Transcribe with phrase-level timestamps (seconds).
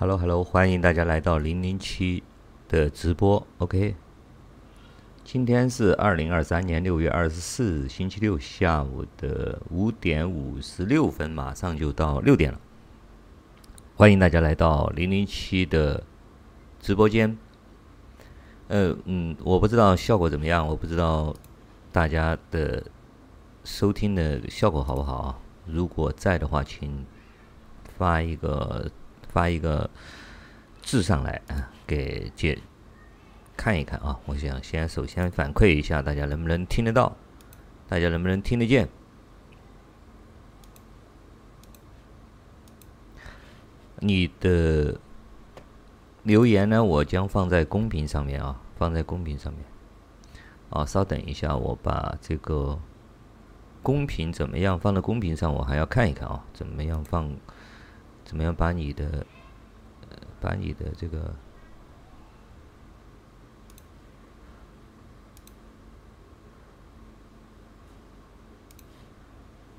[0.00, 2.22] Hello，Hello，欢迎大家来到零零七
[2.68, 3.44] 的直播。
[3.58, 3.96] OK，
[5.24, 12.60] 今天是二零二三年六月二十四日星期六下午的五点五十六分，马上就到六点了。
[13.96, 16.04] 欢迎大家来到零零七的
[16.80, 17.36] 直播间。
[18.68, 21.34] 呃，嗯，我不知道效果怎么样，我不知道
[21.90, 22.84] 大家的
[23.64, 25.38] 收听的效果好不好啊？
[25.66, 27.04] 如果在的话，请
[27.96, 28.88] 发一个。
[29.28, 29.88] 发一个
[30.82, 32.58] 字上来啊，给姐
[33.56, 34.18] 看一看啊！
[34.26, 37.16] 我想先首先反馈一下，大家能不能听得到？
[37.88, 38.88] 大家能不能听得见？
[44.00, 45.00] 你的
[46.22, 46.84] 留言呢？
[46.84, 49.62] 我将放在公屏上面啊，放在公屏上面。
[50.70, 52.78] 啊，稍等一下，我把这个
[53.82, 55.52] 公屏怎么样放在公屏上？
[55.52, 57.34] 我还要看一看啊，怎么样放？
[58.28, 59.24] 怎么样把你的，
[60.38, 61.34] 把你的这个，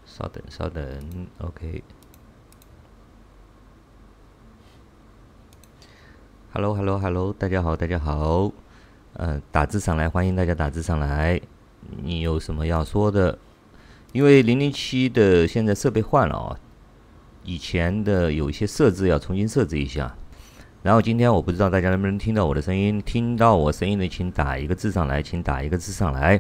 [0.04, 1.84] 稍等，稍等，OK。
[6.52, 8.52] Hello，Hello，Hello，大家好，大家好，
[9.14, 11.40] 嗯，打字上来，欢迎大家打字上来。
[12.02, 13.38] 你有什么要说的？
[14.12, 16.60] 因为零零七的现在设备换了啊。
[17.50, 20.16] 以前的有一些设置要重新设置一下，
[20.84, 26.40] 然后今天我不知道大家能不能听到我的声音，听到我声音的请打一个字上来，请打一个字上来，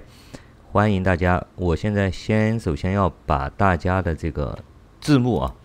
[0.71, 1.43] 欢迎大家。
[1.55, 4.59] 我现在先首先要把大家的这个
[5.01, 5.55] 字幕啊，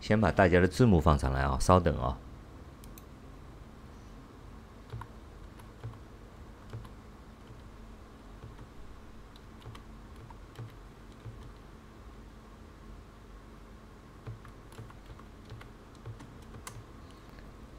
[0.00, 2.16] 先把大家的字幕放上来啊，稍等啊。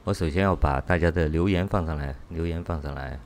[0.09, 3.20] 我首先要把大家的留言放上来，留言放上来。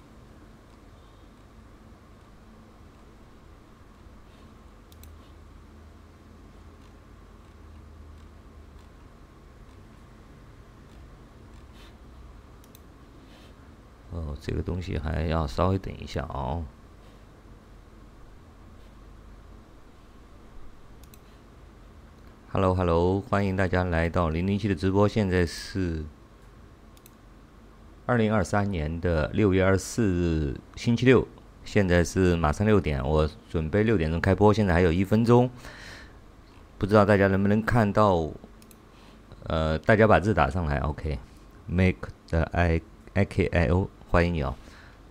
[14.12, 16.66] 哦，这个东西还要稍微等一下哦。
[22.52, 26.04] Hello，Hello，欢迎大家来到零零七的直播，现在是。
[28.06, 31.26] 二零二三年的六月二十四日星期六，
[31.64, 35.50] 现在是马上六点，我准备六点钟开播，现在还有一分钟，
[36.78, 38.30] 不知道大家能不能看到？
[39.46, 42.82] 呃，大家把字打上来，OK，Make the I
[43.14, 44.56] I K I O，欢迎你哦。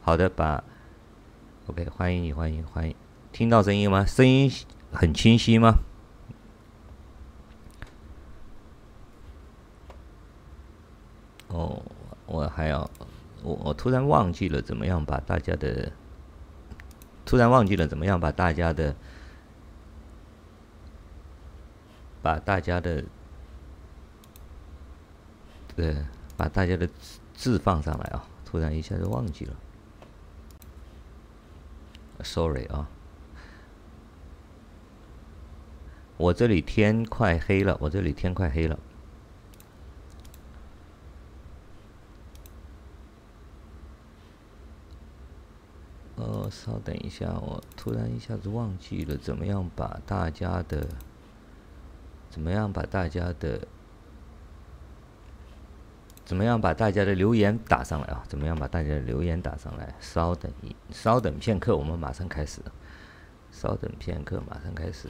[0.00, 0.64] 好的，把
[1.66, 2.94] OK，欢迎你，欢迎欢迎，
[3.30, 4.06] 听到声音吗？
[4.06, 4.50] 声音
[4.90, 5.80] 很清晰吗？
[11.48, 11.82] 哦。
[12.32, 12.90] 我还要，
[13.42, 15.92] 我我突然忘记了怎么样把大家的，
[17.26, 18.96] 突然忘记了怎么样把大家的，
[22.22, 23.04] 把大家的，
[25.76, 25.94] 对，
[26.38, 28.24] 把大家的字字放上来啊！
[28.46, 29.56] 突然一下子忘记了
[32.22, 32.88] ，sorry 啊，
[36.16, 38.78] 我这里天快黑了，我这里天快黑了。
[46.16, 50.86] 呃，稍等一下，我突然一下子忘记了怎么样把大家的，
[52.28, 53.66] 怎么样把大家的，
[56.24, 58.22] 怎么样把大家的留言打上来啊？
[58.28, 59.94] 怎么样把大家的留言打上来？
[60.00, 62.60] 稍等一，稍等片刻，我们马上开始。
[63.50, 65.08] 稍等片刻，马上开始。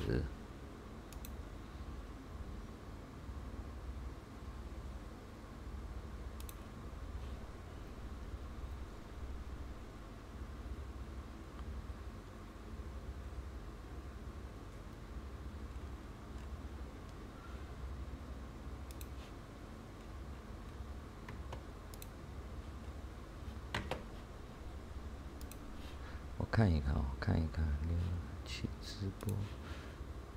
[26.63, 27.99] 看一看啊，看一看零零
[28.45, 29.35] 七直播，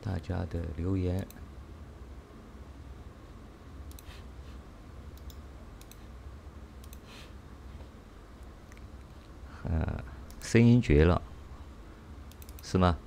[0.01, 1.27] 大家的留言，
[9.65, 10.03] 啊，
[10.41, 11.21] 声音绝了，
[12.63, 12.97] 是吗？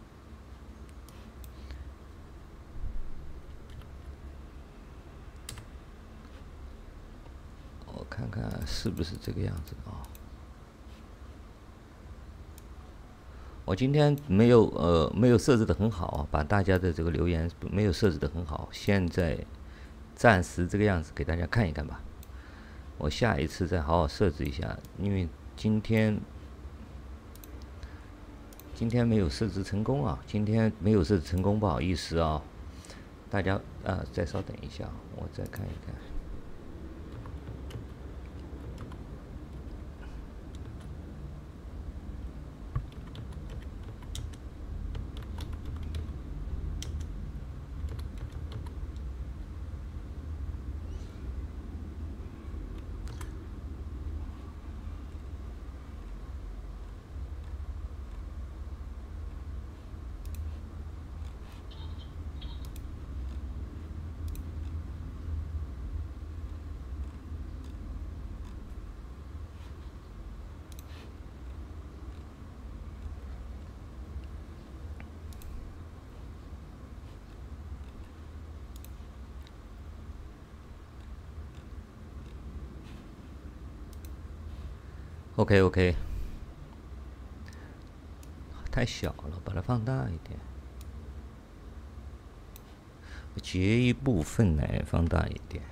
[7.85, 9.98] 我看看是不是这个样子啊？
[13.69, 19.37] 我今天没有呃没有设置的很好啊，把大家的这个留言没有设置的很好，现在
[20.15, 22.01] 暂时这个样子给大家看一看吧。
[22.97, 26.19] 我下一次再好好设置一下，因为今天
[28.75, 32.43] 今天没有设置成功啊，今天没有设置成功，不好意思啊，
[33.29, 35.95] 大家啊，再稍等一下，我再看一看。
[85.39, 85.95] OK OK，
[88.73, 90.37] 太小了，把它放大一点，
[93.41, 95.63] 截一部分来放大一点，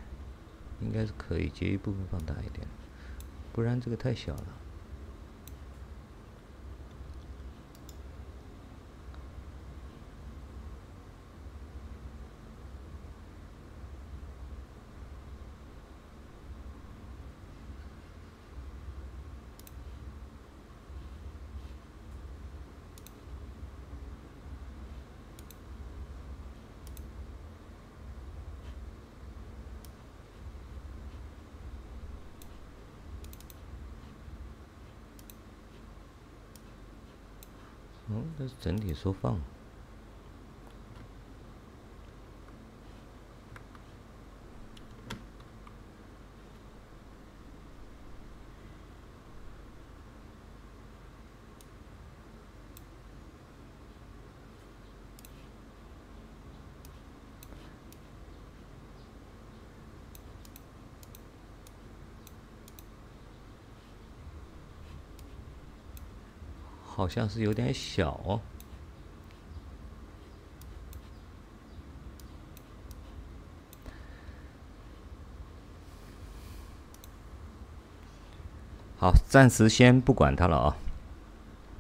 [0.80, 2.64] 应该是可以截一部分放大一点，
[3.52, 4.44] 不然这个太小了。
[38.08, 39.41] 哦，这是整体缩放。
[67.06, 68.41] 好像是有点小哦。
[78.99, 80.76] 好，暂时先不管它了啊。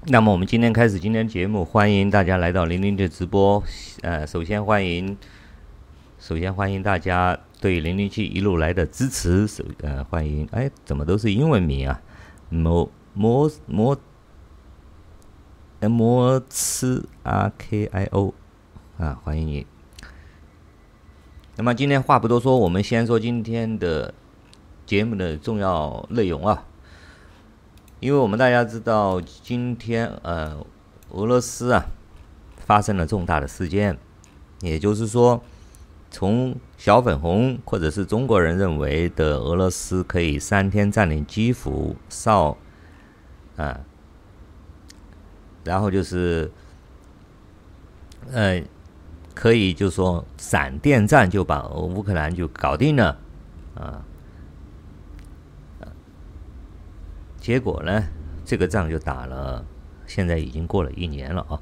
[0.04, 3.60] 那么我们今天开始今天节目，欢迎大家来到零零七直播。
[4.02, 5.18] 呃，首先欢迎，
[6.20, 9.44] 首先欢迎大家对零零七一路来的支持。
[9.48, 12.00] 首呃，欢迎，哎，怎么都是英文名啊？
[12.48, 13.98] 摩摩摩。
[15.80, 18.32] M 吃 R K I O
[18.98, 19.66] 啊，欢迎你。
[21.56, 24.14] 那么今天话不多说，我们先说今天的
[24.86, 26.64] 节目的重要内容啊。
[28.00, 30.64] 因为我们大家知道，今天呃，
[31.10, 31.84] 俄罗斯啊
[32.56, 33.98] 发生了重大的事件，
[34.60, 35.42] 也就是说，
[36.10, 42.56] 从小粉红或者是中国人认为的俄罗斯可以三天占领基辅、少
[43.58, 43.80] 啊。
[45.66, 46.48] 然后就是，
[48.30, 48.62] 呃，
[49.34, 53.18] 可以就说闪电战就把乌克兰就搞定了，
[53.74, 54.04] 啊，
[57.38, 58.04] 结果呢，
[58.44, 59.64] 这个仗就打了，
[60.06, 61.60] 现在已经过了一年了啊，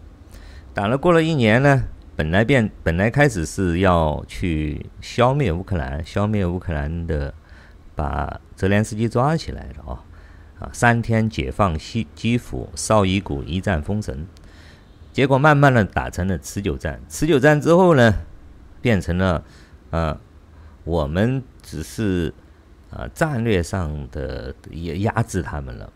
[0.74, 1.84] 打了过了一年呢，
[2.14, 7.32] 本来变本来开始是要去消灭乌克兰，消灭乌克兰的，
[7.94, 10.04] 把泽连斯基抓起来的啊。
[10.58, 14.26] 啊，三天解放西基辅、绍伊古一战封神，
[15.12, 17.00] 结果慢慢的打成了持久战。
[17.08, 18.14] 持久战之后呢，
[18.80, 19.44] 变成了，
[19.90, 20.18] 呃，
[20.84, 22.32] 我们只是
[22.90, 25.92] 啊战略上的也压制他们了。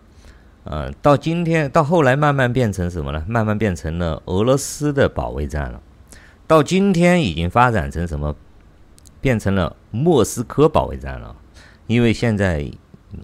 [0.65, 3.25] 呃，到今天到后来慢慢变成什么呢？
[3.27, 5.81] 慢慢变成了俄罗斯的保卫战了。
[6.47, 8.35] 到今天已经发展成什么？
[9.21, 11.35] 变成了莫斯科保卫战了。
[11.87, 12.71] 因为现在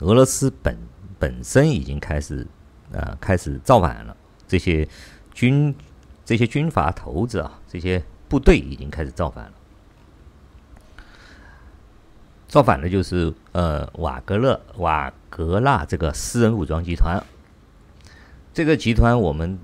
[0.00, 0.76] 俄罗斯本
[1.24, 2.46] 本身已经开始，
[2.92, 4.14] 呃，开始造反了。
[4.46, 4.86] 这些
[5.32, 5.74] 军、
[6.22, 9.52] 这些军阀头子啊，这些部队已经开始造反了。
[12.46, 17.24] 造反的就是呃瓦格勒、瓦格纳这个私人武装集团。
[18.52, 19.58] 这个集团我们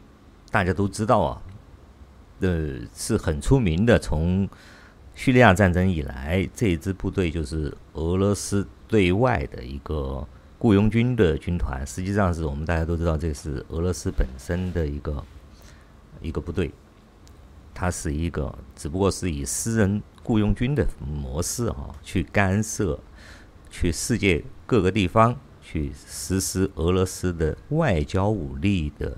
[0.50, 1.42] 大家都知道啊，
[2.40, 3.98] 呃，是很出名的。
[3.98, 4.48] 从
[5.14, 10.26] 叙利亚战争以来，这支部队就是俄罗斯对外的一个。
[10.60, 15.24] 雇佣军的军团，实际上是我们大家都知道，这是俄罗斯本身的一个
[16.20, 16.70] 一个部队，
[17.72, 23.00] 它是一个，只不过是以私人雇佣军的模式啊，去干涉，
[23.70, 29.16] 去世界各个地方去实施俄罗斯的外交武力的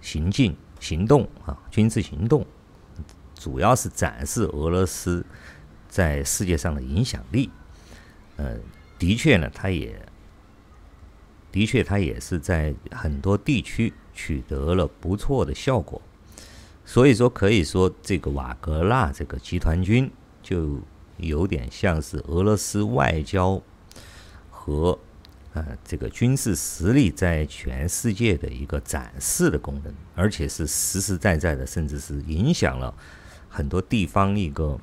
[0.00, 2.46] 行进行动啊，军事行动，
[3.34, 5.22] 主要是展示俄罗斯
[5.86, 7.50] 在世界上的影响力。
[8.36, 8.56] 呃，
[8.98, 10.08] 的确呢，他也
[11.52, 16.00] 的确他也是在很多地区取得了不错的效果。
[16.84, 20.10] 所以说，可以说这个瓦格纳这个集团军
[20.42, 20.80] 就
[21.18, 23.62] 有点像是俄罗斯外交
[24.50, 24.98] 和
[25.52, 32.92] 呃这个军事实力在全世界的一个展示的功能，而且是实实在在的，甚至是影响了
[33.48, 34.78] 很多地方一个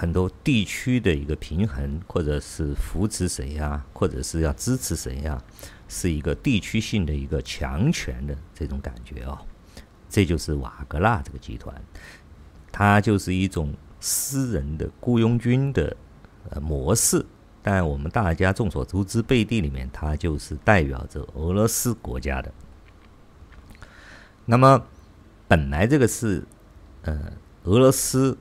[0.00, 5.42] 很多地区的一个平衡，或者是扶持谁呀，或者是要支持谁呀，
[5.88, 9.36] 是一个地区性的一个强权的这种感觉哦。
[10.08, 11.74] 这就是瓦格纳这个集团，
[12.70, 15.96] 它就是一种私人的雇佣军的
[16.50, 17.26] 呃模式。
[17.60, 22.54] 但我们大家众所周知，背地里面它就是代表着俄罗斯国家的。
[24.44, 24.80] 那么，
[25.48, 26.46] 本来这个是
[27.02, 27.32] 呃
[27.64, 28.38] 俄罗斯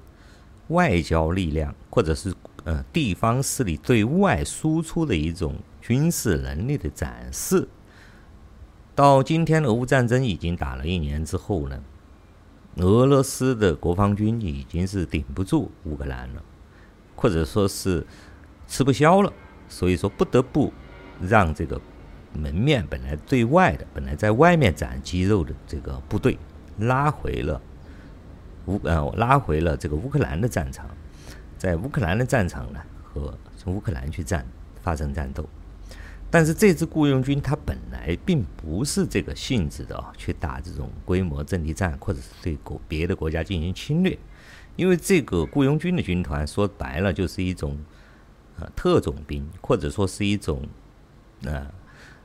[0.70, 2.34] 外交力量或者是
[2.64, 7.68] 呃地方势力对外输出的一种军事能力的展示。
[8.94, 11.84] 到今天，俄乌战争已经打了一年之后呢，
[12.78, 16.44] 俄罗斯的国防军已经是顶不住乌克兰了，
[17.16, 18.06] 或者说是
[18.68, 19.32] 吃不消了，
[19.70, 20.74] 所以说不得不
[21.22, 21.80] 让这个
[22.34, 26.38] 门面本来对外的、本来在外面展肌肉的这个部队
[26.80, 27.62] 拉回了
[28.68, 30.88] 乌呃拉回了这个乌克兰的战场，
[31.58, 34.46] 在乌克兰的战场呢和从乌克兰去战
[34.82, 35.48] 发生战斗。
[36.30, 44.18] 但是这支雇佣军它本来并不是这个性质的啊，去打这种规模阵地战，或者是对国别的国家进行侵略。
[44.76, 47.80] 因为这个雇佣军的军团说白了就是一种
[48.60, 50.68] 呃特种兵，或者说是一种
[51.44, 51.66] 呃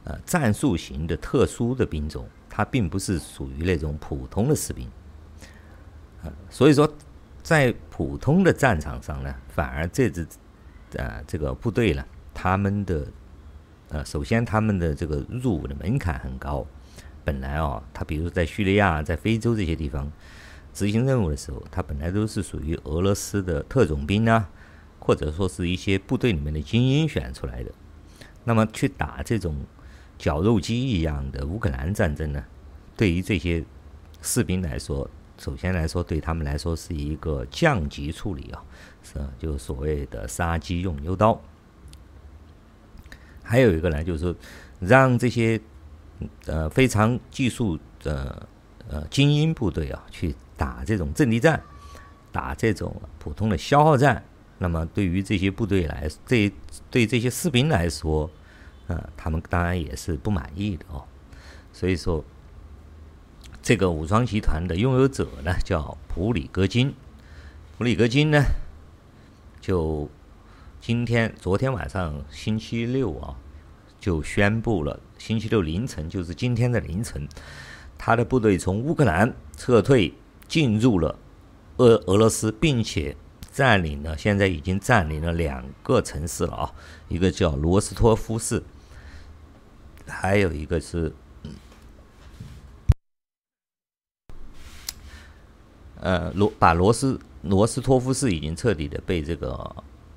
[0.02, 4.90] 呃战术型的特殊的兵种，它并不是属于那种普通的士兵。
[6.50, 6.92] 所以说
[7.42, 10.26] 在普通的战场上呢，反而这支
[10.96, 13.06] 呃这个部队呢，他们的。
[13.88, 16.66] 呃，首先他们的这个入伍的门槛很高，
[17.26, 20.10] 本来哦，他比如在叙利亚、在非洲这些地方
[20.72, 24.48] 执行任务的时候，他本来都是属于俄罗斯的特种兵啊，
[24.98, 27.70] 或者说是一些部队里面的精英选出来的。
[28.44, 29.54] 那么去打这种
[30.16, 32.42] 绞肉机一样的乌克兰战争呢，
[32.96, 33.62] 对于这些
[34.22, 35.06] 士兵来说，
[35.38, 38.62] 首先来说对他们来说是一个降级处理啊，
[39.02, 41.40] 是就所谓的杀鸡用牛刀。
[43.42, 44.34] 还有一个呢，就是说
[44.78, 45.60] 让这些
[46.46, 48.48] 呃非常技术的
[48.88, 51.60] 呃精英部队啊，去打这种阵地战，
[52.30, 54.22] 打这种普通的消耗战。
[54.58, 56.52] 那么对于这些部队来，对
[56.88, 58.30] 对这些士兵来说，
[58.86, 61.02] 呃，他们当然也是不满意的哦。
[61.72, 62.24] 所以说，
[63.62, 66.92] 这个武装集团的拥有者呢，叫普里戈金。
[67.78, 68.42] 普里戈金呢，
[69.61, 70.11] 就。
[70.85, 73.37] 今天、昨天晚上，星期六啊，
[74.00, 74.99] 就宣布了。
[75.16, 77.28] 星期六凌晨，就是今天的凌晨，
[77.97, 80.12] 他的部队从乌克兰撤退，
[80.49, 81.16] 进入了
[81.76, 83.16] 俄俄罗斯，并且
[83.52, 84.19] 占领了。
[84.19, 86.75] 现在已经占领了两个城市了啊，
[87.07, 88.61] 一个叫罗斯托夫市，
[90.09, 91.14] 还有一个是，
[96.02, 99.75] 呃，罗把罗斯罗斯托夫市已经彻底的被这个。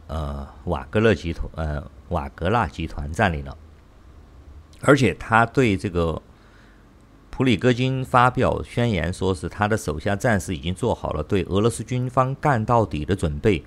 [0.08, 3.58] 呃，瓦格勒集团，呃，瓦格纳集团占领了，
[4.82, 6.22] 而且他对这个
[7.32, 13.66] 普里戈金发表宣言，说是他的手下战士已经做好了对俄罗斯军方干到底的准备，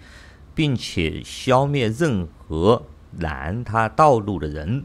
[0.55, 2.81] 并且消灭任何
[3.19, 4.85] 拦他道路的人。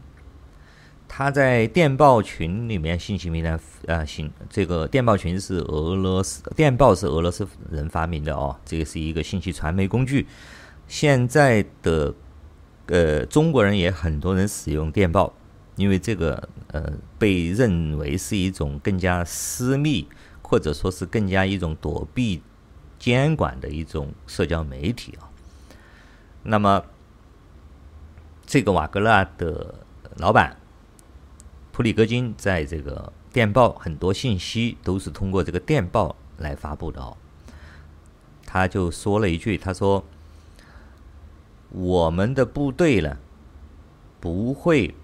[1.16, 10.26] 他在电报群里面信息名单，呃，信这个电报群是俄罗斯电报是俄罗斯人发明的哦，这个是一个信息传媒工具。
[10.88, 12.12] 现在的
[12.86, 15.32] 呃中国人也很多人使用电报，
[15.76, 20.08] 因为这个呃被认为是一种更加私密，
[20.42, 22.42] 或者说是更加一种躲避
[22.98, 25.30] 监管的一种社交媒体啊。
[26.42, 26.84] 那么
[28.44, 29.76] 这个瓦格纳的
[30.16, 30.56] 老板
[31.74, 37.16] 普里戈金在这个电报很多信息都是通过这个电报来发布的哦。
[38.46, 40.02] 他就说了一句，他说。
[41.70, 43.16] 我们的部队呢，
[44.20, 44.94] 不会，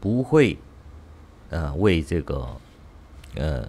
[0.00, 0.56] 不会，
[1.50, 2.56] 呃，为这个，
[3.34, 3.68] 呃，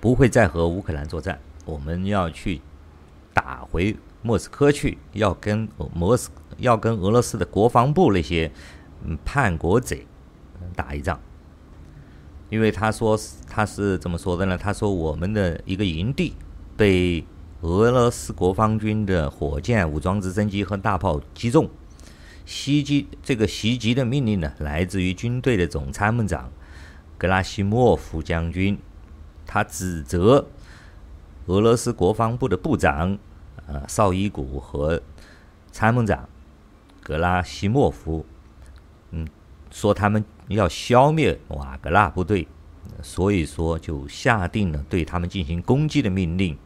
[0.00, 1.40] 不会再和乌克兰作战。
[1.64, 2.60] 我们要去
[3.34, 8.52] 打回莫斯科去，要跟莫斯要跟俄罗斯的国防部那些
[9.24, 10.06] 叛国贼
[10.76, 11.18] 打一仗。
[12.48, 13.18] 因为他说
[13.48, 14.56] 他是怎么说的呢？
[14.56, 16.32] 他说我们的一个营地
[16.76, 17.26] 被
[17.62, 21.68] 俄罗斯国防军的火箭、武装直升机和大炮击中，
[22.44, 26.52] 袭击这个袭击的命令呢，来自于军队的总参谋长
[27.18, 28.78] 格拉西莫夫将军，
[29.44, 30.46] 他指责
[31.46, 33.18] 俄罗斯国防部的部长
[33.66, 35.02] 呃绍伊古和
[35.72, 36.28] 参谋长
[37.02, 38.24] 格拉西莫夫，
[39.10, 39.26] 嗯，
[39.72, 40.24] 说他们。
[40.54, 42.46] 要消灭瓦格纳部队，
[43.02, 46.56] 所以说就下定了对他们进行攻击的命令。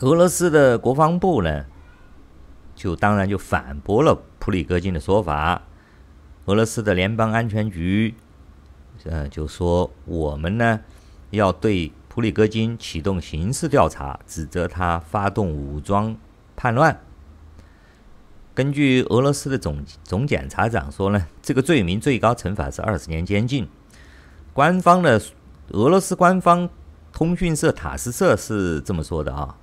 [0.00, 1.66] 俄罗斯的国防部呢，
[2.74, 5.62] 就当然就反驳了普里戈金的说法。
[6.46, 8.14] 俄罗斯的联邦安全局，
[9.04, 10.80] 呃，就说我们呢
[11.30, 16.16] 要对普里戈金启动刑事调查，指责他发动武装
[16.54, 16.98] 叛乱。
[18.56, 23.68] 根据俄罗斯的总总检察长说呢，这个罪名最高惩罚是二十年监禁。
[24.54, 25.20] 官方的
[25.72, 26.66] 俄罗斯官方
[27.12, 29.54] 通讯社塔斯社是这么说的啊，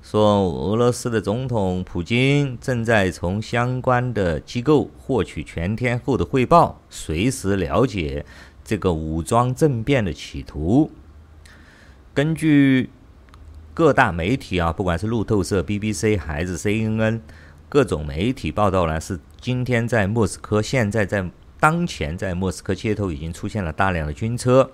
[0.00, 8.24] 说俄罗斯的总统普京正在从相关的机构获取全天候的汇报，随时了解
[8.64, 10.92] 这个武装政变的企图。
[12.14, 12.90] 根据
[13.74, 17.22] 各大媒体啊，不管是路透社、BBC 还是 CNN。
[17.68, 24.70] 各种媒体报道呢，是今天在莫斯科，现在在当前在莫斯科街头已经出现了大量的军车，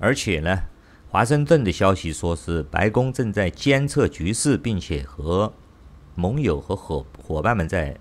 [0.00, 0.64] 而且呢，
[1.08, 5.52] 华盛顿的消息说是白宫正在监测局势，并且和
[6.16, 7.96] 盟友和伙伙伴们在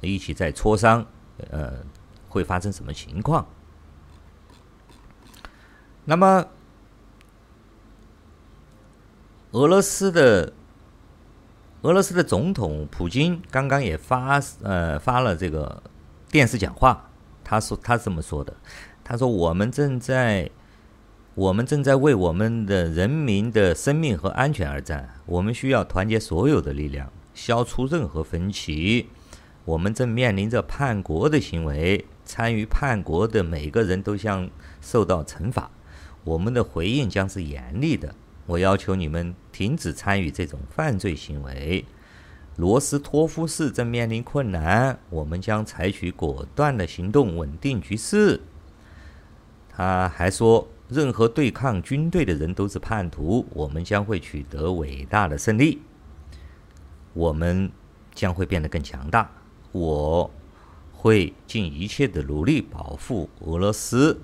[0.00, 1.06] 一起在磋商，
[1.50, 1.84] 呃，
[2.28, 3.46] 会发生什么情况？
[6.06, 6.46] 那么，
[9.50, 10.54] 俄罗斯的。
[11.84, 15.82] 俄罗斯的总统普京刚刚也发呃发了这个
[16.30, 17.10] 电视讲话，
[17.44, 18.56] 他说他这么说的，
[19.04, 20.50] 他说我们正在
[21.34, 29.10] 我们正在为我们的人民的生命和安全而战，我们需要团结所有的力量，消除任何分歧。
[29.66, 34.48] 我们正面临着叛国的行为，参与叛国的每个人都将
[34.80, 35.70] 受到惩罚，
[36.24, 38.14] 我们的回应将是严厉的。
[38.46, 41.84] 我要求你们停止参与这种犯罪行为。
[42.56, 48.40] 罗斯托夫市正面临困难，我们将采取果断的行动，稳定局势。
[49.68, 53.44] 他还说，任何对抗军队的人都是叛徒。
[53.52, 55.80] 我们将会取得伟大的胜利，
[57.12, 57.72] 我们
[58.14, 59.28] 将会变得更强大。
[59.72, 60.30] 我
[60.92, 64.20] 会尽一切的努力保护俄罗斯。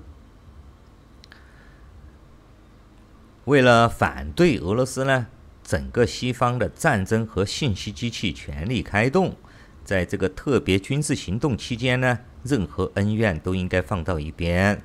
[3.51, 5.27] 为了反对俄罗斯呢，
[5.61, 9.35] 整个西方的战争和信息机器全力开动。
[9.83, 14.81] 在这个特别军事行动期间呢，任何恩怨都应该放到一边，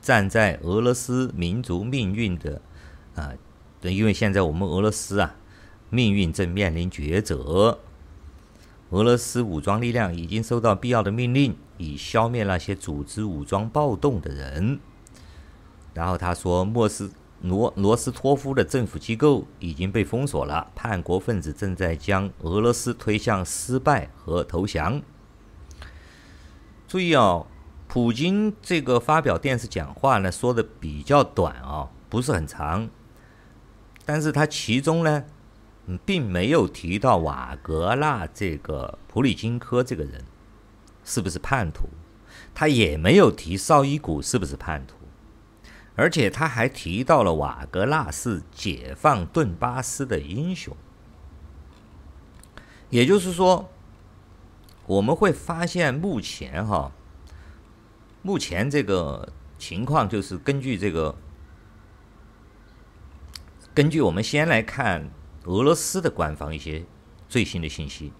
[0.00, 2.62] 站在俄罗斯民族命运的
[3.14, 3.34] 啊，
[3.78, 5.34] 对，因为现在我们俄罗斯啊，
[5.90, 7.78] 命运正面临抉择。
[8.88, 14.80] 俄罗斯武装力量已经收到必要的命令，以消灭那些组织武装暴动的人。
[15.92, 17.10] 然后他说，莫斯。
[17.40, 25.00] 罗罗斯托夫的政府机构已经被封锁了，叛国分子正在将俄罗斯推向失败和投降。
[26.88, 27.46] 注意哦，
[27.86, 32.88] 普京这个发表电视讲话呢，说的比较短啊、哦，不是很长，
[34.04, 35.24] 但是他其中呢，
[36.04, 40.24] 并没有提到瓦格纳这个普里金科这个人
[41.04, 41.88] 是不是叛徒，
[42.52, 44.97] 他也没有提绍伊古是不是叛徒。
[45.98, 50.76] 而且他还提到了瓦格纳是解放顿巴斯的英雄，
[52.88, 53.68] 也就是说，
[54.86, 56.92] 我们会发现目前哈，
[58.22, 61.16] 目前这个情况就是根据这个，
[63.74, 65.10] 根据我们先来看
[65.46, 66.84] 俄罗斯的官方一些
[67.28, 68.12] 最新的信息，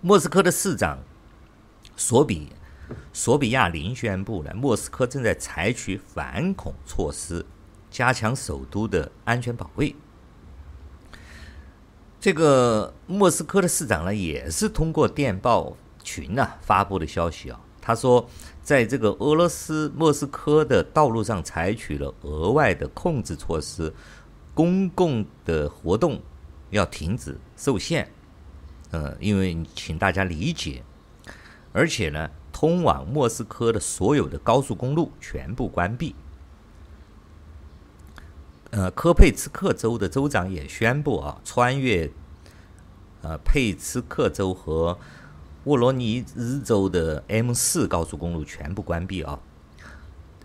[0.00, 1.00] 莫斯科的市长
[1.96, 2.52] 索比。
[3.12, 7.44] 索比亚林宣布了，莫斯科正在采取反恐措施，
[7.90, 9.94] 加强首都的安全保卫。
[12.20, 17.60] 这个莫斯科的市长呢，也是通过电报群啊发布的消息啊。
[17.80, 18.28] 他说，
[18.62, 23.92] 在这个俄罗斯莫斯科的道路上采取了额外的控制措施，
[24.54, 26.20] 公共的活动
[26.70, 28.10] 要停止受限。
[28.90, 30.82] 呃，因为请大家理解，
[31.72, 32.30] 而且呢。
[32.54, 36.14] 通往莫斯科的所有的高速公路全部关闭。
[38.70, 42.10] 呃，科佩茨克州的州长也宣布啊，穿越
[43.22, 44.96] 呃佩茨克州和
[45.64, 49.40] 沃罗尼日州的 M 四高速公路全部关闭啊。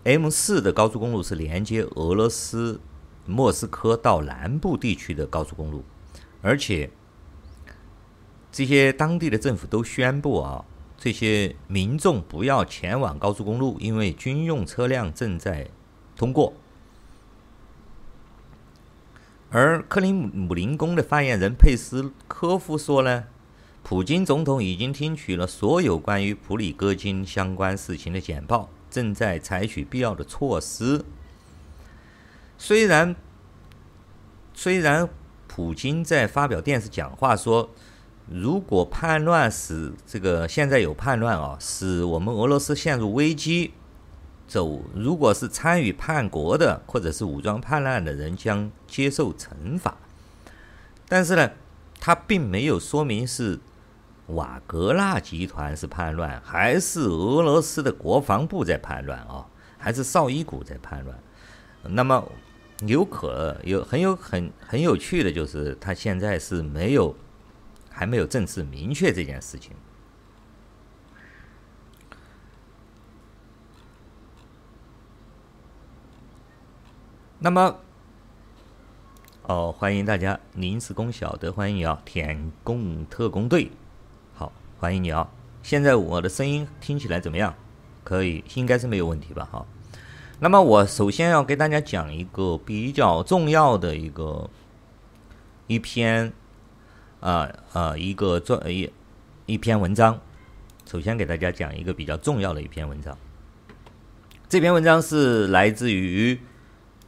[0.02, 2.80] M 四的高速公路是连接俄罗斯
[3.26, 5.84] 莫斯科到南部地区的高速公路，
[6.42, 6.90] 而且
[8.50, 10.64] 这些当地的政府都宣布啊，
[11.02, 15.68] 这些民众不要前往高速公路，因为军用车辆正在
[16.14, 16.52] 通过。
[19.48, 23.24] 而克林姆林宫的发言人佩斯科夫说呢，
[23.82, 31.02] 普京总统已经听取了所有关于普里戈金相关事情的简报，正在采取必要的措施。
[32.58, 33.16] 虽然
[34.52, 35.08] 虽然
[35.48, 37.70] 普京在发表电视讲话说，
[38.30, 43.72] 如果叛乱使这个现在有叛乱啊，使我们俄罗斯陷入危机。
[44.46, 49.96] 走，如果是参与叛国的或者是武装叛乱的人，将接受惩罚。
[51.08, 51.50] 但是呢，
[52.00, 53.58] 他并没有说明是
[54.26, 59.46] 瓦格纳集团是叛乱，还是俄罗斯的国防部在叛乱啊，
[59.78, 61.16] 还是绍伊古在叛乱。
[61.82, 62.30] 那么
[62.86, 67.14] 有可有很有很很有趣的就是，他现在是没有
[68.00, 69.72] 还没有正式明确这件事情。
[77.40, 77.76] 那么，
[79.42, 82.00] 哦，欢迎大家临时工晓得，欢迎你啊！
[82.06, 83.70] 舔共特工队，
[84.32, 85.30] 好，欢迎你啊！
[85.62, 87.54] 现在我的声音听起来怎么样？
[88.02, 89.46] 可以，应该是没有问题吧？
[89.52, 89.66] 哈。
[90.38, 94.48] 那么我首先要给大家讲一个比较重要的一个
[95.66, 96.32] 一篇
[97.20, 98.90] 啊啊一个专一
[99.46, 100.20] 一篇文章。
[100.84, 103.16] 首先给大家讲一个比较重要的一篇文章。
[104.48, 106.38] 这篇文章是来自于。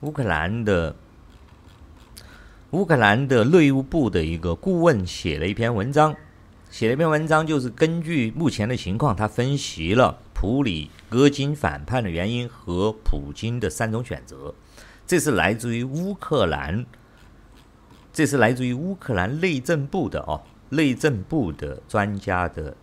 [0.03, 0.97] 乌克兰的
[2.73, 6.17] 乌克兰的内务部的一个顾问写了一篇文章，
[6.71, 14.53] 写了一篇文章，就是根据目前的情况，他分析了普里戈金反叛的原因和普京的三种选择。
[15.07, 16.85] 这是来自于乌克兰，
[18.13, 22.77] 这是来自于乌克兰内政部的哦，内政部的专家的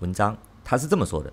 [0.00, 1.32] 文章，他是这么说的。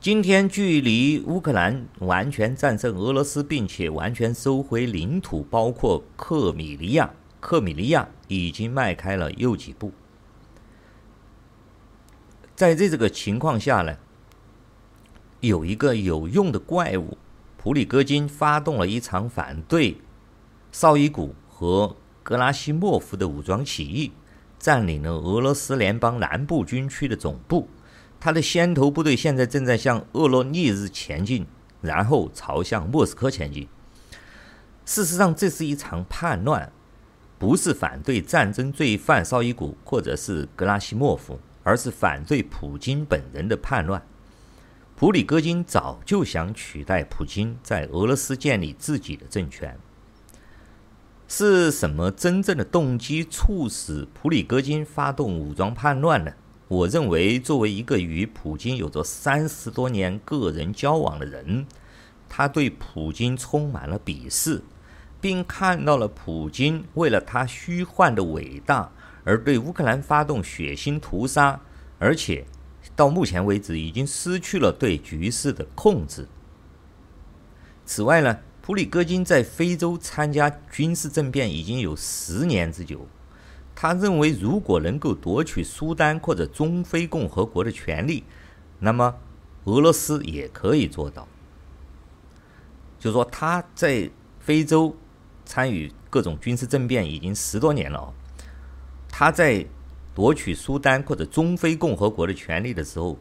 [0.00, 9.92] 今天，距离乌克兰完全战胜俄罗斯，并且完全收回领土，包括克米利亚，克米利亚已经迈开了又几步。
[12.56, 13.96] 在这这个情况下呢，
[15.40, 17.16] 有一个有用的怪物
[17.56, 19.96] 普里戈金发动了一场反对
[20.72, 24.12] 绍伊古和格拉西莫夫的武装起义，
[24.60, 27.68] 占领了俄罗斯联邦南部军区的总部。
[28.20, 31.44] 他的先头部队现在正在向厄罗涅日前进，
[31.80, 33.66] 然后朝向莫斯科前进。
[34.84, 36.70] 事实上，这是一场叛乱，
[37.40, 44.00] 不是反对战争罪犯绍伊古或者是格拉西莫夫，而是反对普京本人的叛乱。
[44.94, 49.76] 普里戈金早就想取代普京，在俄罗斯建立自己的政权。
[51.30, 56.32] 是什么真正的动机促使普里戈金发动武装叛乱呢？
[56.68, 61.66] 我认为，作为一个与普京有着三十多年个人交往的人，
[62.30, 64.62] 他对普京充满了鄙视，
[65.20, 68.90] 并看到了普京为了他虚幻的伟大
[69.22, 71.60] 而对乌克兰发动血腥屠杀，
[71.98, 72.46] 而且
[72.96, 76.26] 到目前为止已经失去了对局势的控制。
[77.84, 78.38] 此外呢，
[78.68, 83.06] 普里戈金在非洲参加军事政变已经有十年之久。
[83.74, 88.24] 他认为，如果能够夺取苏丹或者中非共和国的权利，
[88.78, 89.14] 那么
[89.64, 91.26] 俄罗斯也可以做到。
[92.98, 94.94] 就是说，他在非洲
[95.46, 98.12] 参与各种军事政变已经十多年了。
[99.08, 99.64] 他在
[100.14, 103.18] 夺取苏丹或者中非共和国的权利的时候，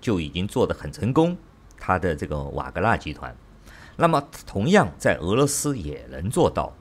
[0.00, 1.38] 就已经做得很成功。
[1.78, 3.32] 他的这个瓦格纳集团，
[4.00, 6.74] 那么同样在俄罗斯也能做到。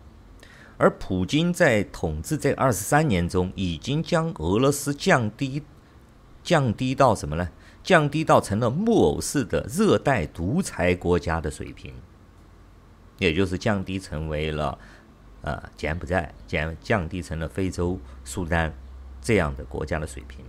[0.77, 5.62] 而普京在统治这二十三年中，已经将俄罗斯降低，
[6.41, 7.49] 降低到什么呢？
[7.84, 11.93] 降低到成了木偶式的热带独裁国家的水平，
[13.17, 14.77] 也就是降低成为了，
[15.41, 18.73] 呃，柬埔寨，减降低成了非洲苏丹
[19.21, 20.45] 这样的国家的水平。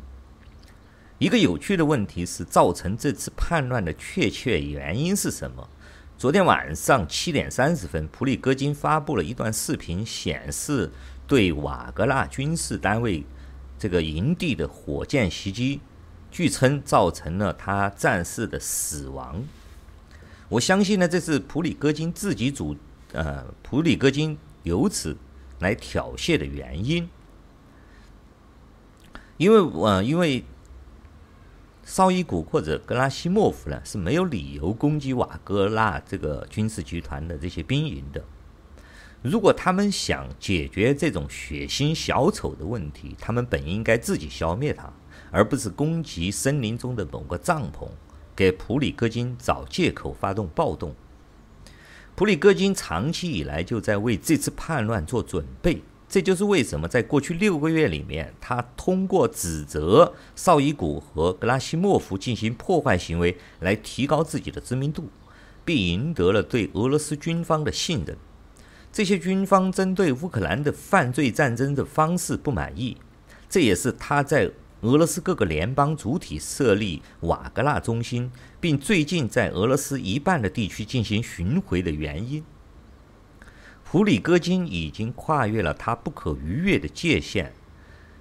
[1.18, 5.68] 一个有趣的问题是，造成这次叛乱的确切原因是什么？
[6.20, 10.90] 昨天晚上七点三十分，普里戈金发布了一段视频，显示
[11.26, 13.24] 对瓦格纳军事单位
[13.78, 15.80] 这个营地的火箭袭击，
[16.30, 19.42] 据称造成了他战士的死亡。
[20.50, 22.76] 我相信呢，这是普里戈金自己主
[23.12, 25.16] 呃普里戈金由此
[25.60, 27.08] 来挑衅的原因。
[29.38, 30.44] 因为、呃、因为
[31.90, 38.24] 绍伊古或者格拉西莫夫呢是没有理由攻击瓦格纳这个军事集团的这些兵营的。
[39.22, 44.88] 如果他们想解决这种血腥小丑的问题，他们本应该自己消灭他，
[45.32, 47.88] 而不是攻击森林中的某个帐篷，
[48.36, 50.94] 给普里戈金找借口发动暴动。
[52.14, 55.82] 普里戈金长期以来就在为这次叛乱做准备。
[56.10, 65.08] 这就是为什么在过去六个月里面，他通过指责绍伊古和格拉西莫夫进行破坏行为来提高自己的知名度，
[65.64, 68.18] 并赢得了对俄罗斯军方的信任。
[68.92, 72.96] 这些军方针对乌克兰的犯罪战争的方式不满意，
[73.48, 82.42] 这也是他在俄罗斯各个联邦主体设立瓦格纳中心，并最近在俄罗斯一半的地区进行巡回的原因。
[83.90, 87.50] 普里戈金已经跨越了他不可逾越的界限，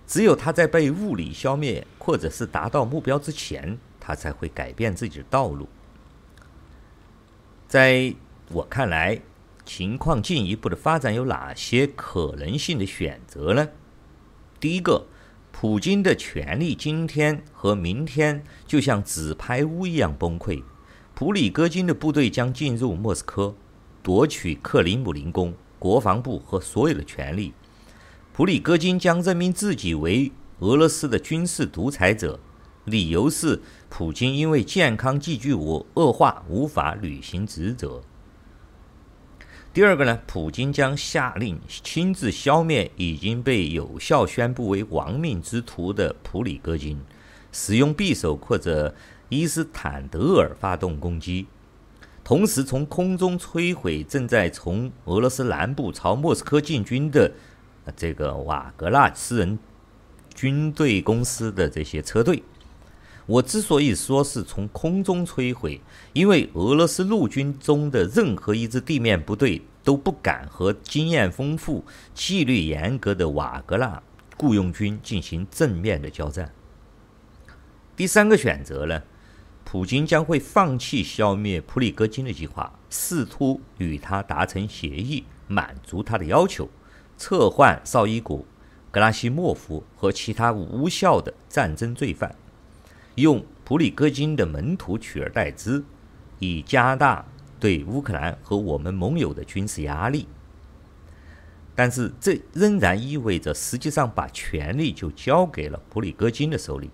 [0.08, 5.70] 只有他在被物理消灭或者是达到目标之前，他才会改变自己的道路。
[7.68, 8.16] 在
[8.52, 9.22] 我看来，
[9.64, 13.70] 情况进一步的发展有哪些可能性的选择呢？
[14.60, 15.06] 第一个，
[15.52, 20.64] 普京的权力今天和明天就像纸牌屋一样崩溃，
[21.14, 23.54] 普里戈金的部队将进入莫斯科。
[24.02, 27.54] 夺取克里姆林宫、国防部和所有的权力，
[28.34, 32.40] 普里戈金将任命自己为俄罗斯的军事独裁者，
[32.86, 38.02] 理由是普京因为健康急剧恶化无法履行职责。
[39.72, 47.00] 第二个呢，普京将下令亲自消灭已经被有效宣布为亡命之徒的普里戈金，
[47.52, 48.96] 使用匕首或者
[49.30, 51.46] 伊斯坦德尔发动攻击。
[52.30, 57.32] 同时，从空中摧毁正在从俄罗斯南部朝莫斯科进军的
[57.98, 59.58] 这个瓦格纳私人
[60.36, 62.44] 军队公司的这些车队。
[63.26, 65.82] 我之所以说是从空中摧毁，
[66.14, 74.04] 因为俄罗斯陆军中的任何一支地面部队都不敢和经验丰富、纪律严格的瓦格纳
[74.38, 76.54] 雇佣军进行正面的交战。
[77.96, 79.02] 第三个选择呢？
[79.72, 86.68] 普京将会放弃消灭普里戈金的计划，试图与他达成协议，满足他的要求，
[87.20, 88.48] 撤换绍伊古、
[88.90, 92.34] 格拉西莫夫和其他无效的战争罪犯，
[93.14, 95.84] 用普里戈金的门徒取而代之，
[96.40, 97.24] 以加大
[97.60, 100.28] 对乌克兰和我们盟友的军事压力。
[101.76, 106.90] 但是，这仍然意味着实际上把权力就交给了普里戈金的手里。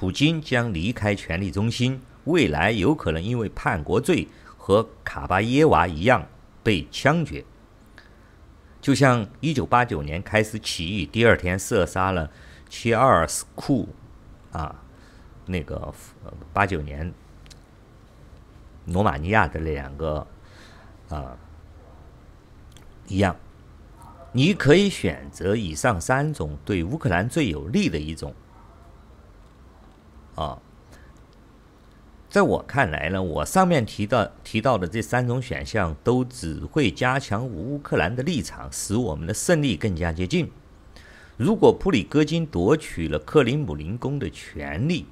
[0.00, 6.24] 普京将离开权力中心，未来有可能因为叛国罪和卡巴耶娃一样
[6.62, 7.44] 被枪决。
[8.80, 12.30] 就像1989年开始起义，第二天射杀了
[12.68, 13.88] 切尔斯库，
[14.52, 14.80] 啊，
[15.46, 15.92] 那个
[16.54, 17.12] 89年
[18.84, 20.24] 罗马尼亚的两个
[21.08, 21.36] 啊
[23.08, 23.34] 一样，
[24.30, 28.32] 你可以选择以上三种对乌克兰最有利的一种。
[30.38, 30.62] 啊，
[32.30, 40.48] 在我看来呢，我上面提到提到的这三种选项都只会加强乌克兰的立场，使我们的胜利更加接近。
[41.36, 45.06] 如果普里戈金夺取了克里姆林宫的权力，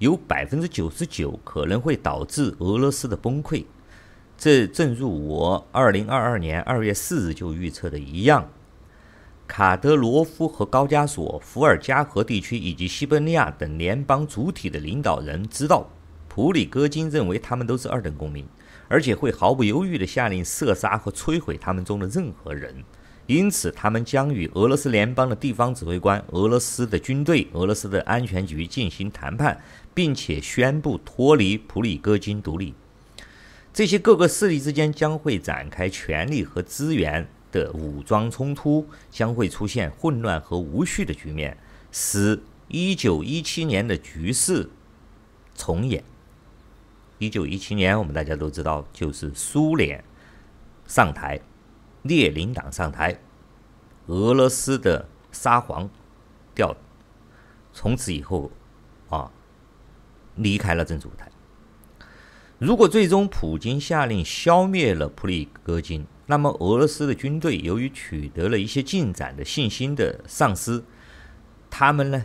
[0.00, 3.64] 有百分之九十九可能会导致俄罗斯的崩溃。
[4.36, 8.48] 这正如我二零二二年二月四日就预测的一样。
[9.46, 15.88] 卡德罗夫和高加索、伏尔加河地区以及西伯利亚等联邦主体的领导人知道，
[16.28, 18.44] 普里戈金认为他们都是二等公民，
[18.88, 22.82] 而且会毫不犹豫地下令射杀和摧毁他们中的任何人。
[23.26, 29.58] 因此，他们将与俄罗斯联邦的地方指挥官、俄罗斯的军队、俄罗斯的安全局进行谈判，
[29.94, 32.74] 并且宣布脱离普里戈金独立。
[33.72, 41.56] 这些各个势力之间将会展开权力和资源的武装冲突将会出现混乱和无序的局面，
[41.92, 44.68] 使一九一七年的局势
[45.54, 46.02] 重演。
[47.18, 50.02] 一九一七年，我们大家都知道，就是苏联
[50.84, 51.40] 上台，
[52.02, 53.20] 列宁党上台，
[54.08, 55.88] 俄罗斯的沙皇
[56.56, 56.76] 掉，
[57.72, 58.50] 从此以后
[59.08, 59.30] 啊，
[60.34, 61.30] 离开了政治舞台。
[62.58, 70.82] 如果最终普京下令消灭了普里戈金，那么，俄罗斯的军队由于取得了一些进展的信心的丧失，
[71.68, 72.24] 他们呢，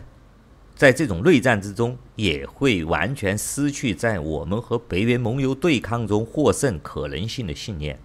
[0.74, 7.98] 在这种内战之中也会完全失去在我们和北约盟友对抗中获胜可能性的信念。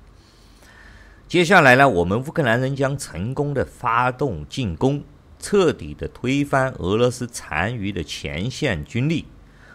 [1.28, 5.02] 接下来呢，我们乌克兰人将成功的发动进攻，
[5.40, 9.26] 彻底的推翻俄罗斯残余的前线军力。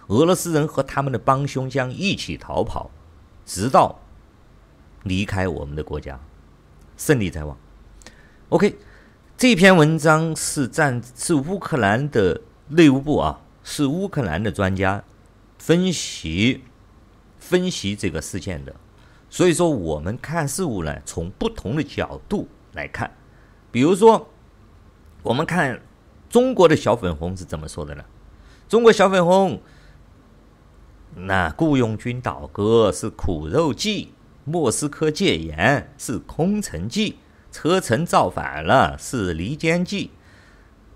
[0.09, 2.91] 俄罗斯人和他们的帮凶将一起逃跑，
[3.47, 4.01] 直到
[5.05, 6.21] 离开我们的国家，
[6.97, 7.57] 胜利在望。
[8.51, 8.77] OK，
[9.37, 15.03] 这篇文章是战是乌克兰的内务部啊，是乌克兰的专家
[15.59, 16.63] 分析
[17.39, 18.75] 分析这个事件的。
[19.29, 23.17] 所以说，我们看事物呢，从不同的角度来看。
[23.71, 24.29] 比如说，
[25.23, 25.81] 我们看
[26.29, 28.05] 中国的小粉红是怎么说的呢？
[28.69, 29.63] 中国小粉红，
[31.15, 34.13] 那雇佣军倒戈是苦肉计，
[34.51, 37.19] 莫斯科戒严是空城计，
[37.53, 40.11] 车臣造反了是离间计，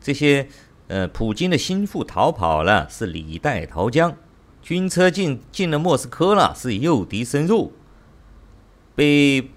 [0.00, 0.48] 这些
[0.88, 4.16] 呃，普京的心腹逃跑了是李代桃僵，
[4.60, 7.72] 军车进进了莫斯科了是诱敌深入。
[8.96, 9.50] 被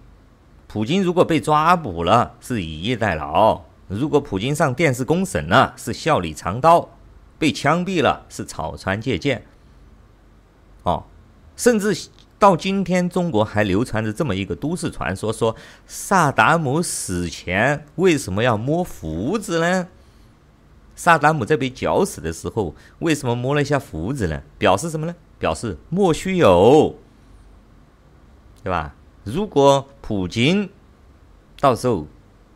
[0.68, 6.90] 普京如果被抓捕了，是以逸待劳；如果普京上电视公审了，是笑里藏刀；
[7.40, 9.44] 被枪毙了，是草船借箭。
[10.84, 11.04] 哦，
[11.56, 11.94] 甚至
[12.40, 15.56] 到今天，中国还流传着这么一个都市传说：说
[15.88, 19.88] 萨达姆死前为什么要摸胡子呢？
[20.96, 24.44] 萨达姆在被绞死的时候，为什么摸了一下胡子呢？
[24.60, 25.16] 表示什么呢？
[25.40, 26.96] 表示莫须有，
[28.64, 28.94] 对吧？
[29.24, 30.70] 如果普京
[31.60, 32.08] 到时候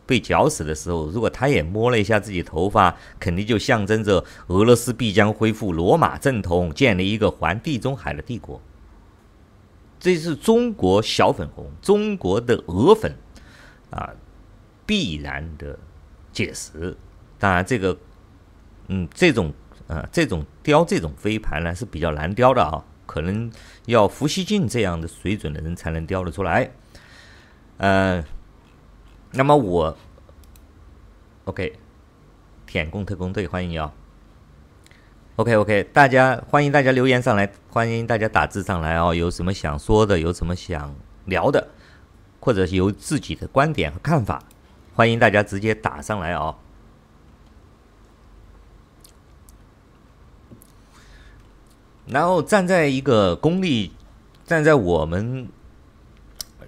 [0.06, 8.62] 被绞死的时候，如果他也摸了一下自己头发，肯定就象征着俄罗斯必将恢复罗马正统，建立一个环地中海的帝国。
[10.02, 13.16] 这是中国小粉红、中国的鹅粉
[13.92, 14.10] 啊
[14.86, 15.80] 必然的
[16.34, 16.98] 解释。
[17.40, 17.98] 当然，这个
[18.88, 19.54] 嗯，这种
[19.88, 22.84] 啊这种雕这种飞盘呢是比较难雕的啊。
[23.06, 23.52] 可能
[23.88, 26.72] 要胡锡进这样的水准的人才能雕得出来，
[27.76, 28.24] 呃，
[29.34, 29.98] 那么我
[31.44, 31.78] ，OK，
[32.66, 33.94] 舔共特工队欢迎你啊
[35.42, 41.68] ，OK OK，大家欢迎大家留言上来，欢迎大家打字上来哦，有什么想说的，有什么想聊的，
[42.40, 44.44] 或者是有自己的观点和看法，
[44.94, 46.56] 欢迎大家直接打上来哦。
[52.06, 53.94] 然后站在一个公力，
[54.46, 55.50] 站在我们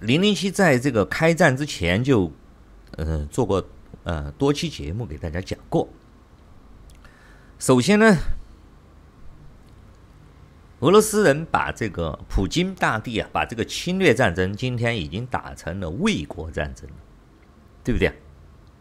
[0.00, 2.32] 零零七在这个开战之前就，
[2.96, 3.64] 呃，做过
[4.02, 5.88] 呃多期节目给大家讲过。
[7.56, 8.16] 首先呢，
[10.84, 16.86] 俄罗斯人把这个普京大帝啊，把这个侵略战争今天已经打成了卫国战争，
[17.82, 18.12] 对不对？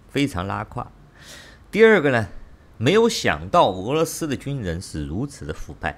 [0.10, 0.92] 非常拉胯。
[1.72, 2.28] 第二个呢，
[2.78, 5.98] 没有想到俄罗斯的军人是如此的腐败。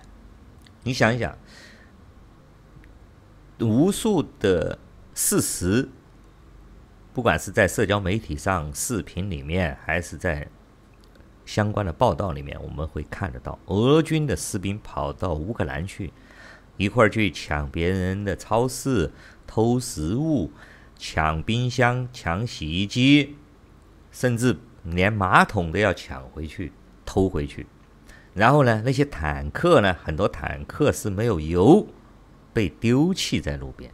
[0.84, 1.36] 你想一想，
[3.62, 4.78] 无数的
[5.16, 5.90] 事实，
[7.16, 10.48] 不管是在社交媒体上、视频里面，还是在
[11.46, 16.12] 相关的报道里面，我们会看得到，俄军的士兵跑到乌克兰去，
[16.78, 19.12] 一会儿去抢别人的超市
[19.46, 20.52] 偷食物，
[20.98, 23.36] 抢冰箱、抢洗衣机，
[24.12, 26.72] 甚至连马桶都要抢回去、
[27.06, 27.68] 偷回去。
[28.34, 31.88] 然后呢，那些坦克呢，很多坦克是没有油，
[32.52, 33.92] 被丢弃在路边。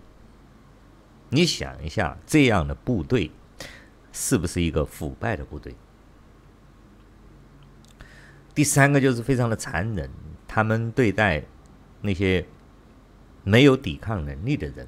[1.30, 3.32] 你想一下，这样的部队
[4.12, 5.76] 是不是一个腐败的部队？
[8.54, 10.10] 第三个就是非常的残忍，
[10.48, 11.44] 他们对待
[12.02, 12.46] 那些
[13.44, 14.88] 没有抵抗能力的人，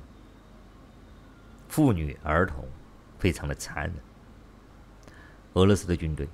[1.67, 2.67] 妇女、儿童，
[3.19, 3.93] 非常的残忍。
[5.53, 6.27] 俄罗斯的军队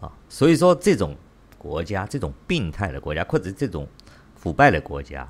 [0.00, 1.16] 啊，所以说这种。
[1.60, 3.86] 国家这种病态的国家，或者这种
[4.34, 5.28] 腐败的国家，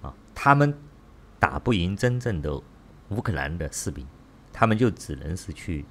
[0.00, 0.72] 啊，他们
[1.40, 2.54] 打不赢真正的
[3.08, 4.06] 乌克兰的士兵，
[4.52, 5.84] 他们就只能是去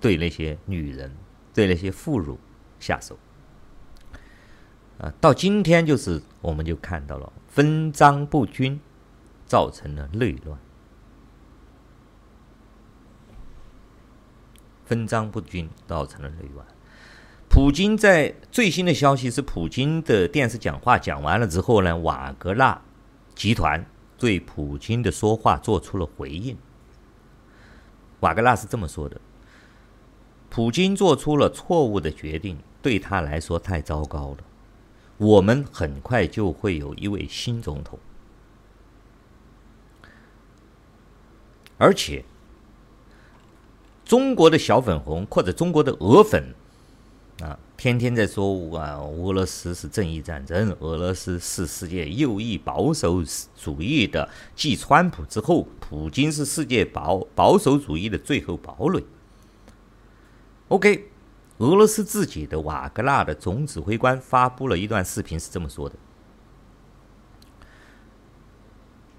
[0.00, 1.14] 对那些女人、
[1.54, 2.36] 对那些妇孺
[2.80, 3.16] 下手。
[4.98, 8.80] 啊，到今天就是我们就看到了分赃不均，
[9.46, 10.58] 造成了内乱。
[14.86, 16.64] 分赃不均造成了内乱。
[17.48, 22.80] 普京在最新的消息是，普京的电视讲话讲完了之后呢，瓦格纳
[23.34, 23.84] 集团
[24.16, 26.56] 对普京的说话做出了回应。
[28.20, 29.20] 瓦格纳是这么说的
[30.48, 34.38] ：“普京做出了错误的决定，对他来说太糟糕了。
[35.18, 37.98] 我们很快就会有一位新总统，
[41.78, 42.24] 而且
[44.04, 46.54] 中国的小粉红或者中国的俄粉。”
[47.42, 53.22] 啊，天天在说啊，俄罗斯是正义战争，俄罗斯是世界右翼保守
[53.54, 59.04] 主义的，继川普之后，普京是世界保保守主义的最后堡垒。
[60.68, 61.10] OK，
[61.58, 65.96] 俄罗斯自己的瓦格纳的总指挥官发布了一段视频，是这么说的：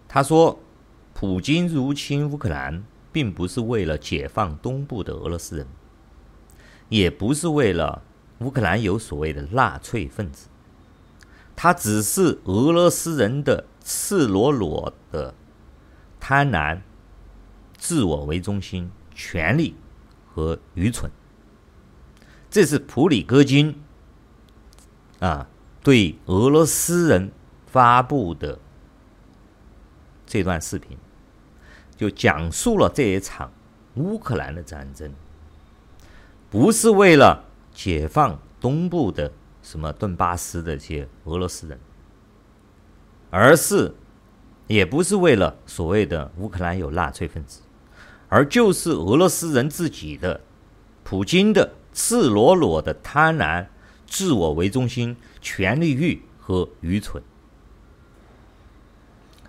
[0.07, 0.59] 他说，
[1.13, 5.67] 普京入侵乌克兰，并不是为了解放东部的俄罗斯人，
[6.89, 8.03] 也不是为了。
[8.41, 10.47] 乌克兰有所谓的纳粹分子，
[11.55, 15.33] 他只是俄罗斯人的赤裸裸的
[16.19, 16.79] 贪婪、
[17.79, 19.75] 自我为中心、权力
[20.31, 21.09] 和愚蠢。
[22.49, 23.81] 这是普里戈金
[25.19, 25.47] 啊
[25.83, 27.31] 对俄罗斯人
[27.65, 28.59] 发布的
[30.25, 30.97] 这段视频，
[31.95, 33.51] 就讲述了这一场
[33.95, 35.11] 乌克兰的战争，
[36.49, 37.45] 不是为了。
[37.77, 39.31] 解放东部的
[39.61, 41.79] 什么顿巴斯的这些俄罗斯人，
[43.29, 43.93] 而是
[44.65, 47.61] 也不是为了所谓的乌克兰有纳粹分子，
[48.29, 50.41] 而就是俄罗斯人自己的
[51.03, 53.65] 普京的赤裸裸的贪婪、
[54.05, 57.23] 自我为中心、权力欲和愚蠢。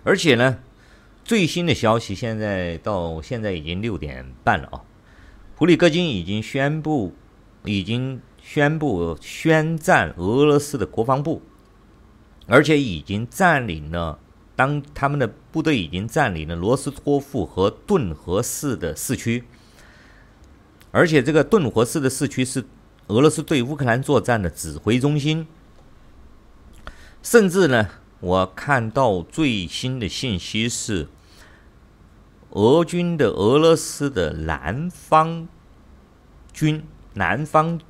[0.03, 0.57] 而且呢，
[1.23, 4.81] 最新的消息现在到现在已经六点半了啊，
[5.55, 7.13] 普里戈金已经宣布。
[7.65, 11.41] 已经宣布宣战俄罗斯的国防部，
[12.47, 14.17] 而且已经占领了，
[14.55, 19.43] 当他们的部队已经占领了罗斯托夫和顿河市的市区，
[20.91, 22.65] 而且这个顿河市的市区是
[23.07, 25.47] 俄罗斯对乌克兰作战的指挥中心，
[27.21, 31.07] 甚至呢，我看到最新的信息是，
[32.51, 35.47] 俄军的俄罗斯的南方
[36.53, 36.83] 军。
[37.15, 37.81] 南方，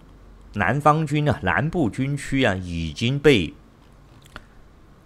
[0.53, 3.53] 南方军啊，南部军区啊，已经被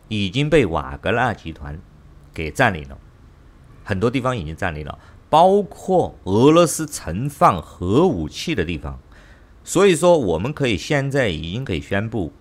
[0.08, 1.80] 已经被瓦格纳集团
[2.32, 2.98] 给占领了，
[3.84, 4.98] 很多地方已经占领了，
[5.34, 9.00] 包括俄罗斯存放核武器的地方。
[9.64, 12.32] 所以说，我们可以现在已经可以宣布，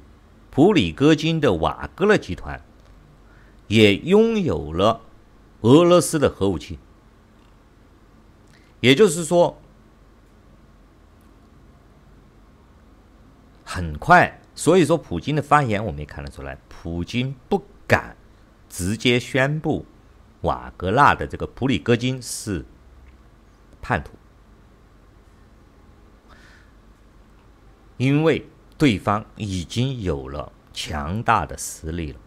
[0.51, 2.63] 普里戈金的瓦格勒集团
[3.69, 5.01] 也拥有了
[5.63, 6.79] 俄罗斯的核武器，
[8.81, 9.57] 也就是说。
[13.65, 18.15] 很快，所以说普京的发言我们也看得出来，普京不敢
[18.69, 19.87] 直接宣布
[20.43, 22.67] 瓦格纳的这个普里戈金是
[23.83, 24.13] 叛徒，
[27.99, 28.47] 因为
[28.79, 32.21] 对方已经有了强大的实力了。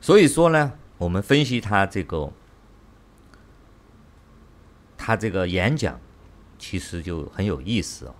[0.00, 2.32] 所以说呢，我们分析他这个。
[4.96, 6.00] 他这个演讲
[6.58, 8.14] 其实就很有意思哦，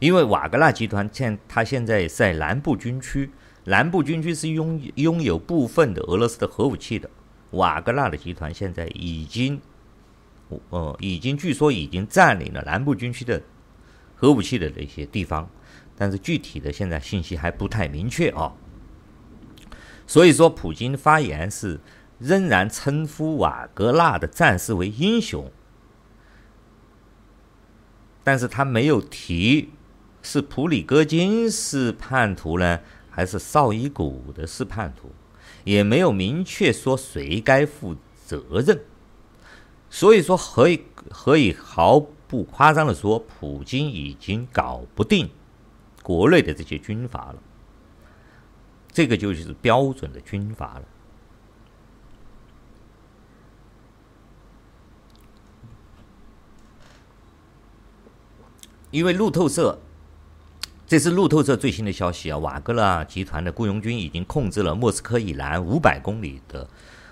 [0.00, 3.30] 因为瓦格纳集团现他现在在南部军区，
[3.68, 7.08] 南部军区是拥拥有部分的俄罗斯的核武器的。
[7.50, 9.60] 瓦格纳的集团现在已经，
[10.70, 13.42] 呃，已经据说已经占领了南部军区的
[14.14, 15.48] 核武器的那些地方，
[15.96, 18.54] 但是具体的现在信息还不太明确啊。
[20.06, 21.80] 所以说，普京发言是
[22.18, 25.50] 仍然称呼瓦格纳的战士为英雄。
[28.24, 29.70] 但是他没有提
[30.22, 32.80] 是普里戈金是叛徒呢，
[33.18, 35.10] 还是绍伊古的是叛徒，
[35.64, 38.80] 也没有明确说谁该负责任。
[39.90, 45.28] 所以说，何以何以毫不夸张的说，普京已经搞不定
[46.00, 47.42] 国内的这些军阀了。
[48.92, 50.82] 这个就是标准的军阀了。
[58.92, 59.80] 因为路透社，
[60.88, 66.66] 这是路透社最新的消息啊，瓦格纳集团的雇佣军已经控制了莫斯科以南五百公里的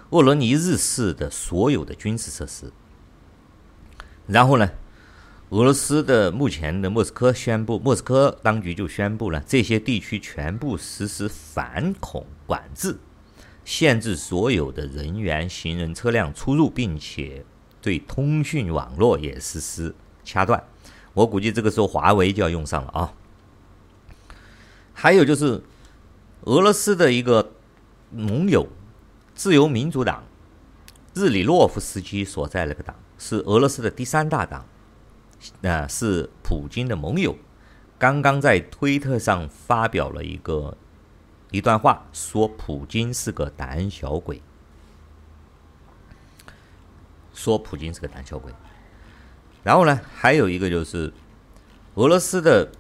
[0.09, 2.73] 沃罗尼日市的所有的军事设施。
[4.27, 4.67] 然后呢，
[5.51, 12.97] 俄罗斯的目前的莫斯科宣布，莫斯科当局就宣布了这些地区全部实施反恐管制，
[13.67, 17.45] 限制所有的人员、行人、车辆出入，并且
[17.83, 20.65] 对通讯网络也实施掐断。
[21.13, 23.13] 我估计这个时候华为就要用上了啊！
[24.99, 25.63] 还有就是
[26.45, 27.53] 俄罗斯的一个
[28.11, 28.67] 盟友，
[29.35, 30.25] 自由民主党，
[31.15, 34.65] 日里洛夫斯基所在那个党是俄罗斯的第三大党，
[35.61, 37.37] 那是普京的盟友。
[37.99, 40.75] 刚刚在推特上发表了一个
[41.51, 44.41] 一段话，说普京是个胆小鬼。
[47.35, 48.51] 说普京是个胆小鬼。
[49.63, 51.13] 然后呢，还有一个就是
[51.97, 52.71] 俄罗斯的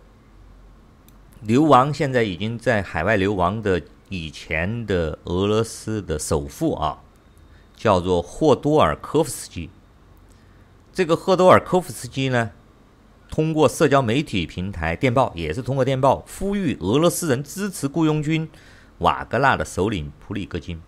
[1.46, 6.98] 流亡，现在已经在海外流亡的以前的俄罗斯的首富啊，
[7.76, 9.70] 叫做霍多尔科夫斯基。
[10.92, 12.50] 这个霍多尔科夫斯基呢，
[13.30, 18.48] 通过社交媒体平台电报，也是通过电报呼吁俄罗斯人支持雇佣军
[18.98, 20.82] 瓦格纳的首领普里戈金。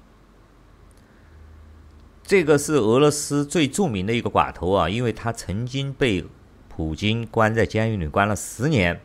[2.25, 6.25] 这个是俄罗斯最著名的一个寡头啊，因为他曾经被
[6.69, 9.01] 普京关在监狱里关了十年，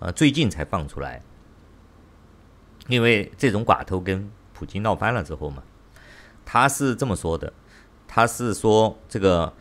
[0.00, 1.22] 啊，最近才放出来。
[2.88, 5.62] 因为这种寡头跟普京闹翻了之后嘛，
[6.44, 7.52] 他是这么说的，
[8.06, 9.52] 他是说这个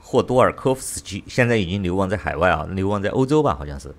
[0.00, 3.94] 霍多尔科夫斯基现在已经流亡在海外啊，流亡在欧洲吧，好像是。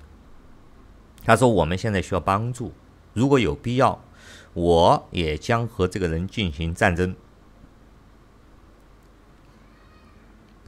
[1.23, 2.73] 他说我们现在需要帮助，
[3.13, 4.03] 如果有必要，
[4.53, 7.15] 我也将和这个人进行战争。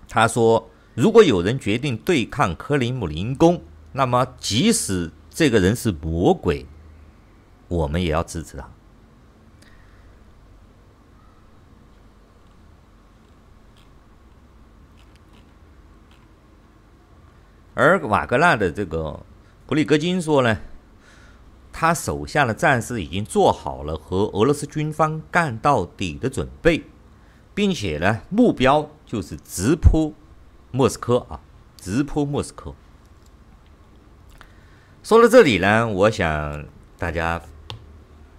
[0.07, 3.59] 他说：“如果有人决定对抗克里姆林宫，
[3.93, 6.65] 那么即使这个人是魔鬼，
[7.67, 8.69] 我们也要支持他。”
[17.75, 19.25] 而瓦格纳的这个
[19.65, 20.57] 普里戈金说呢，
[21.71, 26.83] 他手下的战士已经做好了和俄罗斯军方干到底的准备，
[27.55, 28.89] 并且呢，目标。
[29.05, 30.15] 就是直扑
[30.71, 31.39] 莫斯科啊，
[31.77, 32.73] 直扑莫斯科。
[35.03, 36.65] 说到这里呢，我想
[36.97, 37.41] 大家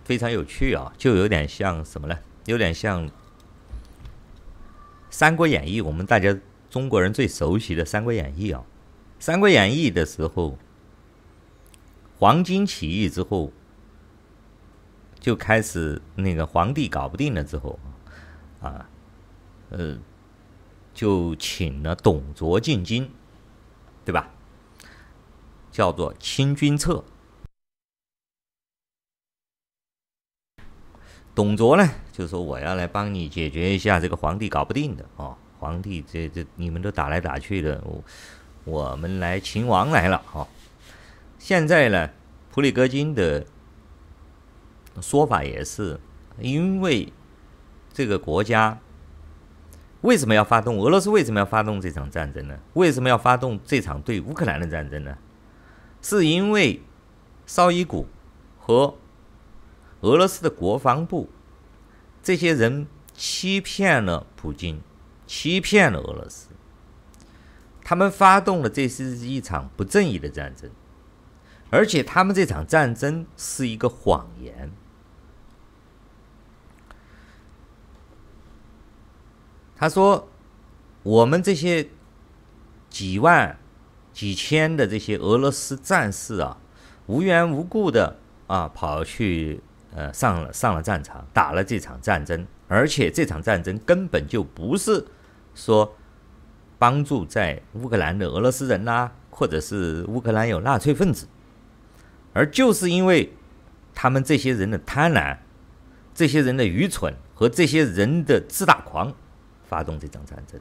[0.03, 2.19] 非常有趣啊，就有点像什么呢？
[2.47, 3.07] 有点像
[5.11, 6.35] 《三国演义》，我们大家
[6.71, 8.65] 中国人最熟悉的《三国演义》啊，
[9.23, 10.57] 《三国演义》的时候，
[12.19, 13.53] 黄巾起义之后，
[15.21, 17.79] 就开始那个皇帝搞不定了之后，
[18.61, 18.89] 啊，
[19.69, 19.99] 呃。
[20.95, 23.11] 就请了董卓进京，
[24.05, 24.31] 对吧？
[25.75, 27.03] 叫做清君侧。
[31.35, 38.05] 董卓呢，就说我要来帮你解决一下这个皇帝搞不定的哦，皇帝这这你们都打来打去的，我
[38.65, 40.47] 我们来秦王来了哦。
[41.41, 42.09] 现在呢，
[42.53, 43.45] 普里戈金的
[45.01, 45.99] 说法也是
[46.39, 47.13] 因为
[47.93, 48.79] 这个国家。
[50.03, 50.79] 为什么要发动？
[50.79, 52.57] 俄罗斯为什么要发动这场战争呢？
[52.75, 55.19] 为什么要发动这场对乌克兰的战争呢？
[56.05, 56.83] 是因为
[57.47, 58.07] 绍伊古
[58.61, 58.99] 和
[60.03, 61.31] 俄罗斯的国防部
[62.23, 64.83] 这些人欺骗了普京，
[65.27, 66.49] 欺骗了俄罗斯。
[67.83, 70.71] 他们发动了这是一场不正义的战争，
[71.71, 74.71] 而且他们这场战争是一个谎言。
[79.75, 80.29] 他说
[81.03, 81.89] ：“我们这些
[82.91, 83.59] 几万、
[84.15, 86.57] 几千的这些俄罗斯战士啊，
[87.07, 89.61] 无缘无故的啊跑去
[89.95, 95.05] 呃上了上了战场，打了这场战争，而且这场战争根本就不是
[95.55, 95.95] 说
[96.79, 101.27] 帮助在乌克兰的俄罗斯人呐、或者是乌克兰有纳粹分子，
[102.33, 103.33] 而就是因为
[103.95, 105.37] 他们这些人的贪婪、
[106.15, 109.13] 这些人的愚蠢和这些人的自大狂。”
[109.67, 110.61] 发动这场战争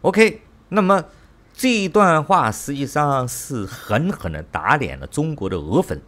[0.00, 0.40] ，OK，
[0.70, 1.04] 那么
[1.56, 6.02] 这一段话实际上是狠狠的打脸了中国的俄粉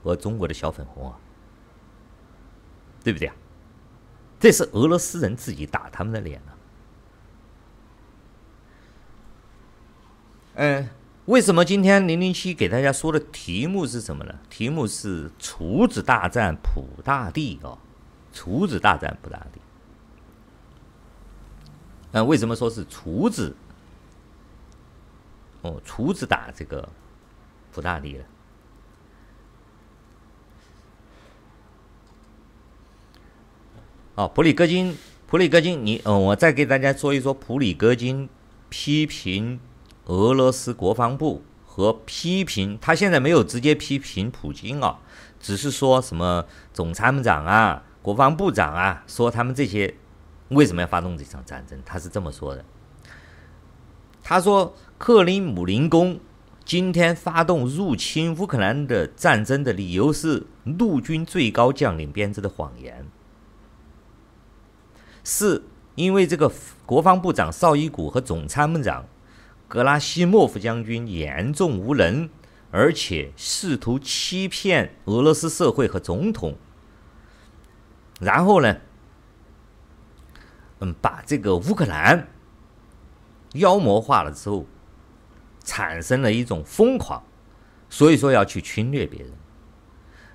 [0.00, 1.18] 和中国的小粉红啊，
[3.02, 3.34] 对不对啊？
[4.38, 6.54] 这是俄罗斯人自己打他们的脸了。
[10.54, 10.88] 嗯，
[11.24, 14.38] 为什么今天零零七给大家说的题目是什么呢？
[14.48, 17.76] 题目是“厨子大战普大帝”啊
[18.32, 19.60] ，“厨子大战普大帝”。
[22.14, 23.56] 那为什么说是厨子？
[25.62, 26.88] 哦，厨子打这个
[27.72, 28.24] 普大帝了。
[34.14, 34.96] 哦，普里戈金，
[35.26, 38.28] 普里戈金，你，嗯，我再给大家说一说普里戈金
[38.68, 39.58] 批评
[40.04, 45.00] 俄罗斯国防部和批评他现在没有直接批评普京啊，
[45.40, 49.94] 只是说什么总参谋长啊、国防部长啊，说他们这些。
[50.48, 51.80] 为什么要发动这场战争？
[51.82, 52.62] 他是这么说的
[54.22, 56.20] ：“他说，克里姆林宫
[56.64, 63.06] 今天发动入侵乌克兰的战争的理由是陆军最高将领编织的谎言，
[65.24, 65.64] 是
[65.96, 66.50] 因为这个
[66.86, 69.04] 国防部长绍伊古和总参谋长
[69.66, 72.30] 格拉西莫夫将军严重无能，
[72.70, 76.56] 而且试图欺骗俄罗斯社会和总统。
[78.20, 78.76] 然后呢？”
[80.84, 82.28] 嗯，把这个乌克兰
[83.54, 84.66] 妖魔化了之后，
[85.62, 87.22] 产生了一种疯狂，
[87.90, 89.32] 所以说要去侵略别人，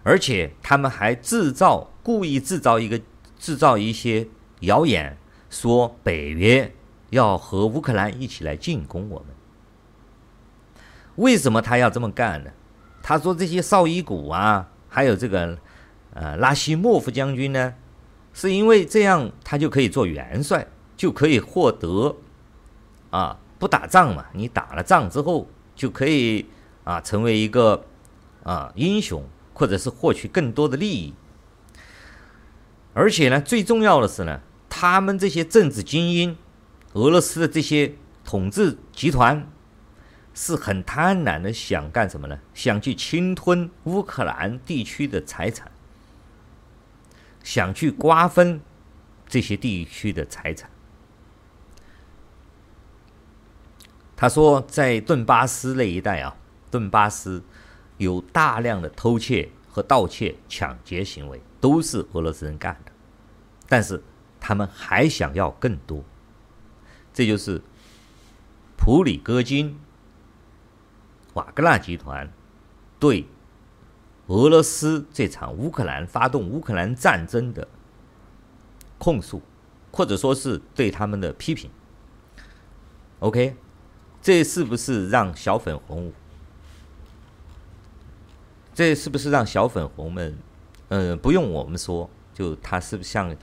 [0.03, 3.01] 而且他们还制造，故意制造一个
[3.37, 4.27] 制造一些
[4.61, 5.17] 谣言，
[5.49, 6.73] 说北约
[7.09, 9.27] 要和乌克兰一起来进攻我们。
[11.15, 12.51] 为什么他要这么干呢？
[13.01, 15.57] 他说这些绍伊古啊，还有这个
[16.13, 17.73] 呃拉希莫夫将军呢？
[18.33, 22.15] 是因为这样，他就可以做元帅，就可以获得，
[23.09, 24.25] 啊，不打仗嘛。
[24.33, 26.45] 你打了仗之后，就可以
[26.83, 27.85] 啊，成为一个
[28.43, 31.13] 啊英雄，或者是获取更多的利益。
[32.93, 36.37] 而且呢，最重要的是呢，他们这些政治精英，
[36.93, 37.93] 俄罗斯的这些
[38.23, 39.47] 统治集团，
[40.33, 42.39] 是很贪婪的，想干什么呢？
[42.53, 45.71] 想去侵吞乌克兰地区的财产。
[47.43, 48.59] 想去瓜分
[49.25, 50.69] 这些地区的财产。
[54.17, 56.35] 他说，在顿巴斯那一带啊，
[56.69, 57.41] 顿巴斯
[57.97, 62.91] 有大量的偷窃和盗窃、抢劫行为，都是俄罗斯人干的。
[63.69, 64.03] 但是
[64.39, 66.03] 他们还想要更多，
[67.13, 67.61] 这就是
[68.75, 69.79] 普里戈金、
[71.35, 72.29] 瓦格纳集团
[72.99, 73.27] 对。
[74.29, 77.65] 俄罗斯这场乌克兰发动乌克兰战争的
[78.97, 79.41] 控诉，
[79.89, 81.71] 或者说是对他们的批评。
[83.19, 83.55] OK，
[84.27, 86.11] 这是不是让小粉红？
[88.75, 90.37] 这是不是让小粉红们？
[90.89, 93.33] 嗯、不用我们说，就他是不是像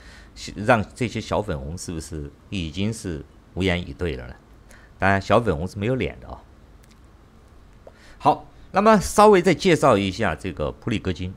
[0.57, 3.25] 让这些小粉红是不是已经是
[3.55, 4.35] 无言以对了呢？
[4.99, 6.37] 当然，小粉红是没有脸的、哦。
[8.19, 8.47] 好。
[8.71, 11.33] 那么稍微再介绍一下这个普里戈金。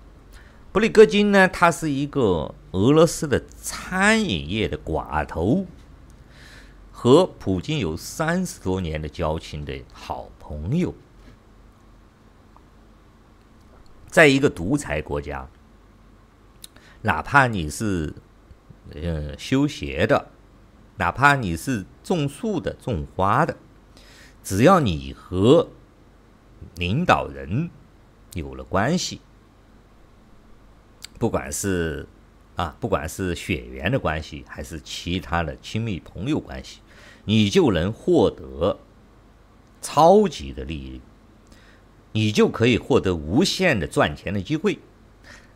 [0.73, 5.65] 普里戈金呢，他是一个俄罗斯的餐饮业的寡头，
[7.01, 10.93] 和普京有三十多年的交情的好朋友。
[14.09, 15.49] 在一个独裁国家，
[17.03, 18.13] 哪怕你是
[18.93, 20.33] 呃修鞋的，
[20.97, 23.57] 哪怕你是种树的、种花的，
[24.43, 25.69] 只要你和
[26.75, 27.71] 领导人
[28.33, 29.21] 有了关系，
[31.17, 32.09] 不管是
[32.57, 36.81] 啊，不管是血缘的关系，还是其他的亲密朋友关系，
[37.29, 38.79] 你就能获得
[39.83, 41.03] 超级的利益，
[42.13, 44.79] 你就可以获得无限的赚钱的机会，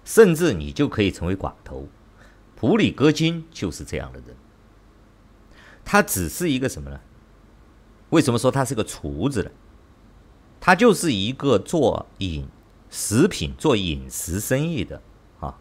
[0.04, 1.88] 甚至你就可以成为寡头。
[2.56, 4.36] 普里戈金就是这样的人，
[5.82, 7.00] 他只是一个什么呢？
[8.10, 9.50] 为什么说他是个厨子呢？
[10.60, 12.46] 他就是一个做饮
[12.90, 15.00] 食品、做饮食生意的
[15.40, 15.58] 啊，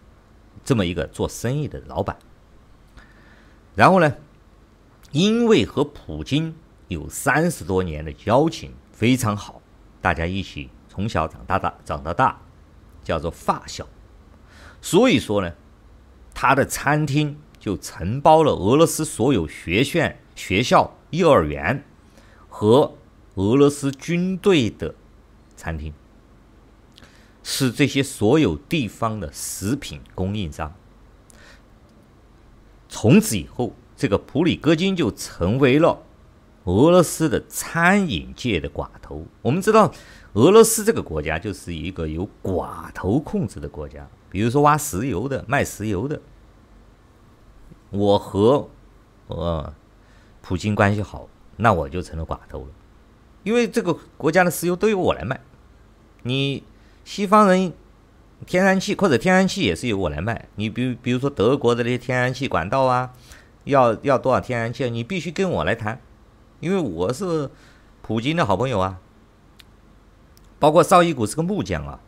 [0.66, 2.20] 这么一个做生意的老板。
[3.76, 4.14] 然后呢，
[5.12, 6.56] 因为和普京
[6.88, 9.62] 有三十多年的交情非常好，
[10.02, 12.42] 大家一起从小长大大长到大，
[13.04, 13.88] 叫做发小。
[14.82, 15.54] 所以说呢，
[16.34, 21.84] 他的餐厅就承包了俄罗斯所有学院、学校、幼儿园
[22.50, 22.96] 和。
[23.36, 24.94] 俄罗斯军队的
[25.56, 25.94] 餐厅
[27.44, 30.76] 是这些所有地方的食品供应商。
[32.90, 36.02] 从此以后，这个普里戈金就成为了
[36.64, 39.28] 俄罗斯的餐饮界的寡头。
[39.44, 39.94] 我们知道，
[40.34, 44.10] 俄罗斯这个国家就是一个由寡头控制的国家。
[44.32, 46.20] 比如说，挖石油的、卖石油的，
[47.92, 48.68] 我和
[49.28, 49.72] 呃
[50.42, 52.70] 普京关系好，那我就成了寡头了。
[53.44, 55.40] 因为这个国家的石油都由我来卖，
[56.24, 56.64] 你
[57.06, 57.72] 西方人
[58.48, 60.48] 天然气或者天然气也是由我来卖。
[60.56, 63.14] 你比比如说德国的那些天然气管道啊，
[63.64, 66.00] 要要多少天然气，你必须跟我来谈，
[66.60, 67.50] 因为我是
[68.02, 69.00] 普京的好朋友啊。
[70.60, 72.00] 包括绍伊古是个木匠啊，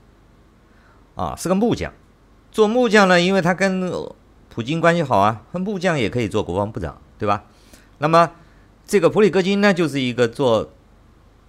[1.15, 1.91] 啊是个木匠，
[2.51, 3.91] 做木匠呢，因为他跟
[4.49, 7.43] 普京关系好啊，木匠也可以做国防部长，对吧？
[7.97, 8.31] 那么
[8.85, 10.71] 这个普里戈金呢，就是一个做。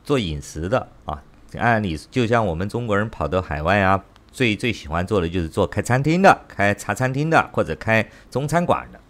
[0.06, 1.22] 做饮食的啊，
[1.56, 9.00] 按理就像我们中国人跑到海外啊，最最喜欢做的就是做开餐厅的、开茶餐厅的或者开中餐馆的。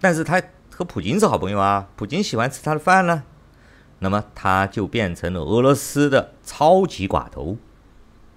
[0.00, 3.22] 但是他和普京是好朋友啊，普京喜欢吃他的饭呢，
[3.98, 7.56] 那么他就变成了俄罗斯的超级寡头，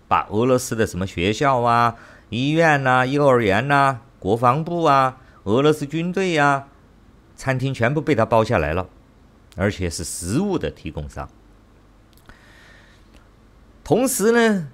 [0.08, 1.96] 把俄罗斯的什么学校啊、
[2.30, 6.68] 医院呐、啊、幼儿园呐、啊、国防部啊、俄罗斯军队呀、
[7.36, 8.90] 餐厅全部被他包下来了。
[9.56, 11.30] 而且是食物的提供商，
[13.84, 14.68] 同时呢，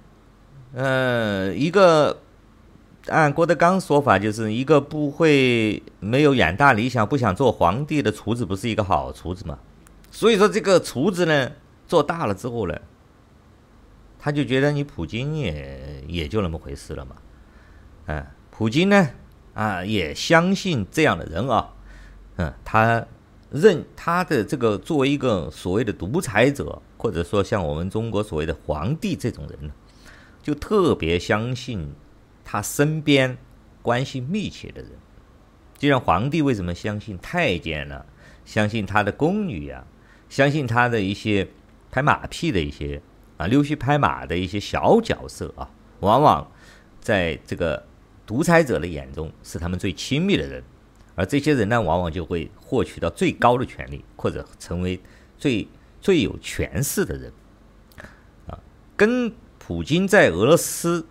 [0.72, 2.22] 呃，一个
[3.06, 9.58] 按郭德纲说法，就是一个不会、没有远大理想、不想做皇帝的厨子，不是一个好厨子嘛。
[10.10, 11.50] 所以说，这个厨子呢，
[11.88, 12.78] 做大了之后呢，
[14.18, 17.16] 他就觉得你普京也也就那么回事了嘛。
[18.06, 19.08] 嗯，普京呢，
[19.54, 21.72] 啊，也相信这样的人啊，
[22.36, 23.06] 嗯，他
[23.50, 29.72] 认他的这个作为一个所谓的独裁者，或者说像我们中国所谓的皇帝这种人呢，
[30.42, 31.90] 就特别相信。
[32.52, 33.38] 他身边
[33.80, 34.90] 关系密切的人，
[35.78, 38.04] 就像皇帝为什么相信太监呢？
[38.44, 39.86] 相信他的宫女呀，
[40.28, 41.46] 相信他的一些
[41.92, 43.00] 拍马屁的一些
[43.36, 45.70] 啊，溜须拍马的一些小角色啊，
[46.00, 46.50] 往往
[47.00, 47.86] 在这个
[48.26, 50.64] 独裁者的眼中是他们最亲密的人，
[51.14, 54.98] 而这些人呢，往往就会获取到最高的权力，或者成为
[55.38, 55.68] 最
[56.00, 57.32] 最有权势的人
[58.48, 58.58] 啊。
[58.96, 61.06] 跟普京在俄罗斯。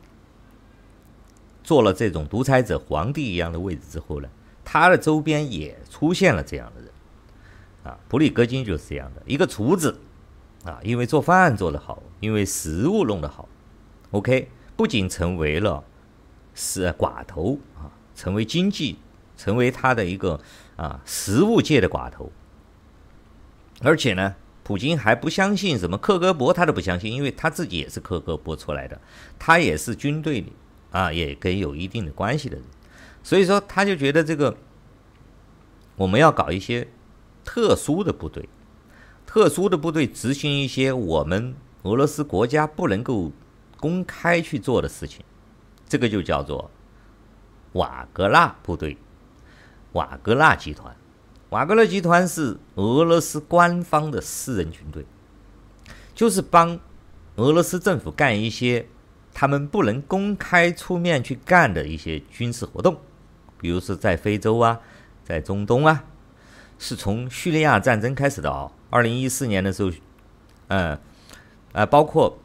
[1.69, 4.27] 做了这种独裁者、皇帝一样的位置之后呢，
[4.65, 6.89] 他的周边也出现了这样的人，
[7.83, 9.99] 啊，普里戈金就是这样的一个厨子，
[10.63, 13.47] 啊，因为做饭做得好，因为食物弄得好
[14.09, 15.83] ，OK，不仅成为了
[16.55, 18.97] 是寡头啊，成为经济，
[19.37, 20.39] 成为他的一个
[20.75, 22.31] 啊食物界的寡头，
[23.83, 28.99] 而且呢，普京还不相信什么克格勃，他都不相信，因为他自己也是克格勃出来的，
[29.37, 30.51] 他也是军队里。
[30.91, 32.65] 啊，也跟有一定的关系的人，
[33.21, 34.57] 所以说他就觉得这个
[35.95, 36.87] 我们要搞一些
[37.45, 38.49] 特殊的部队，
[39.25, 43.31] 特殊的部队执行一些我们俄罗斯国家不能够
[43.79, 45.23] 公开去做的事情，
[45.87, 46.71] 这个就叫做
[47.73, 48.97] 瓦格纳部队，
[49.91, 50.95] 瓦格纳集团，
[51.49, 55.05] 瓦格纳集团是俄罗斯官方的私人军队，
[56.15, 56.79] 就是帮
[57.35, 58.87] 俄罗斯政府干一些。
[59.39, 62.99] 他们不能公开出面去干的一些军事活动，
[63.57, 64.81] 比如说在非洲啊，
[65.23, 66.03] 在中东啊，
[66.77, 68.69] 是从叙利亚战争开始的啊。
[68.89, 69.91] 二零一四年的时候，
[70.67, 70.99] 嗯，
[71.71, 72.37] 啊，包括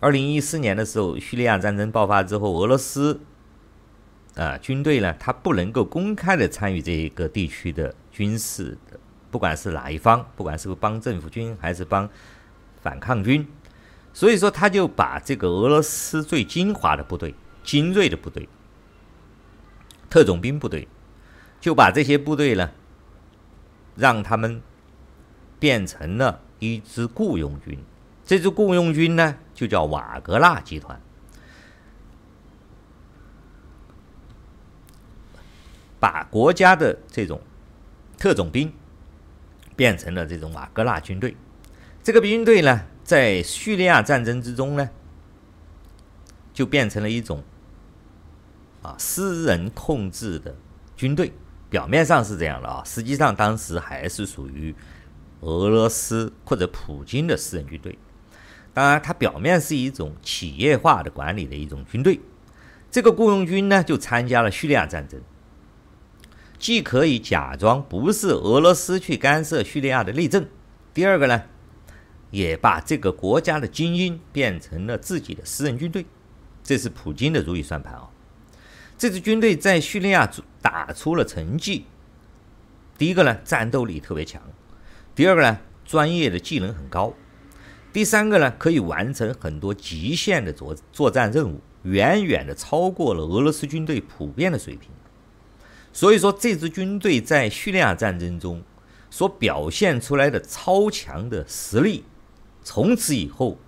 [0.00, 3.20] 二零一四年的时候，叙利亚战争爆发之后，俄罗斯
[4.34, 8.98] 啊军队呢，他不能够公开的参与这一个地区的军事的，
[9.30, 12.10] 不管是哪一方，不管是帮政府军还是帮
[12.82, 13.46] 反抗军。
[14.12, 18.48] 所以说，他就把这个俄罗斯最精华的部队、精锐的部队、
[20.10, 20.88] 特种兵部队，
[21.60, 22.70] 就把这些部队呢，
[23.96, 24.60] 让他们
[25.58, 27.78] 变成了一支雇佣军。
[28.26, 31.00] 这支雇佣军呢，就叫瓦格纳集团，
[35.98, 37.40] 把国家的这种
[38.18, 38.72] 特种兵
[39.76, 41.36] 变成了这种瓦格纳军队。
[42.02, 44.88] 这个军队呢，在叙利亚战争之中呢，
[46.54, 47.42] 就变成了一种
[48.82, 50.54] 啊私人控制的
[50.94, 51.32] 军队。
[51.68, 54.72] 表面上是这样的啊，实际上当时还是属于
[55.40, 57.98] 俄罗斯或者普京的私人军队。
[58.72, 62.20] 当然，它表面是一种企业化的管理的一种军队。
[62.92, 65.20] 这个雇佣军呢，就参加了叙利亚战争，
[66.60, 70.46] 既可以假装不是俄罗斯去干涉叙利亚的内政。
[70.94, 71.42] 第二个呢，
[72.30, 76.06] 也把这个国家的精英变成了自己的私人军队，
[76.62, 78.08] 这是普京的如意算盘啊！
[78.96, 81.86] 这支军队在叙利亚打出了成绩。
[82.98, 84.40] 第一个呢，战斗力特别强；
[85.14, 87.14] 第二个呢，专业的技能很高；
[87.92, 94.90] 第三个呢，可以完成很多极限的作作战任务，远远的超过了俄罗斯军队普遍的水平。
[95.92, 98.62] 所以说，这支军队在叙利亚战争中
[99.10, 102.04] 所表现出来的超强的实力。
[102.62, 103.58] 从此以后，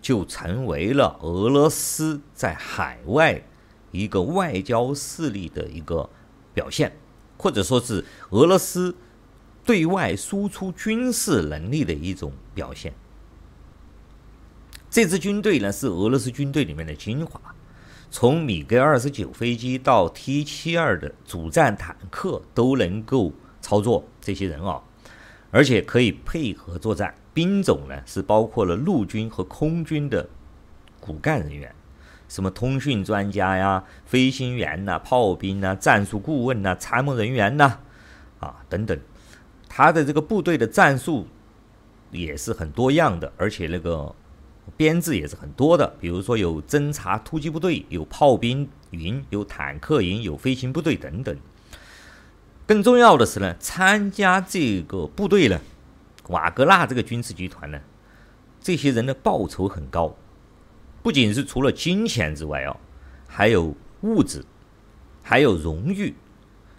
[0.00, 3.42] 就成为了俄罗斯在海外
[3.90, 6.08] 一个外交势力的一个
[6.52, 6.96] 表现，
[7.38, 8.94] 或者说是俄罗斯
[9.64, 12.92] 对外输出军事能力的一种表现。
[14.90, 17.40] 这支军队呢，是俄罗斯军队里面的精华，
[18.10, 23.32] 从米格二十九飞机到 T 七二的主战坦克都能够
[23.62, 24.82] 操作，这些人啊，
[25.50, 27.14] 而且可以配合作战。
[27.34, 30.28] 兵种呢，是包括了陆军和空军的
[31.00, 31.74] 骨干人员，
[32.28, 37.78] 什么通讯专家呀、飞行员呐、炮兵呐、战术顾问呐、参谋人员呐，
[38.38, 38.98] 啊等等，
[39.68, 41.26] 他的这个部队的战术
[42.10, 44.14] 也是很多样的，而且那个
[44.76, 45.94] 编制也是很多的。
[45.98, 51.34] 比如说有侦察突击部队，有炮兵营，有坦克营，有飞行部队等等。
[52.66, 55.58] 更重要的是呢，参加这个部队呢。
[56.28, 57.80] 瓦格纳这个军事集团呢，
[58.60, 60.16] 这些人的报酬很高，
[61.02, 62.76] 不仅是除了金钱之外哦，
[63.26, 64.44] 还有物质，
[65.22, 66.14] 还有荣誉，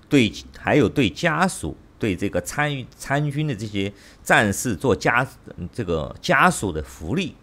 [0.08, 3.91] 对，还有对家属、对这个参与参军的这些
[4.24, 5.28] 战士做家
[5.72, 7.36] 这个家属的福利。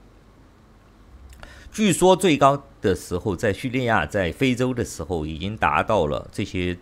[1.72, 6.76] 据说最高的时候，在叙利亚、在非洲的时候，已经达到了这些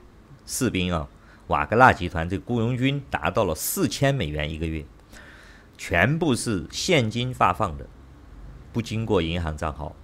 [0.47, 1.07] 士兵啊，
[1.49, 4.83] 瓦格纳集团这雇佣军达到了四千美元一个月，
[5.79, 7.87] 全部是现金发放的，
[8.75, 9.97] 不经过银行账号。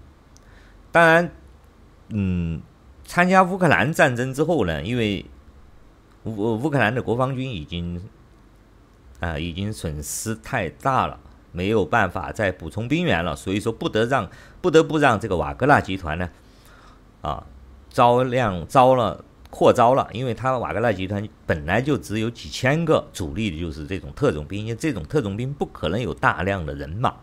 [0.90, 1.30] 当然，
[2.08, 2.62] 嗯，
[3.04, 5.26] 参加乌克兰战争之后呢，因为
[6.22, 8.00] 乌乌克兰的国防军已经
[9.20, 11.20] 啊、已经损失太大了。
[11.56, 14.28] 没有办法再补充兵员了，所以说不得让
[14.60, 16.28] 不得不让这个瓦格纳集团呢，
[17.22, 17.46] 啊，
[17.88, 19.24] 招量招了
[19.54, 27.14] 扩招了，因为他瓦格纳集团本来就只有几千个主力的就是这种特种兵，因为这种特种兵不可能有大量的人马，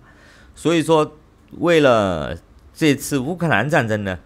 [0.56, 1.18] 所以说
[1.58, 2.38] 为了
[2.74, 4.18] 这次乌克兰战争呢，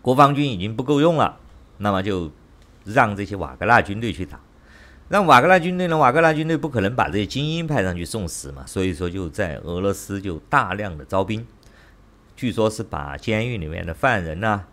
[0.00, 1.40] 国防军已经不够用了，
[1.78, 2.30] 那么就
[2.84, 4.38] 让这些瓦格纳军队去打。
[5.08, 5.98] 让瓦格纳军队呢？
[5.98, 11.44] 瓦格纳军队不可能把这些精英派上去送死嘛，所以说就在俄罗斯就大量的招兵，
[12.36, 14.68] 据说是把监狱里面的犯人呐、啊，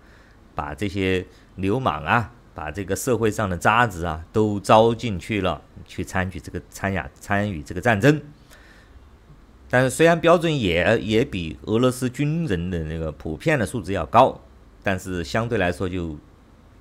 [0.56, 1.26] 把这些
[1.62, 8.22] 流氓啊，把这个社会上的渣子啊都招进去了，去参与这个参加参与这个战争。
[9.70, 14.42] 但是虽然标准也也比俄罗斯军人的那个普遍的素质要高，
[14.82, 16.18] 但是相对来说就。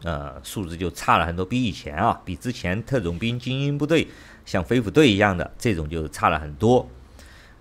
[0.03, 4.09] 呃，素质就差了很多，比以前啊，比之前特种兵精英部队
[4.47, 6.89] 像飞虎队一样的这种就差了很多。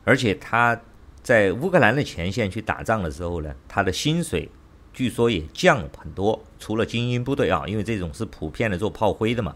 [0.06, 0.80] 而且他
[1.22, 4.50] 在乌克兰的前线去打仗的时候呢，他的薪水
[5.00, 6.38] 据说也降了很多。
[6.60, 9.56] 除了精英部队啊，因为这种是普遍的做炮灰的嘛，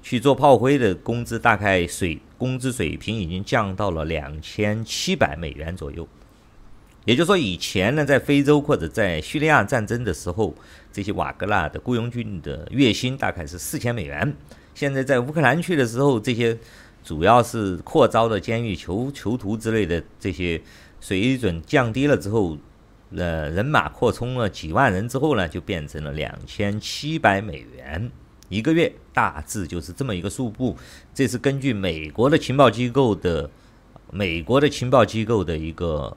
[0.00, 6.06] 去做炮灰的工资大概水工资水平已经降到了两千七百美元左右。
[7.04, 10.54] 也就是说，以前呢，在非洲或者在叙利亚战争的时候，
[10.92, 14.32] 这些瓦格纳的雇佣军的月薪大概是四千美元。
[14.72, 16.56] 现在在乌克兰去的时候，这些
[17.02, 20.62] 主要是扩招的监狱囚囚徒之类的这些
[21.00, 22.56] 水准降低了之后，
[23.16, 28.10] 呃，人马扩充了几万人之后呢，就变成了两千七百美元
[28.48, 30.76] 一个月，大致就是这么一个数目。
[31.14, 33.50] 这是根据美国的情报机构的
[34.10, 36.16] 美国的情报机构的一个。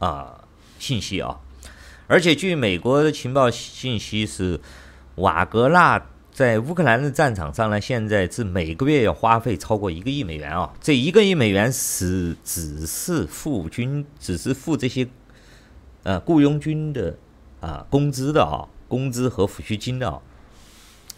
[0.00, 0.48] 啊，
[0.78, 1.38] 信息啊，
[2.06, 4.58] 而且据美国的情报信息是，
[5.16, 10.72] 瓦格纳在乌克兰的战场上呢，现在是每个月要花费超过一个亿美元啊。
[10.80, 15.06] 这一个亿美元是只是付军，只是付这些
[16.02, 17.16] 呃雇佣军的
[17.60, 20.20] 啊工资的啊，工资和抚恤金的啊。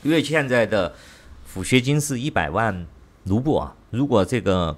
[0.03, 0.95] 因为现在的
[1.47, 2.87] 抚恤金是一百万
[3.25, 4.77] 卢布啊，如果这个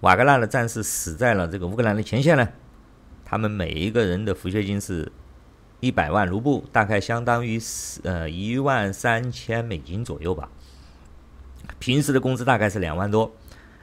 [0.00, 2.48] 瓦格纳的战士死在了这个乌克兰的前线呢，
[3.24, 5.12] 他们每一个人的抚恤金是
[5.80, 7.60] 一百万卢布，大概相当于
[8.04, 10.48] 呃一万三千美金左右吧。
[11.78, 13.30] 平时的工资大概是两万多，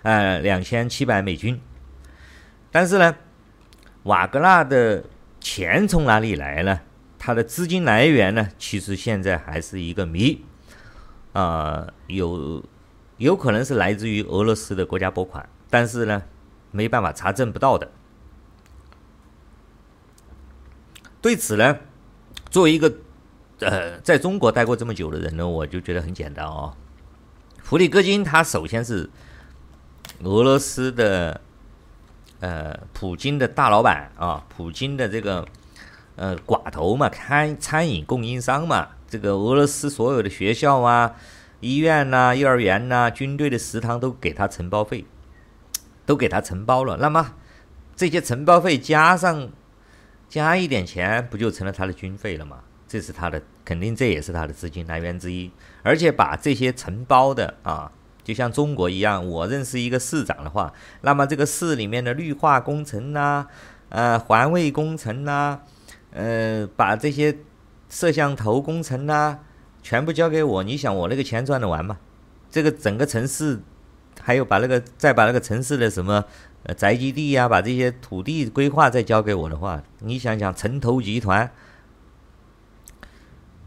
[0.01, 1.61] 呃两千七百美金。
[2.71, 3.15] 但是呢，
[4.05, 5.03] 瓦格纳的
[5.39, 6.79] 钱从哪里来呢？
[7.19, 10.43] 他的资金来源呢，其实现在还是一个谜。
[11.33, 12.63] 啊、有
[13.17, 16.23] 有可能是来自于俄罗斯的国家拨款，但是呢，
[16.71, 17.91] 没办法查证不到的。
[21.21, 21.79] 对此呢，
[22.49, 22.93] 作为一个
[23.59, 26.73] 呃在中国待过这么久的人呢，我就觉得很简单哦。
[27.63, 29.09] 普里戈金他首先是
[30.21, 31.41] 俄罗斯的
[32.39, 35.45] 呃普京的大老板啊，普京的这个
[36.15, 41.15] 呃寡头嘛，餐餐饮供应商嘛，这个俄罗斯所有的学校啊、
[41.59, 45.05] 医院呐、幼儿园呐、军队的食堂都给他承包费，
[46.05, 46.97] 都给他承包了。
[46.97, 47.33] 那么
[47.95, 49.49] 这些承包费加上。
[50.27, 52.57] 加一点钱，不就成了他的军费了吗？
[52.87, 55.49] 这是他的，肯定这也是他的资金来源之一。
[55.83, 57.89] 而且把这些承包的啊，
[58.25, 63.47] 就像中国一样，我认识一个市长的话，那么这个市里面的绿化工程呐、啊，
[63.89, 65.61] 呃，环卫工程呐、啊，
[66.11, 67.37] 呃，把这些
[67.87, 69.39] 摄像头工程呐、啊，
[69.83, 71.99] 全部交给我，你想我那个钱赚得完吗？
[72.49, 73.59] 这个整个城市，
[74.19, 76.25] 还有把那个再把那个城市的什么？
[76.63, 81.51] 呃，宅基地呀、啊，把这些土地规划再交给我的话，你想想，城投集团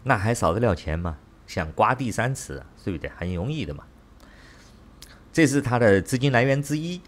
[0.02, 1.16] 那还少得了钱吗？
[1.46, 3.08] 想刮地三尺，对不对？
[3.16, 3.84] 很容易的嘛。
[5.32, 7.00] 这是它的资金来源之一。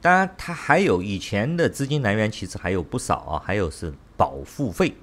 [0.00, 3.42] 当然，它还有以前的资金来源，其实还有不少啊。
[3.44, 4.94] 还有是保护费，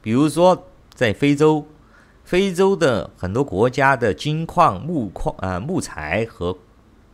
[0.00, 1.66] 比如说在非洲，
[2.24, 6.56] 非洲的很多国家的金矿、木矿啊、呃、木材和。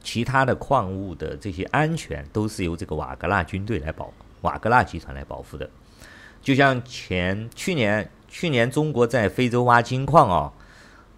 [0.02, 4.08] 其他的矿物的这些安全都是由这个瓦格纳军队来保，
[4.42, 5.68] 瓦格纳集团来保护的。
[6.40, 10.52] 就像前去年去年中国在非洲挖金矿哦，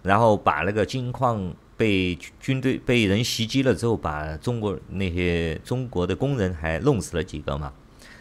[0.01, 7.71] 然后把那个金矿被军队被人袭击了之后，把中国那些中国的工人还弄死了几个嘛。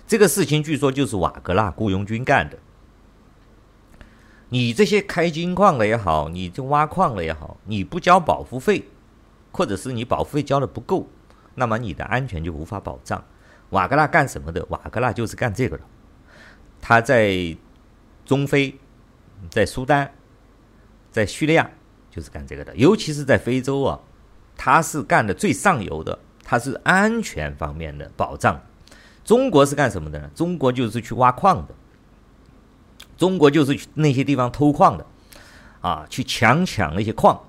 [0.06, 2.56] 这个事情据说就是瓦格纳雇佣军干的。
[4.50, 8.84] 你这些开金矿的也好，你这挖矿的也好，你不交保护费，
[9.50, 11.09] 或者是你保护费交的不够，
[11.56, 13.24] 那么你的安全就无法保障。
[13.70, 14.64] 瓦格纳干什么的？
[14.68, 15.82] 瓦格纳就是干这个的。
[16.80, 17.56] 他在
[18.24, 18.78] 中非、
[19.50, 20.12] 在苏丹、
[21.11, 21.68] 在叙利亚
[22.18, 24.00] 就是干这个的，尤其是在非洲啊，
[24.56, 28.60] 他是干的最上游的，他是安全方面的保障。
[29.24, 30.28] 中国是干什么的呢？
[30.34, 31.74] 中国就是去挖矿的。
[33.16, 35.06] 中国就是去那些地方偷矿的，
[35.80, 37.40] 啊，去强抢那些矿，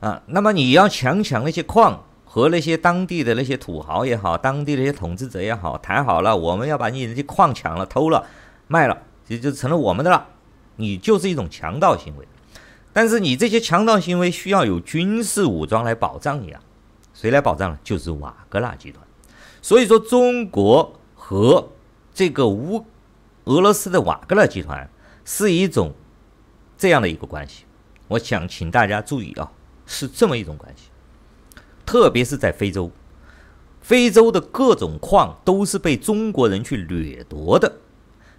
[0.00, 8.24] 啊，那么你要强抢那些矿，和那些当地的那些土豪也好，当地那些统治者也好，谈好了，我们要把你那些矿抢了、偷了、
[8.66, 8.96] 卖了，
[9.28, 10.26] 这就成了我们的了，
[10.76, 12.26] 你就是一种强盗行为。
[12.96, 16.62] 但是你这些强盗行为需要有军事武装来保障你啊，
[17.12, 17.78] 谁来保障呢？
[17.84, 19.06] 就是瓦格纳集团。
[19.60, 21.72] 所以说，中国和
[22.14, 22.86] 这个乌
[23.44, 24.88] 俄罗斯的瓦格纳集团。
[25.26, 25.92] 是一种
[26.78, 27.64] 这样的一个关系，
[28.08, 29.52] 我想请大家注意啊，
[29.84, 30.84] 是这么一种关系，
[31.84, 32.90] 特别是在非洲，
[33.82, 37.80] 非洲的各种矿都是被中国人去掠夺的，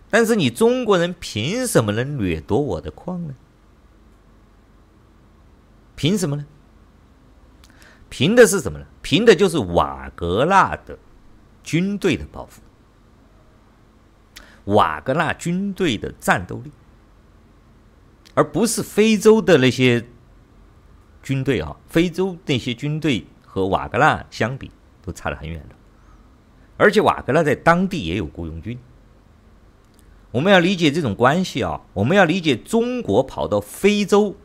[0.10, 3.36] 但是你中国人凭什么能掠夺我的矿呢？
[5.98, 6.46] 凭什么呢？
[8.08, 8.86] 凭的是什么呢？
[9.02, 10.98] 凭的就是瓦格纳的
[11.64, 12.62] 军队的抱负。
[14.66, 16.72] 瓦格纳军队的战斗力，
[18.34, 20.06] 而不是非洲的那些
[21.24, 21.76] 军队啊！
[21.88, 24.70] 非洲那些军队和瓦格纳相比，
[25.02, 25.76] 都差得很远的。
[26.78, 28.78] 而且瓦格纳在当地也有雇佣军。
[30.32, 31.82] 我们要理解这种关系啊！
[31.94, 34.36] 我们要理解中国跑到非洲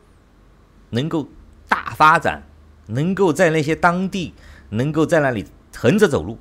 [0.89, 1.27] 能够
[1.67, 2.43] 大发展，
[2.87, 4.33] 能够在那些当地
[4.69, 5.45] 能够在那里
[5.75, 6.37] 横着走路。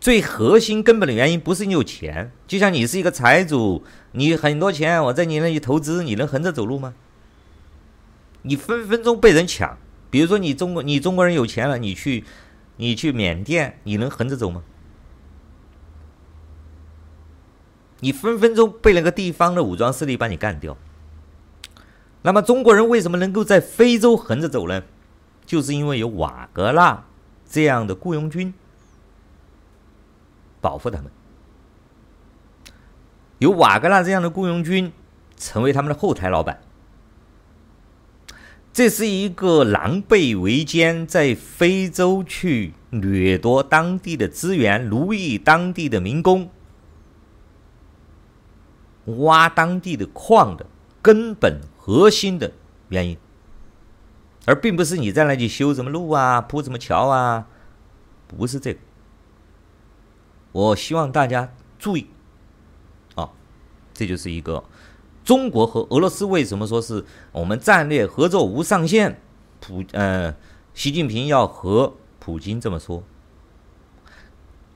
[0.00, 6.94] 最核心根本的原因不是你有钱，就像你是一个财主，你很多钱，我在你那里投资，你能横着走路吗？
[8.42, 9.76] 你分分钟被人抢。
[10.10, 12.24] 比如说你中国，你中国人有钱了，你去，
[12.76, 14.62] 你去缅甸，你能横着走吗？
[18.00, 20.76] 你分分钟被那个地方的武装势力把你干掉。
[22.22, 24.82] 那么中国人为什么能够在非洲横着走呢？
[25.46, 27.04] 就是因为有瓦格纳
[27.48, 28.52] 这样的雇佣军。
[30.60, 31.08] 保护他们，
[33.38, 34.92] 有瓦格纳这样的雇佣军
[35.36, 36.60] 成为他们的后台老板，
[38.72, 46.50] 这是一个狼狈为奸，在非洲去掠夺当地的资源、奴役当地的民工、
[49.04, 50.66] 挖当地的矿的
[51.00, 52.52] 根本核心的
[52.90, 53.16] 原因，
[54.44, 57.46] 而并不是你在那里修什么路啊、铺什么桥啊，
[58.26, 58.80] 不是这个。
[60.52, 62.08] 我希望大家注意，
[63.14, 63.30] 啊，
[63.94, 64.64] 这就是一个
[65.24, 69.22] 中国和俄罗斯为什么说是我们战略合作无上限？
[69.58, 70.36] 普呃，
[70.74, 73.02] 习近平要和普京这么说，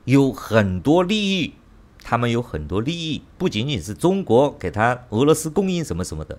[0.06, 1.56] 有很多利益，
[2.02, 6.38] 他们有很多利益，不仅仅是中国给他俄罗斯供应什么什么的，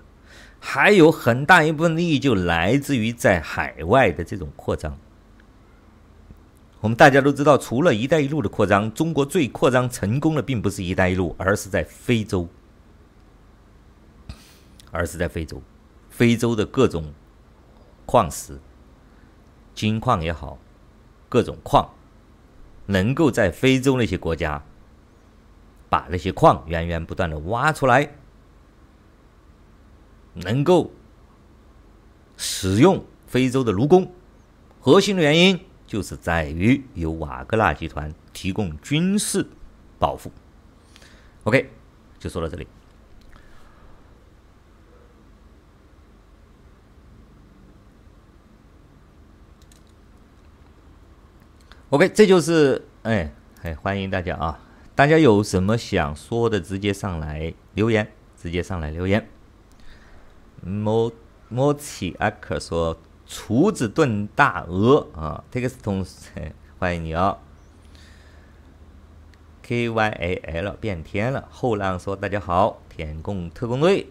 [0.66, 4.98] 还有很大一部分利益就来自于在海外的这种扩张。
[6.80, 12.48] 我们大家都知道，除了“一带一路”的扩张，中国最扩张成功的并不是“一带一路”，而是在非洲，
[14.90, 15.62] 而是在非洲，
[16.10, 17.14] 非洲的各种
[18.06, 18.58] 矿石、
[19.76, 20.58] 金矿也好，
[21.28, 21.90] 各种矿，
[22.86, 24.64] 能够在非洲那些国家
[25.90, 28.10] 把那些矿源源不断的挖出来，
[30.34, 30.92] 能够
[32.38, 34.12] 使用非洲的卢工，
[34.80, 35.60] 核心的原因。
[35.86, 39.46] 就是在于由瓦格纳集团提供军事
[40.00, 40.32] 保护。
[41.44, 41.70] OK，
[42.18, 42.68] 就说到这里。
[51.92, 53.32] OK，这就是哎
[53.62, 54.60] 哎，欢迎大家啊！
[54.96, 59.30] 大家有什么想说的，直接上来留言，直接上来留言。
[60.66, 61.12] 莫
[61.50, 62.98] 莫奇阿克说。
[63.26, 66.06] 厨子炖大鹅啊，Texton，
[66.78, 67.40] 欢迎你哦。
[69.64, 74.08] K Y A L 变天了，后浪说大家好，舔共特工队，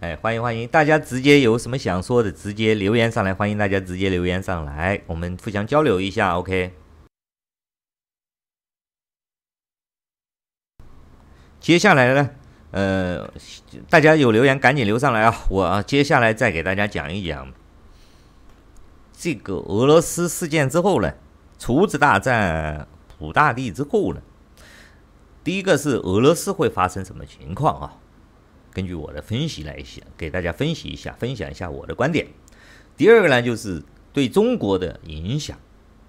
[0.00, 6.74] 哎，欢迎欢迎，大家直接有什么想说的，直接留言上来，欢迎大家直接留言上来，我们互相交流一下，OK。
[11.60, 12.30] 接下来呢，
[12.72, 13.30] 呃，
[13.88, 15.44] 大家有留言赶紧留上来啊！
[15.48, 17.52] 我接下来再给大家讲一讲
[19.12, 21.14] 这个俄罗斯事件之后呢，
[21.58, 22.86] 厨子大战
[23.18, 24.20] 普大帝之后呢，
[25.42, 27.96] 第一个是俄罗斯会发生什么情况啊？
[28.72, 32.26] 根据我的分析来想，给大家分析一下，分享一下我的观点。
[32.94, 35.58] 第二个呢，就是对中国的影响，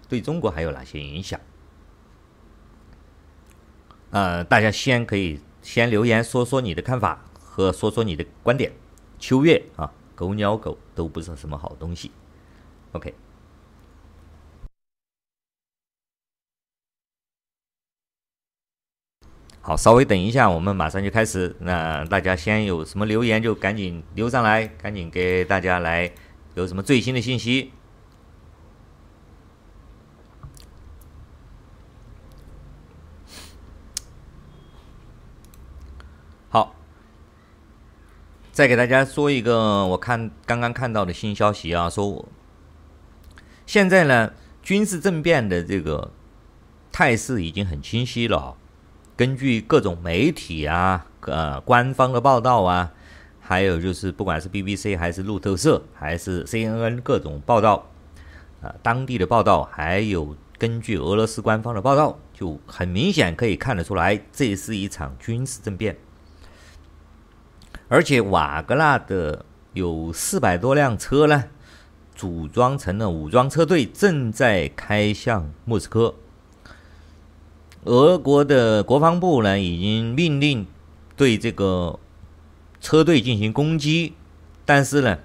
[0.10, 1.40] 对中国还有哪些影响？
[4.10, 8.72] 呃，大家先可以先留言说说你的看法和说说你的观点。
[9.20, 12.10] 秋月啊，狗鸟狗都不是什么好东西。
[12.94, 13.14] OK，
[19.60, 21.54] 好，稍微等一下，我们马上就开始。
[21.60, 26.10] 那大家先有什么留言就赶紧留上来，赶紧给大家来
[26.56, 27.74] 有什么最新的信息。
[38.58, 42.28] 再给大家说一个，我看刚刚看到的新消息啊，说
[43.68, 44.34] 现在呢
[44.64, 46.12] 军事政变的这个
[46.92, 48.58] 态势已经很清晰了。
[49.16, 52.92] 根据各种媒体啊，呃，官方的报道啊，
[53.40, 57.88] 还有就是不管是 BBC 还是路透社还是 CNN 各种报道，
[58.64, 65.96] 啊，当地的报道，还有根据俄罗斯官方的报道，就很明显可以看得出来，这是一场军事政变。
[67.90, 71.46] 而且瓦格纳的有四百多辆车呢，
[72.14, 76.16] 组装成了武装车队，正在开向莫斯科。
[77.86, 80.68] 俄国的国防部呢，已经命令
[81.16, 81.98] 对这个
[82.82, 84.16] 车队进行攻击，
[84.66, 85.20] 但是呢，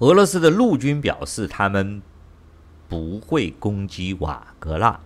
[0.00, 2.02] 俄罗斯的陆军表示他们
[2.88, 5.00] 不会攻击瓦格纳。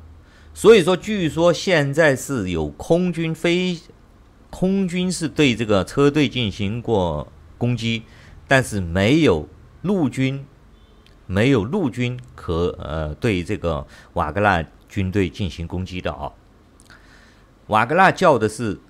[0.53, 3.79] 所以说，据说现在是有空军飞。
[4.51, 8.03] 空军是对这个车队进行过攻击，
[8.47, 9.47] 但是没有
[9.83, 10.47] 陆军，
[11.27, 16.33] 没有陆军可呃对这个瓦格纳军队进行攻击的啊。
[17.67, 18.81] 瓦格纳叫的是，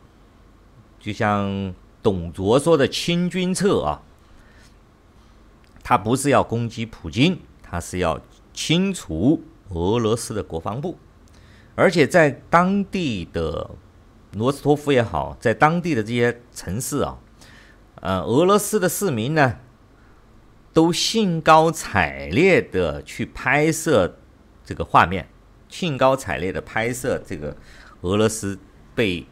[1.01, 4.03] 就像董卓说的“清君侧”啊，
[5.83, 8.21] 他不是要攻击普京，他是要
[8.55, 10.97] 清除俄罗斯的国防部，
[11.75, 13.69] 而且在当地的。
[14.33, 17.19] 罗斯托夫也好，在当地的这些城市啊，
[17.97, 19.57] 呃，俄罗斯的市民呢，
[20.73, 24.19] 都兴高采烈的去拍摄
[24.65, 25.29] 这个画面，
[25.69, 27.57] 兴高采烈的拍摄这个
[28.03, 28.59] 俄罗斯
[28.95, 29.27] 被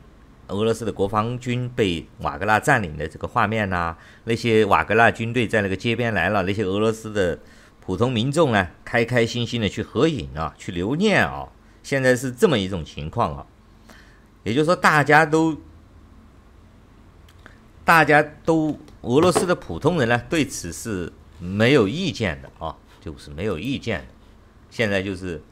[0.48, 7.38] 俄罗斯的国防军被瓦格纳占领的这个画面呐、那些瓦格纳军队在那个街边来了，那些俄罗斯的
[7.80, 11.48] 普通民众呢，开开心心的去合影啊，去留念啊，
[11.82, 13.46] 现在是这么一种情况啊。
[14.46, 15.56] 也就是说，大家都，
[17.84, 24.06] 大家都，俄罗斯的普通人呢，对此是没有意见的啊，就是没有意见。
[24.70, 25.42] 现在就是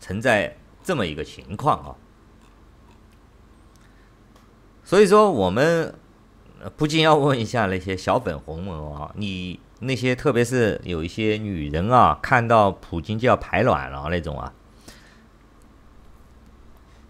[0.00, 1.94] 存在这么一个情况啊。
[4.82, 5.94] 所以说，我们
[6.76, 14.52] 不禁要问一下那些小粉红们啊，你那些特别是有一些女人啊，看到普京就要排卵了那种啊。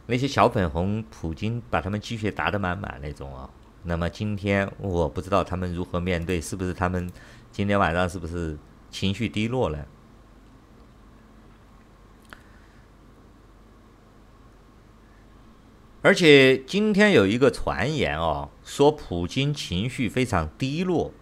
[0.09, 3.51] 那些小粉红，普京把他们鸡血打得满满那种啊。
[3.83, 7.11] 那么今天我不知道他们如何面对，是不是他们
[7.51, 8.57] 今天晚上是不是
[8.89, 9.85] 情绪低落了？
[16.03, 21.13] 而且今天有一个传言哦，说普京情绪非常低落，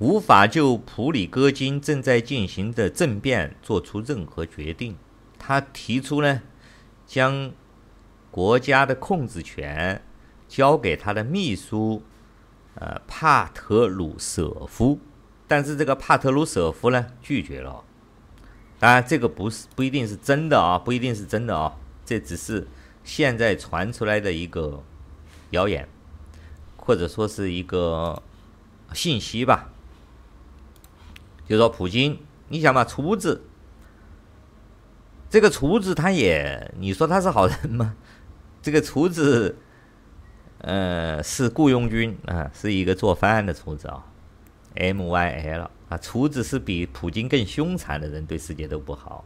[0.00, 4.98] 无法就普里戈金正在进行的政变做出任何决定。
[5.38, 6.42] 他提出呢。
[7.06, 7.52] 将
[8.34, 10.02] 国家的控制权
[10.48, 12.02] 交给他的秘书，
[12.74, 14.98] 呃，帕特鲁舍夫，
[15.46, 17.84] 但是这个帕特鲁舍夫呢，拒绝了。
[18.80, 22.66] 当然，这个不是不一定是真的啊，不一定是真的啊，这只是
[23.04, 24.82] 现在传出来的一个
[25.50, 25.88] 谣言，
[26.76, 28.20] 或者说是一个
[28.92, 29.70] 信息吧。
[31.48, 33.44] 就说普京，你想嘛，厨子。
[35.30, 37.94] 这个厨子他也，你说他是好人吗？
[38.64, 39.58] 这个厨子，
[40.60, 44.06] 呃，是雇佣军啊，是一个做饭的厨子啊
[44.74, 49.22] ，M Y L 啊，厨子是比普京更凶残的人，对世界都不好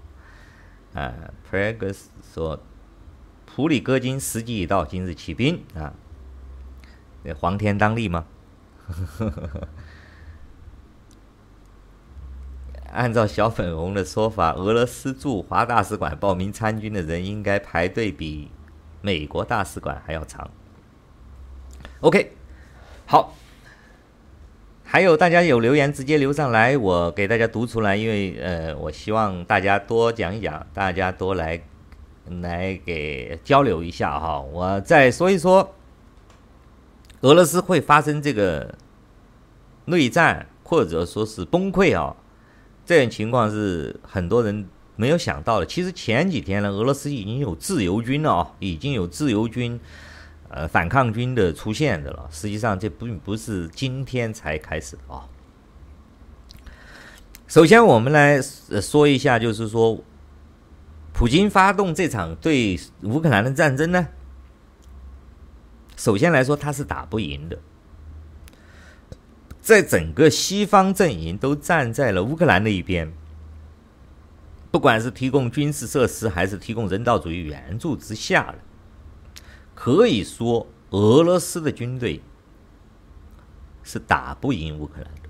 [0.92, 1.14] 啊。
[1.48, 2.60] Pragus 说，
[3.46, 5.94] 普里戈金时机已到，今日起兵啊，
[7.36, 8.26] 黄天当立吗？
[12.90, 18.50] 按照小粉红的说法，俄罗斯驻华大使馆报名参军的人应该排队比
[19.00, 20.50] 美国大使馆还要长。
[22.00, 22.32] OK，
[23.06, 23.34] 好，
[24.84, 31.60] 还有大家有留言直接留上来，我给大家读出来，因为呃，我希望大家多讲一讲，大家多来
[32.40, 34.40] 来给交流一下哈。
[34.40, 35.74] 我再说一说，
[37.22, 38.74] 俄罗斯会发生这个
[39.86, 42.14] 内战或者说是崩溃啊，
[42.86, 44.68] 这种情况是很多人
[44.98, 45.64] 没有想到的。
[45.64, 49.80] 其实前几天呢，俄罗斯已经有自由军了啊，已经有自由军。
[50.50, 55.28] 呃，反抗军的出现的了，实际上这并不是今天才开始的啊。
[57.46, 60.02] 首先，我们来说一下，就是说，
[61.12, 64.08] 普京发动这场对乌克兰的战争呢，
[65.98, 67.58] 首先来说，他是打不赢的。
[69.60, 73.12] 在整个西方阵营都站在了乌克兰的一边，
[74.70, 78.58] 不管是提供军事设施还是提供人道主义援助之下了。
[79.74, 82.20] 可以说，俄罗斯的军队
[83.82, 85.28] 是打不赢乌克兰的。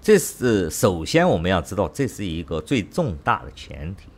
[0.00, 4.08] 这是首先我们要知道，这是一个最重大的前提。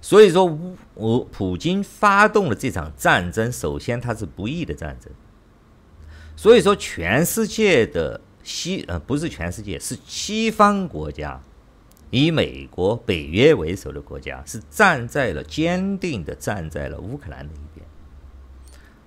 [0.00, 5.10] 所以说，乌俄普京发动了这场战争，首先它是不义的战争。
[6.36, 11.40] 所以说，全世界的西呃不是全世界，是西方国家。
[12.10, 17.84] 以美国、北约为首的国家是站在了坚定的站在了乌克兰的一边，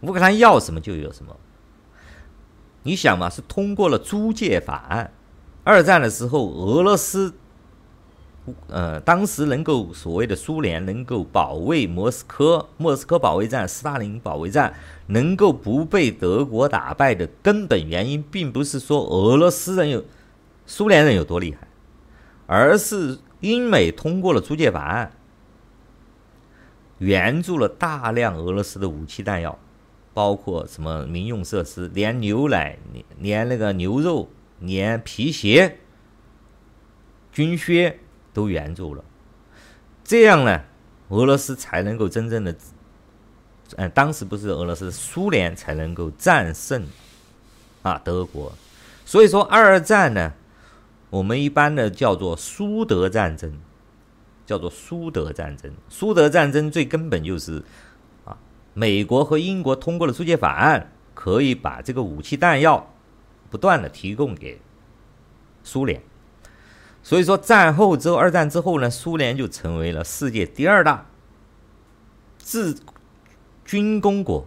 [0.02, 1.38] 乌克兰要什么就有什么。
[2.84, 5.14] 你想嘛，是通过了租借法案。
[5.64, 7.34] 二战的时候，俄罗斯，
[8.68, 14.74] 呃，当时能够所谓的苏联能够保卫莫斯科，莫斯科保卫战、斯大林保卫战
[15.08, 20.04] 能够不被德国打败的根本原因，并不是说俄罗斯人有
[20.66, 21.68] 苏联人有多厉害。
[22.50, 25.12] 而是英美通过了租借法案，
[27.00, 29.60] 援助了大量俄罗斯的武器弹药，
[30.14, 32.78] 包括什么民用设施，连牛奶、
[33.20, 34.30] 连那个牛肉、
[34.62, 35.78] 连皮鞋、
[37.34, 38.00] 军靴
[38.38, 39.04] 都援助了。
[40.04, 40.62] 这样呢，
[41.10, 42.56] 俄罗斯才能够真正的，
[43.78, 46.86] 嗯，当时不是俄罗斯，苏联才能够战胜
[47.82, 48.54] 啊德国。
[49.06, 50.34] 所以说二战呢。
[51.10, 53.54] 我们一般的叫做苏德战争，
[54.46, 55.72] 叫做苏德战争。
[55.88, 57.64] 苏德战争最根本就是
[58.26, 58.38] 啊，
[58.74, 62.94] 美国和英国通过了租借法案，可以把这个武器弹药
[63.50, 64.60] 不断的提供给
[65.64, 66.02] 苏联。
[67.08, 71.06] 所以说，战后之后，二战之后呢，苏联就成为了世界第二大
[72.38, 72.76] 制
[73.64, 74.46] 军工国、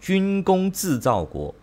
[0.00, 1.54] 军工制造国。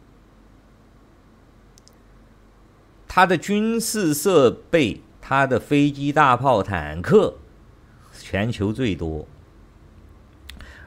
[3.06, 7.36] 它的军事设备，它的飞机、大炮、坦克，
[8.18, 9.28] 全球最多。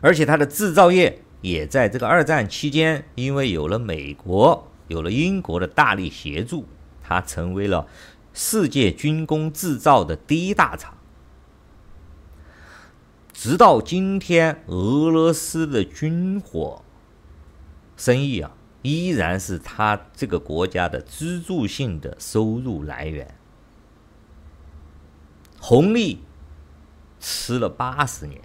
[0.00, 6.66] 而且它的制造业也在这个二战期间，因为有了美国、有了英国的大力协助，
[7.02, 7.86] 它成为了
[8.34, 10.98] 世界军工制造的第一大厂。
[13.32, 16.84] 直到今天，俄罗斯的军火
[17.96, 18.52] 生意啊。
[18.86, 23.34] 依然是他这个国家的支柱性的收入来源，
[25.58, 26.20] 红利
[27.18, 28.42] 吃了八十年，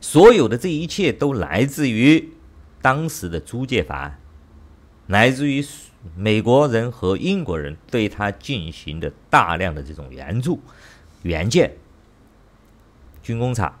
[0.00, 2.34] 所有的这一切都来自于
[2.80, 4.20] 当时的租借法案，
[5.08, 5.60] 来自于
[6.16, 10.60] 美国人和英国人对他进行的大量的这种援助、
[11.22, 11.76] 援建、
[13.22, 13.78] 军工厂。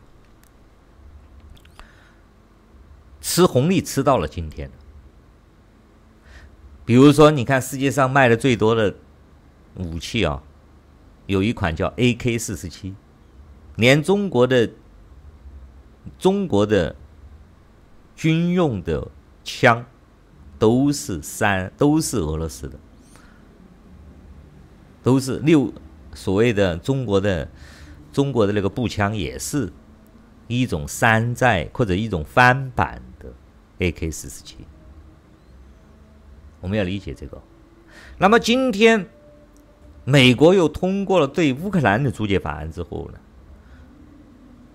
[3.20, 4.70] 吃红利吃到了今天，
[6.84, 8.94] 比如说，你看世界上卖的最多的
[9.76, 10.42] 武器啊，
[11.26, 12.94] 有一款叫 AK 四十七，
[13.76, 14.70] 连中国的
[16.18, 16.94] 中国的
[18.14, 19.10] 军用的
[19.42, 19.86] 枪
[20.64, 22.78] 都是三都是俄罗斯的，
[25.02, 25.70] 都是六
[26.14, 27.46] 所谓的中国的
[28.14, 29.70] 中国的那个步枪也是
[30.46, 33.30] 一种山寨或者一种翻版的。
[33.78, 34.56] AK 四十七，
[36.62, 37.42] 我们要理解这个。
[38.16, 39.06] 那么今天，
[40.06, 43.18] 美国又通过了对乌克兰的租借法案之后呢，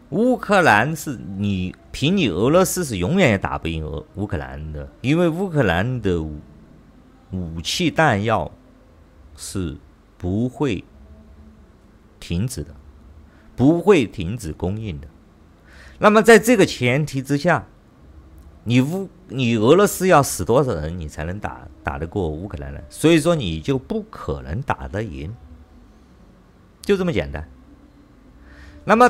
[0.10, 6.22] 乌克兰是你凭你俄罗斯是永远也打不赢俄乌克兰的，因为乌克兰的
[7.32, 8.52] 武器弹药
[9.36, 9.78] 是
[10.18, 10.84] 不会
[12.20, 12.76] 停止的，
[13.56, 15.07] 不会停止供应的。
[15.98, 17.66] 那么在这个前提之下，
[18.64, 22.80] 你乌你俄罗斯要死多少人，你才能打打得过乌克兰呢？
[22.90, 25.36] 所以说你就不可能打得赢，
[26.82, 27.49] 就这么简单。
[28.86, 29.10] 那么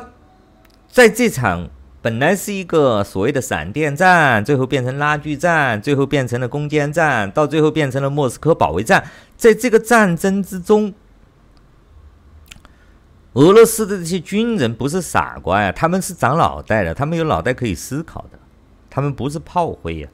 [0.88, 1.70] 在这场
[2.02, 9.04] 本来是一个所谓的闪电战，最后变成拉锯战，最后变成了攻坚战，到最后变成了莫斯科保卫战，
[9.36, 10.94] 在这个战争之中。
[13.34, 18.38] 俄罗斯的这些军人不是傻瓜呀，他们是长脑袋的，他们有脑袋可以思考的，
[18.88, 20.08] 他们不是炮灰呀。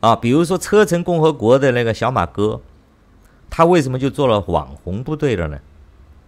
[0.00, 2.60] 啊，比如说车臣共和国的那个小马哥，
[3.48, 5.58] 他为什么就做了网红部队了呢？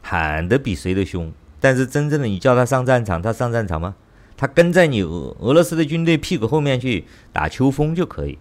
[0.00, 1.30] 喊得比谁都凶，
[1.60, 3.94] 但是真正的你叫他上战场，他上战场吗？
[4.36, 8.38] 他跟在你俄俄罗斯的军队屁股后面去打秋风就可以，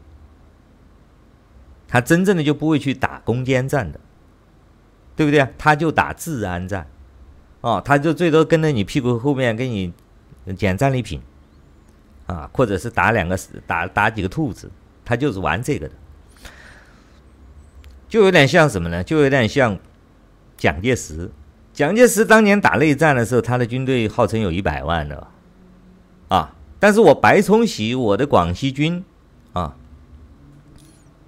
[1.87, 3.99] 他真正的就不会去打攻坚战的。
[5.15, 5.47] 对不对？
[5.57, 6.85] 他就打治安战，
[7.61, 9.91] 哦，他就最多跟着你屁股后面给你
[10.55, 11.19] 捡战利品，
[12.27, 13.35] 啊，或者是打两个
[13.65, 14.69] 打打几个兔子，
[15.03, 15.95] 他就是玩这个的，
[18.07, 19.03] 就有点像什么呢？
[19.03, 19.79] 就有点像
[20.55, 21.31] 蒋介石。
[21.77, 25.27] 蒋介石当年打内战的时候，他的军队号称有一百万的，
[26.27, 29.05] 啊，但是我白崇禧，我的广西军，
[29.53, 29.75] 啊，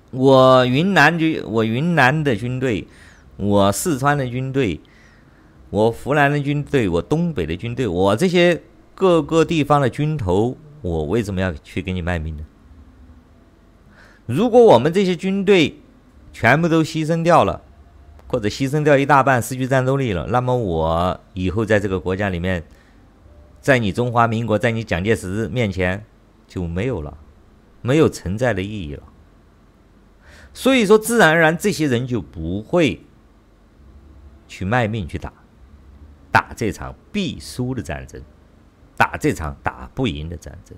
[0.09, 2.87] 我云南军，我云南的军队。
[3.37, 4.81] 我四川的军队，
[5.69, 8.59] 我湖南的军队，我东北的军队，我这些
[8.95, 12.43] 各个地方的军头，我为什么要去给你卖命呢？
[14.25, 15.77] 如果我们这些军队
[16.33, 17.61] 全部都牺牲掉了，
[18.29, 22.63] 或者牺牲掉一大半，失去战斗力了，那么我以后在这个国家里面，
[23.59, 26.05] 在你中华民国，在你蒋介石面前
[26.47, 27.17] 就没有了，
[27.81, 29.03] 没有存在的意义了。
[30.53, 33.01] 所以说，自然而然，这些人就不会。
[34.51, 35.31] 去卖命去打，
[36.31, 38.19] 打这场必输的战争，
[38.97, 40.75] 打这场打不赢的战争。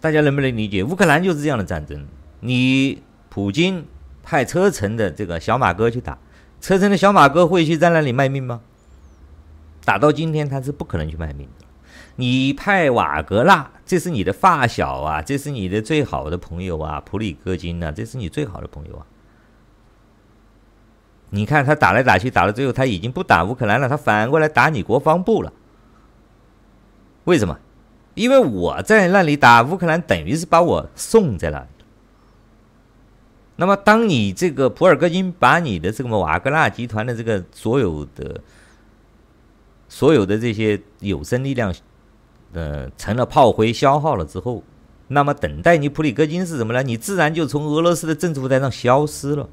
[0.00, 0.82] 大家能不能理解？
[0.82, 2.08] 乌克兰就是这样的战争。
[2.40, 3.84] 你普京
[4.32, 6.16] 派车臣的这个小马哥去打，
[6.58, 8.62] 车臣的小马哥会去在那里卖命吗？
[9.84, 11.66] 打到今天他是不可能去卖命的。
[12.16, 19.04] 你派瓦格纳，这是你的发小啊，这是你的最好的朋友啊，普里戈金啊，这是你最好的朋友啊。
[21.28, 25.52] 你看他打来打去，打到最后他已经不打乌克兰了，他反过来打你国防部了。
[27.24, 27.58] 为什么？
[28.14, 31.66] 因为我在那里打乌克兰，等于是把我送在那里。
[33.56, 38.40] 那么，当你这个普尔戈金把你的这个瓦格纳集团的这个所有的、
[39.88, 41.72] 所有的这些有生力量，
[42.52, 44.64] 呃，成了炮灰消耗了之后，
[45.08, 46.82] 那么等待你普里戈金是什么呢？
[46.82, 49.48] 你自然就从俄罗斯的政治舞台上消失了。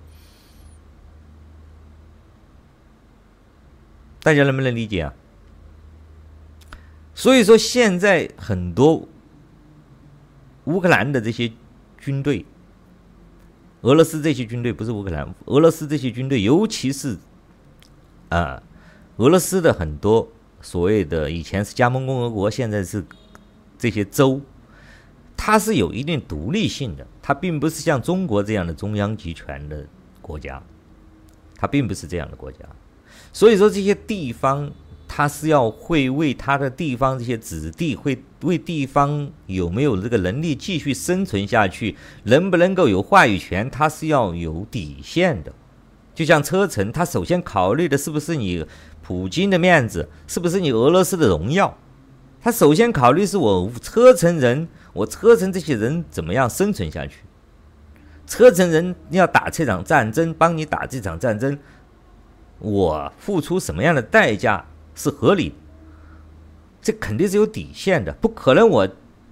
[4.21, 5.13] 大家能不能理解啊？
[7.13, 9.07] 所以说，现在很多
[10.63, 11.51] 乌克兰的这些
[11.97, 12.45] 军队，
[13.81, 17.17] 俄罗斯这些军队不是乌克兰，俄罗斯这些军队，尤其是
[18.27, 18.61] 啊，
[19.17, 20.27] 俄罗斯的很多
[20.61, 23.05] 所谓的以前是加盟共和国，现在是
[23.77, 24.41] 这些州，
[25.37, 29.87] 它是有一定独立性的，它并不是像中国这样的中央集权的
[30.21, 30.61] 国家，
[31.55, 32.59] 它并不是这样的国家。
[33.31, 34.69] 所以说，这些地方
[35.19, 45.51] 他是要会为他的地方这些子弟，会为地方有没有这个能力继续生存下去，能不能够有话语权，他是要有底线的。
[46.15, 48.65] 就像车臣，他首先考虑的是不是你
[49.01, 51.77] 普京的面子，是不是你俄罗斯的荣耀？
[52.41, 57.17] 他首先考虑是我车臣人，我车臣这些人怎么样生存下去？
[58.25, 61.59] 车臣人要打这场战争，帮你打这场战争。
[62.59, 64.65] 我付出什么样的代价
[64.99, 65.53] 是合理？
[66.81, 68.87] 这肯定是有底线的，不可能我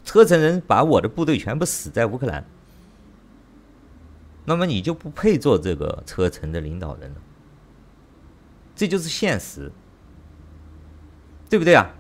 [0.06, 2.46] 车臣人把我的部队全部死在乌克兰，
[4.46, 7.18] 那么你就不配做这个车臣的领导人了。
[8.76, 9.70] 这就是现实，
[11.50, 11.94] 对不对啊？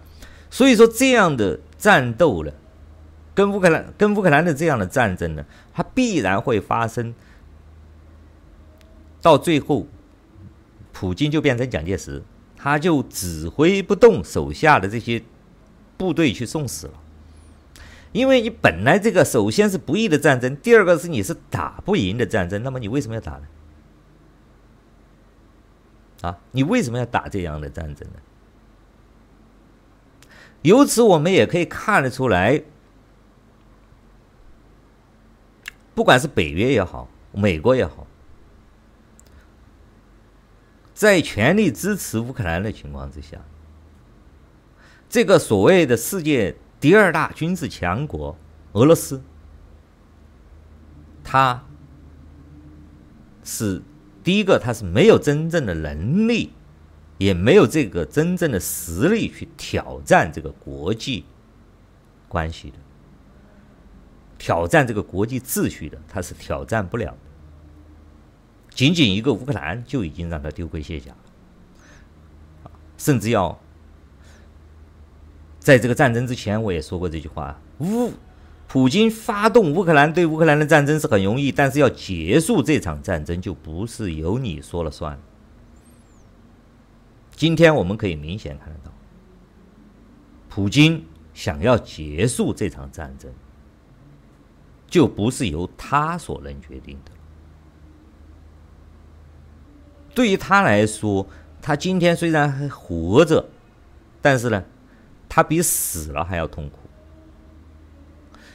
[0.49, 2.51] 所以说，这样的战斗呢，
[3.35, 7.13] 跟乌克兰跟乌克兰的这样的战争呢，它必然会发生，
[9.21, 9.87] 到最后。
[10.99, 12.23] 普京就变成蒋介石，
[12.67, 15.23] 他就指挥不动手下的这些
[15.95, 16.93] 部队去送死了。
[18.11, 23.43] 因为你本来这个首先是不义的战争，第二个是你是打不赢的战争，那么你为什么要打呢？
[26.23, 28.15] 啊，你为什么要打这样的战争呢？
[30.63, 32.63] 由此我们也可以看得出来，
[35.93, 38.06] 不管是北约也好，美国也好。
[40.97, 43.37] 在全力支持乌克兰的情况之下，
[45.07, 48.35] 这个所谓的世界第二大军事强国
[48.71, 49.21] 俄罗斯，
[51.23, 51.63] 它
[53.43, 53.79] 是
[54.23, 56.51] 第一个，它是没有真正的能力
[57.19, 61.25] 也没有这个真正的实力去挑战这个国际
[62.27, 62.77] 关系的，
[64.39, 67.15] 挑战这个国际秩序的，他是挑战不了。
[68.77, 71.11] 仅仅一个乌克兰就已经让他丢盔卸甲
[72.63, 73.59] 了，甚至要
[75.59, 78.13] 在这个战争之前，我也说过这句话：乌
[78.67, 85.19] 普京发动乌克兰对乌克兰的战争是很容易，但是要结束这场战争就不是由你说了算。
[87.35, 88.93] 今天我们可以明显看得到，
[90.49, 93.33] 普京想要结束这场战争，
[94.85, 97.11] 就不是由他所能决定的。
[100.17, 101.27] 对于他来说，
[101.61, 103.49] 他今天虽然还活着，
[104.19, 104.63] 但是呢，
[105.29, 106.79] 他比死了还要痛苦。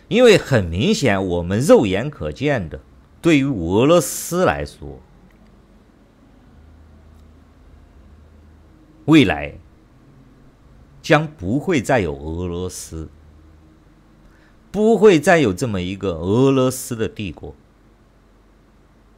[0.09, 2.81] 因为很明显，我们肉眼可见的，
[3.21, 4.99] 对于俄罗斯来说，
[9.05, 9.55] 未来
[11.01, 13.09] 将不会再有俄罗斯，
[14.73, 17.55] 不会再有这么一个俄罗斯的帝国。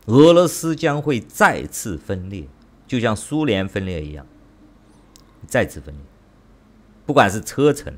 [0.06, 2.46] 俄罗斯将会再次分裂，
[2.86, 4.26] 就像苏联分裂一样，
[5.46, 6.02] 再次分裂。
[7.06, 7.96] 不管是车臣。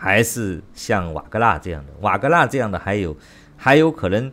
[0.00, 3.16] 还是像瓦格纳这样的，瓦格纳这样的还有，
[3.56, 4.30] 还有可能，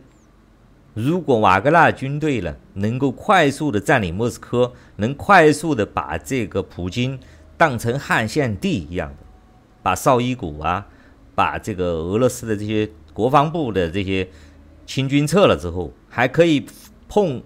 [0.94, 7.18] 如果瓦格纳军队呢能够快速的占领莫斯科，能快速的把这个普京
[7.56, 9.16] 当成汉献帝一样的，
[9.82, 10.86] 把绍伊古啊，
[11.34, 14.28] 把这个俄罗斯的这些国防部的这些
[14.86, 16.64] 清军撤了之后，还可以
[17.08, 17.42] 碰，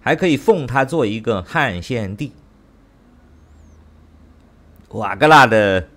[0.00, 2.32] 还可以奉他做一个汉献帝，
[4.88, 5.88] 瓦格纳的。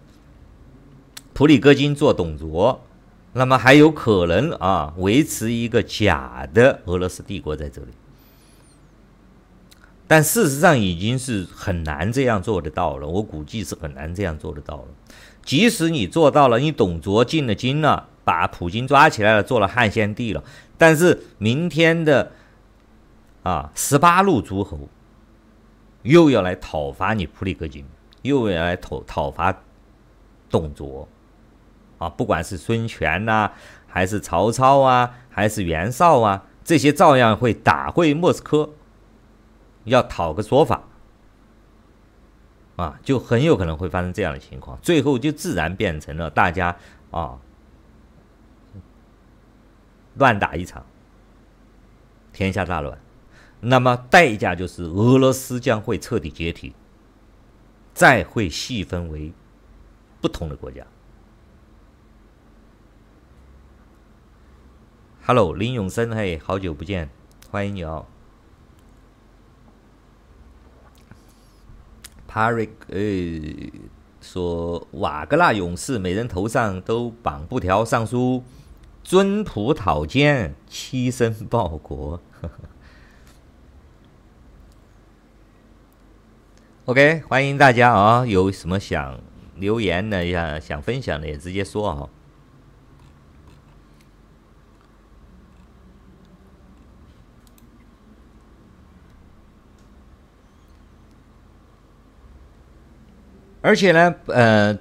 [1.34, 2.82] 普里戈金做董卓，
[3.34, 7.90] 那么还有可能啊维持一个假的俄罗斯帝国在这里，
[10.08, 13.06] 但事实上已经是很难这样做得到了。
[13.06, 14.88] 我估计是很难这样做得到了。
[15.44, 20.42] 即使你做到了，你董卓进了京了，把普京抓起来了，做了汉献帝了，
[20.78, 22.32] 但是明天的
[23.44, 24.90] 啊十八路诸侯
[26.04, 27.86] 又要来讨伐你普里戈金，
[28.22, 29.62] 又要来讨讨伐
[30.50, 31.08] 董卓。
[31.98, 33.50] 啊，不管是孙权呐、
[33.88, 38.72] 还是曹操啊，还是袁绍啊，这些照样会打回莫斯科，
[39.86, 40.84] 要讨个说法，
[42.76, 46.76] 啊，就很有可能会发生这样的情况，最后就自然变成了大家
[47.12, 47.40] 啊
[50.16, 50.86] 乱打一场，
[52.34, 52.98] 天下大乱，
[53.60, 56.74] 那么代价就是俄罗斯将会彻底解体，
[57.94, 59.34] 再会细分为
[60.22, 60.86] 不同的国家。
[65.26, 67.10] Hello，林永生，嘿，好久不见，
[67.50, 68.06] 欢迎你哦。
[72.30, 73.80] Parik，呃，
[74.22, 78.44] 说瓦格纳勇士每人头上都绑布条，上书
[79.06, 82.20] “尊仆讨奸，牺牲报国”。
[86.86, 89.22] OK，欢迎大家啊、有什么想
[89.56, 92.10] 留言的呀，想分享的也直接说啊。
[103.62, 104.76] 而且呢，呃，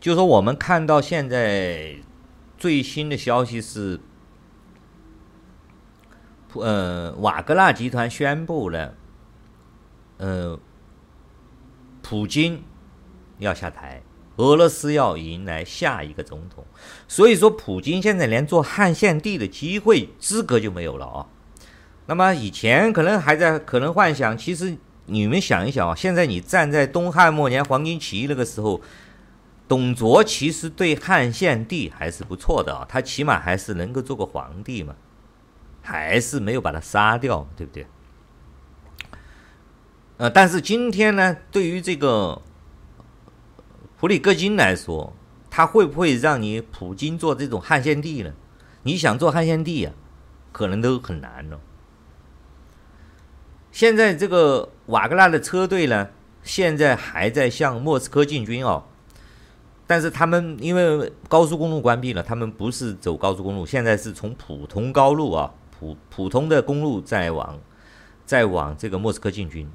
[0.00, 1.96] 就说我们看到现在
[2.64, 4.00] 最新的消息是，
[6.54, 8.94] 呃，瓦格纳集团宣布了，
[10.16, 10.58] 呃，
[12.00, 12.62] 普京
[13.36, 14.00] 要下台，
[14.36, 16.64] 俄罗斯要迎来下一个总统，
[17.06, 21.26] 所以说普京现在连做汉献帝的机会资格就没有了啊。
[22.06, 24.78] 那么以前可能还在可能幻想，其实。
[25.06, 28.80] 你们想一想啊，现在你站在东汉末年黄巾起义那个时候，
[29.66, 34.94] 董卓其实对汉献帝还是不错的啊，他起码还是能够做个皇帝嘛，
[35.82, 37.86] 还是没有把他杀掉，对不对？
[40.16, 42.40] 呃，但是今天呢，对于这个
[43.98, 45.12] 普里戈金来说，
[45.50, 48.32] 他会不会让你普京做这种汉献帝呢？
[48.82, 49.92] 你想做汉献帝呀，
[50.52, 51.58] 可能都很难了。
[53.72, 56.10] 现在这个瓦格纳的车队呢，
[56.42, 58.84] 现在还在向莫斯科进军哦，
[59.86, 67.58] 但是他们因为高速公路关闭了，他们不是走高速公路，现在是从普通高路啊，普普通的公路在往，
[68.24, 69.68] 在往这个莫斯科进军，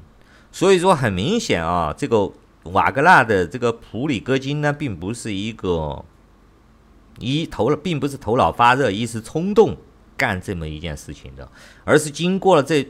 [0.52, 2.32] 所以说很明显啊，这个
[2.64, 6.04] 瓦格纳的这个普里戈金呢，并不是一个
[7.20, 9.78] 一头，并不是头脑发热、一时冲动
[10.18, 11.50] 干这么一件事情的，
[11.84, 12.88] 而是经过了这。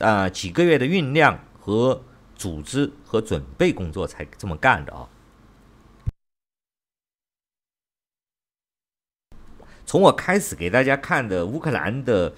[0.00, 2.02] 啊、几个月的酝酿和
[2.34, 5.08] 组织和准备工作才这么干的啊。
[9.94, 12.32] 从我开始给大家看的乌克兰的，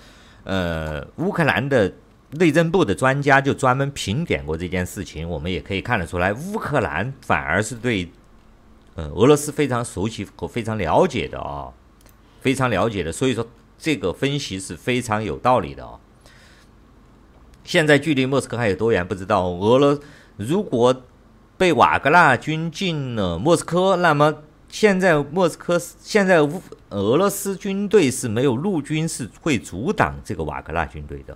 [0.45, 1.91] 呃，乌克兰的
[2.33, 8.11] 内政部的专家就专门评点过这件事情，我们也可以看得出来，乌克兰反而是对，
[8.95, 11.73] 呃，俄罗斯非常熟悉和非常了解的啊，
[12.43, 15.99] 非常了解的，所以说这个分析是非常有道理的啊。
[17.65, 19.99] 现在距离莫斯科还有多远不知道，俄罗
[20.37, 20.95] 如果
[21.57, 24.43] 被瓦格纳军进了莫斯科，那么。
[24.69, 26.61] 现在莫斯科，现在乌
[26.91, 31.35] 俄罗斯军队是没有陆军是会阻挡这个瓦格纳军队的，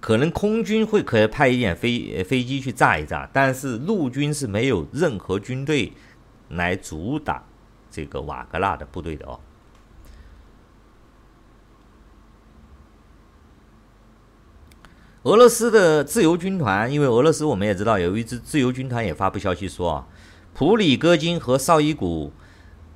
[0.00, 5.92] 可能空军会可以派一点飞飞机去炸一炸，但是陆军是没有任何军队
[6.48, 7.44] 来阻挡
[7.90, 9.38] 这个瓦格纳的部队的哦。
[15.24, 20.06] 俄罗斯的自由军团，因为俄罗斯我们也知道有一支自由军团也发布消息说啊，
[20.54, 22.32] 普里戈金和绍伊古。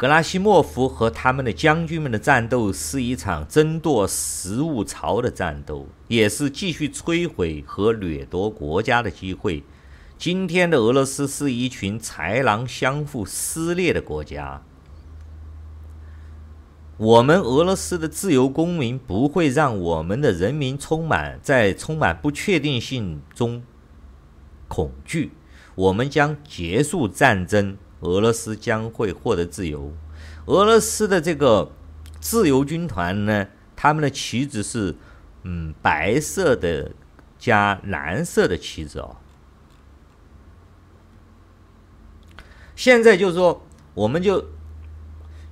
[0.04, 9.64] 格拉西莫夫和他们的将军们的战斗是一场争夺食物槽的战斗，也是继续摧毁和掠夺国家的机会。
[10.18, 14.60] 今天的俄罗斯是一群豺狼相互撕裂的国家。
[16.98, 23.62] 我们俄罗斯的自由公民不会让我们的人民充满在充满不确定性中
[24.68, 25.32] 恐惧。
[25.74, 27.78] 我们将结束战争。
[28.04, 29.92] 俄罗斯将会获得自由。
[30.46, 31.72] 俄罗斯的这个
[32.20, 34.94] 自由军团呢，他们的旗子是
[35.42, 36.92] 嗯白色的
[37.38, 39.16] 加蓝色的旗子哦。
[42.76, 43.62] 现在就是说，
[43.94, 44.44] 我们就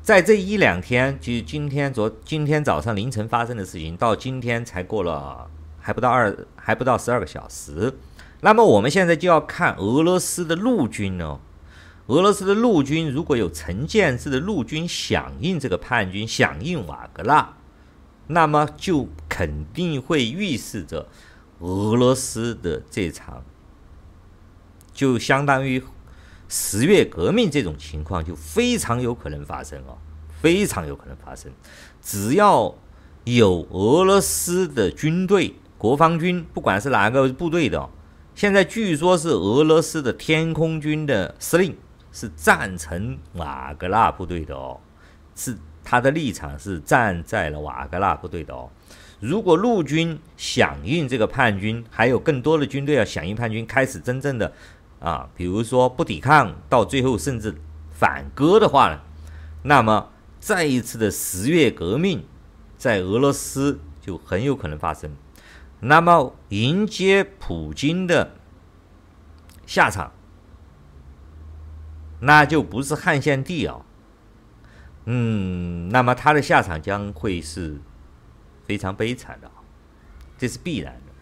[0.03, 5.49] 在这一两天，就今天昨今天早上凌晨发生的事情，到今天才过了
[5.81, 7.95] 还不到二还不到十二个小时。
[8.41, 11.41] 那么我们现在就要看俄罗斯的陆军呢。
[12.07, 17.55] 俄罗斯的陆军如果有成建制的陆军响应这个叛军，响应瓦格纳，
[18.27, 21.09] 那么就肯定会预示着
[21.61, 23.45] 俄罗斯的这场
[24.93, 25.83] 就相当于
[26.49, 29.97] 十月革命这种情况就非常有可能发生哦，
[30.41, 31.51] 非常有可能发生。
[32.03, 32.75] 只要
[33.25, 37.89] 有俄罗斯的军队、国防军，不管是哪个部队的，
[38.35, 41.77] 现在据说是俄罗斯的天空军的司令。
[42.13, 44.79] 是赞成瓦格纳部队的哦，
[45.35, 48.71] 是他的立场是站在了瓦格纳部队的哦。
[49.19, 54.53] 如果陆军响应这个叛军，还有更多的军队要响应叛军，开始真正的
[55.01, 57.55] 啊，比如说不抵抗，到最后甚至
[57.91, 59.01] 反戈的话呢，
[59.63, 62.25] 那么再一次的十月革命
[62.77, 65.11] 在俄罗斯就很有可能发生。
[65.81, 68.33] 那么迎接普京的
[69.67, 70.13] 下场。
[72.25, 73.81] 那就不是汉献帝啊，
[75.07, 77.81] 嗯，那么他的下场将会是
[78.65, 79.51] 非常悲惨的，
[80.39, 81.13] 这是必然的。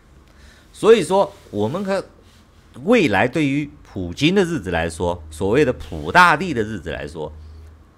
[0.74, 2.04] 所以说，我们和
[2.84, 7.32] 未来对于普京的日子来说，所谓的普大帝的日子来说，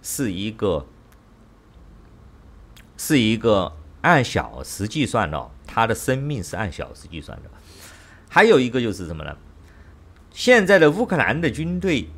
[0.01, 0.87] 是一个
[2.97, 7.51] 是一个按小时计算的，他的生命是按小时计算的。
[8.29, 9.37] 还有一个就是什么呢？
[10.31, 12.09] 现在的乌克兰的军队。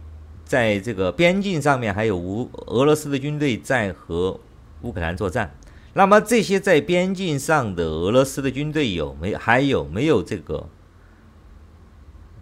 [0.44, 4.38] 在这个边境上面，还有乌俄罗斯的军队在和
[4.82, 5.56] 乌克兰作战。
[5.94, 10.68] 那么这些在边境上的俄罗斯的军队有没还有没有这个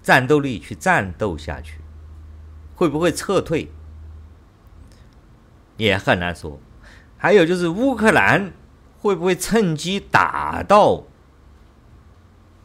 [0.02, 1.78] 战斗力去战斗下去？
[2.74, 3.70] 会不会撤退？
[5.76, 6.58] 也很难说。
[7.16, 8.52] 还有就是乌克兰
[8.98, 11.04] 会不会趁机打到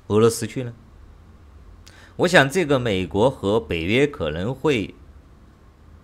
[0.07, 0.73] 俄罗斯去呢？
[2.15, 4.95] 我想这个美国和北约可能会。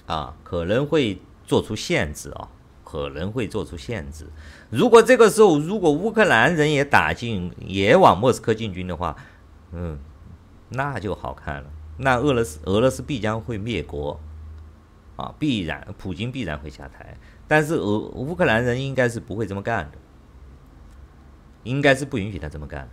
[0.06, 2.50] 啊，可能会做出限制啊，
[2.84, 4.28] 可能会做出限制。
[4.70, 9.16] 如果这个时候，如果乌克兰人也打进，也往莫斯科进军的话，
[9.72, 9.98] 嗯，
[10.70, 11.70] 那就好看了。
[11.98, 14.20] 那俄罗斯，俄罗斯必将会灭国，
[15.16, 17.18] 啊，必然，普京必然会下台。
[17.48, 19.98] 但是俄乌克兰人应该是不会这么干的，
[21.64, 22.90] 应该是不允许他这么干的。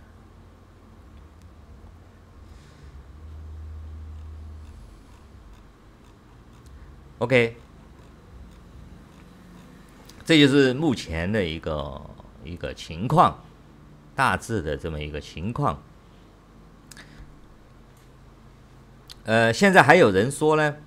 [7.21, 7.55] OK，
[10.25, 12.01] 这就是目前的一个
[12.43, 13.43] 一个情况，
[14.15, 15.83] 大致的这么一个情况。
[19.25, 20.77] 呃，现在还有人说呢，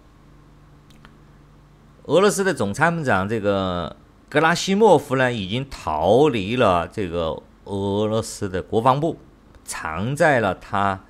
[2.07, 3.95] 俄罗斯的总参谋长这个
[4.29, 9.21] 格拉西莫夫呢，已经逃离了这个俄罗斯的国防部，
[9.65, 11.05] 藏在了他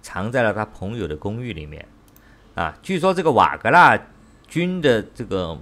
[0.00, 1.86] 藏在了他朋友的公寓里面。
[2.54, 4.00] 啊，据说这个瓦格纳
[4.48, 5.58] 军的这个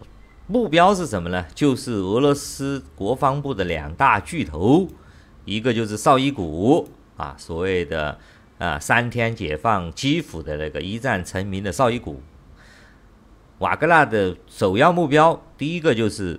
[0.47, 1.47] 目标是什么呢？
[1.55, 4.89] 就是俄罗斯国防部的两大巨头，
[5.45, 8.19] 一个就是绍伊古啊，所谓的
[8.59, 12.23] 啊三天解放基辅的那个一战成名的绍伊古。
[13.59, 16.39] 瓦格纳的首要目标，第一个就是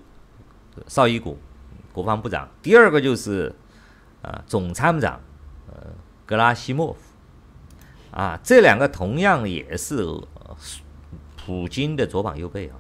[0.86, 1.40] 绍伊古
[1.92, 3.56] 国防部长，第二个就是
[4.22, 5.20] 啊总参谋长
[5.68, 5.88] 呃
[6.26, 7.00] 格拉西莫夫
[8.12, 10.56] 啊，这两个同样也是呃
[11.46, 12.76] 普京的左膀右臂啊。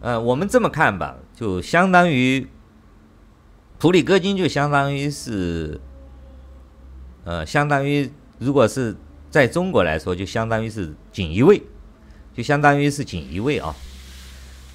[0.00, 2.48] 呃，我们这么看吧，就相当于
[3.78, 5.80] 普里戈金，就相当于是
[7.24, 8.96] 呃，相当于如果是。
[9.32, 11.62] 在中国来说，就相当于是锦衣卫，
[12.34, 13.74] 就相当于是锦衣卫啊，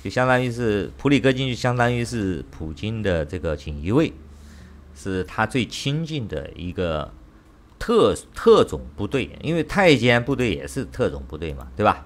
[0.03, 4.11] 就相当于是普里戈金，就相当于是普京的这个锦衣卫，
[4.95, 7.13] 是他最亲近的一个
[7.79, 12.05] 特特种部队，因为太监部队也是特种部队嘛，对吧？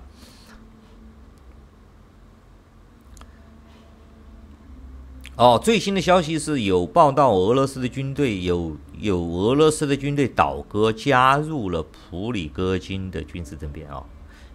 [5.38, 14.04] 哦，最新的消息是有报道，俄罗斯的军队有有俄罗斯的军队倒戈，加入了普里戈金的军事政变啊，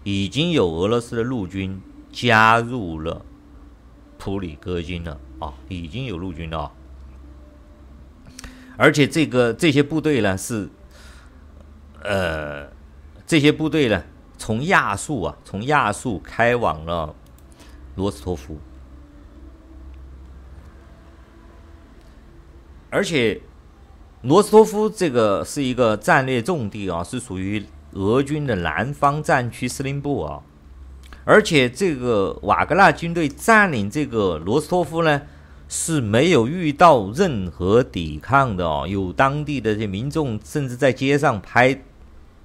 [0.04, 1.80] 已经有俄罗斯的陆军
[2.12, 3.24] 加入了
[4.16, 6.70] 普里戈金了啊，已经有陆军了，
[8.76, 10.68] 而且这个这些部队呢是，
[12.06, 12.68] 呃，
[13.26, 14.02] 这些部队呢
[14.38, 17.14] 从亚速啊，从亚速开往了
[17.96, 18.58] 罗斯托夫。
[22.88, 23.40] 而且，
[24.22, 27.62] 罗斯托夫这个是一个战略重地啊，是属于
[27.92, 30.40] 俄军的南方战区司令部啊。
[31.24, 35.22] 而且，这个瓦格纳军队占领这个罗斯托夫呢，
[35.68, 38.86] 是没有遇到任何抵抗的哦。
[38.88, 41.82] 有当地的这民众甚至在街上拍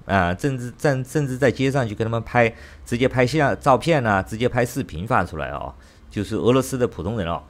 [0.06, 2.52] 啊，甚至甚甚至在街上去跟他们拍，
[2.84, 5.74] 直接拍下照片啊，直接拍视频发出来哦，
[6.10, 7.42] 就是俄罗斯的普通人哦。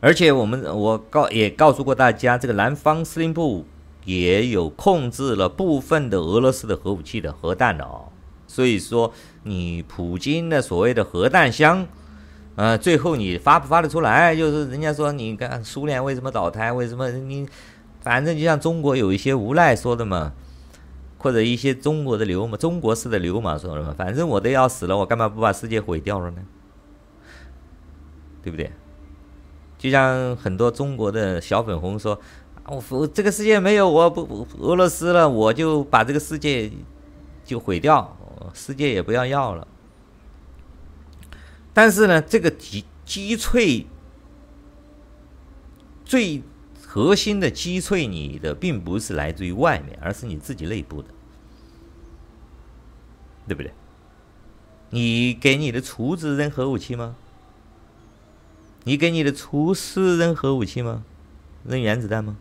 [0.00, 3.66] 而且我们我告也告诉过大家，这个南方司令部
[4.04, 8.08] 也有控制了部分的俄罗斯的核武器的核弹的哦。
[8.46, 11.84] 所以说，你普京的所谓的核弹箱，
[12.54, 14.36] 呃，最后你发不发得出来？
[14.36, 16.72] 就是人家说你看苏联为什么倒台？
[16.72, 17.48] 为什么你
[18.00, 20.32] 反正就像中国有一些无赖说的嘛，
[21.18, 26.42] 或者一些中国的流氓、中国式的流氓说什么，反正我都要死了，我干嘛不把世界毁掉了呢？
[28.42, 28.70] 对不对？
[29.78, 32.18] 就像很多中国的小粉红说
[32.66, 36.70] ：“我我这个世界没有我不俄罗斯了，我就把这个世界
[37.44, 38.16] 就毁掉，
[38.54, 39.68] 世界也不要要了。”
[41.74, 43.86] 但是呢，这个击击坠
[46.04, 46.42] 最
[46.96, 51.08] 核心的击碎你的，并不是来自于外面，而是你自己内部的，
[53.46, 53.70] 对不对？
[54.88, 57.14] 你给你的厨子扔核武器吗？
[58.84, 61.04] 你给你的厨师扔核武器吗？
[61.66, 62.34] 扔原子弹吗？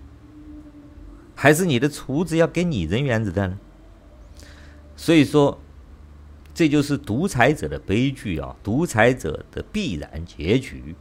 [1.36, 3.58] 还是你的厨子要给你扔原子弹呢？
[4.96, 5.60] 所以说，
[6.54, 8.56] 这就是独裁者的悲剧啊！
[8.64, 10.96] 独裁者的必然结局。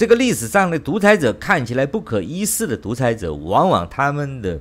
[0.00, 4.58] 这个历史上的独裁者看起来不可一世的独裁者，往往他们的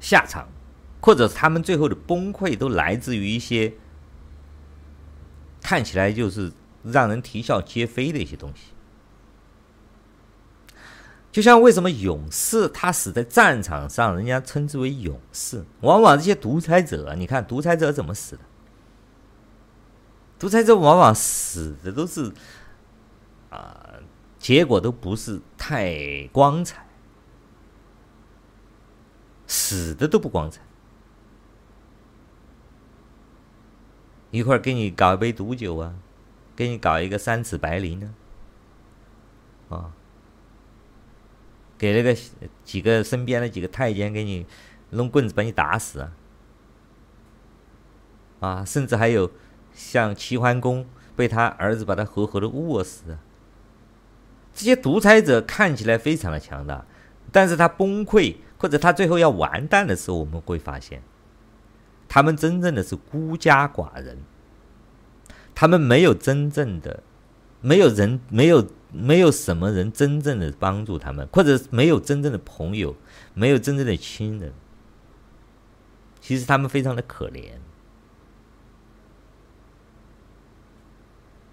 [0.00, 0.48] 下场，
[1.00, 3.74] 或者他们最后的崩溃，都来自于一些
[5.62, 6.50] 看起来就是。
[6.82, 8.72] 让人啼笑皆非的一些东西，
[11.32, 15.64] 就像为什么勇士他死在战场上，人家称之为勇士。
[15.80, 18.42] 往往这些独裁者，你看独裁者怎么死的？
[20.38, 22.30] 独裁者往往死的都是
[23.54, 24.00] 啊、
[24.38, 26.86] 结果都不是太光彩，
[29.46, 30.60] 死的都不光彩。
[34.30, 35.94] 一会儿给你搞一杯毒酒啊。
[36.56, 38.14] 给你搞一个三尺白绫呢，
[39.70, 39.90] 啊，
[41.76, 42.16] 给那个
[42.62, 44.46] 几个身边的几个太监给你
[44.90, 46.12] 弄棍子把你打死啊，
[48.38, 49.32] 啊，甚至还有
[49.72, 50.86] 像齐桓公
[51.16, 53.18] 被他儿子把他活活的饿死。
[54.54, 56.86] 这些独裁者看起来非常的强大，
[57.32, 61.02] 但是他崩溃或者他最后要完蛋的时候，我们会发现，
[62.08, 64.18] 他们真正的是孤家寡人。
[65.56, 67.02] 他们没有真正的，
[67.60, 72.96] 没有人，没有没有什么人真正的帮助他们，或者没有真正的朋友，
[73.34, 74.52] 没有真正的亲人。
[76.20, 77.52] 其实他们非常的可怜。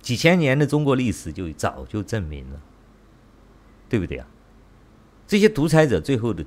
[0.01, 2.59] 几千年的中国历史就早就证明了，
[3.91, 4.25] 对不对啊？
[5.27, 6.45] 这些独裁者最后的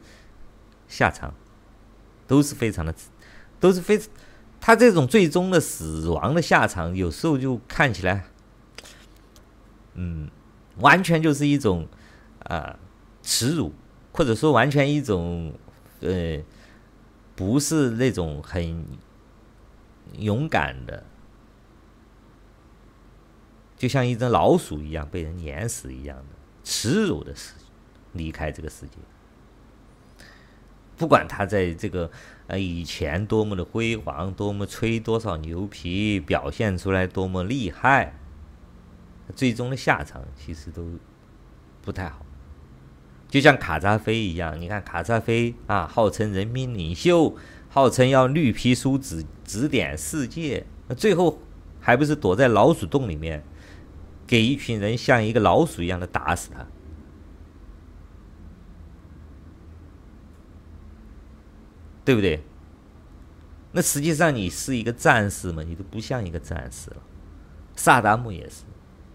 [0.89, 1.35] 下场
[2.27, 2.95] 都是非常的，
[3.61, 4.01] 都是非
[4.59, 8.25] 他这种最终的死亡的下场，有时候就看起来，
[9.93, 10.31] 嗯，
[10.79, 11.87] 完全就是一种
[12.45, 12.79] 啊
[13.23, 13.75] 耻辱，
[14.11, 15.53] 或者说完全一种
[16.01, 16.41] 呃，
[17.37, 18.87] 不是那种很
[20.17, 21.05] 勇敢的。
[23.77, 26.34] 就像一只老鼠一样被人碾死一样的
[26.65, 27.69] 耻辱的事情，
[28.13, 28.97] 离开这个世界。
[30.97, 32.11] 不管他在这个
[32.47, 38.15] 呃以前多么的辉煌，多么吹多少牛皮，表现出来多么厉害，
[39.35, 40.99] 最终的下场其实都
[41.83, 42.25] 不太好。
[43.29, 47.37] 就像卡扎菲一样，你看卡扎菲啊，号称人民领袖，
[47.69, 51.41] 号称要绿皮书指指点世界，那最后
[51.81, 53.43] 还不是躲在老鼠洞里面？
[54.27, 56.67] 给一群人像一个老鼠一样的打死他，
[62.05, 62.43] 对不对？
[63.73, 65.63] 那实际上你是一个战士嘛？
[65.63, 66.97] 你都不像一个战士了。
[67.77, 68.63] 萨达姆也是，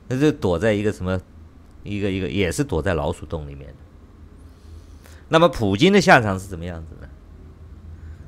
[0.10, 1.20] 那就躲在一个什么，
[1.84, 3.76] 一个一个也是躲在老鼠洞里面的。
[5.30, 7.08] 那么普京的下场是怎么样子呢？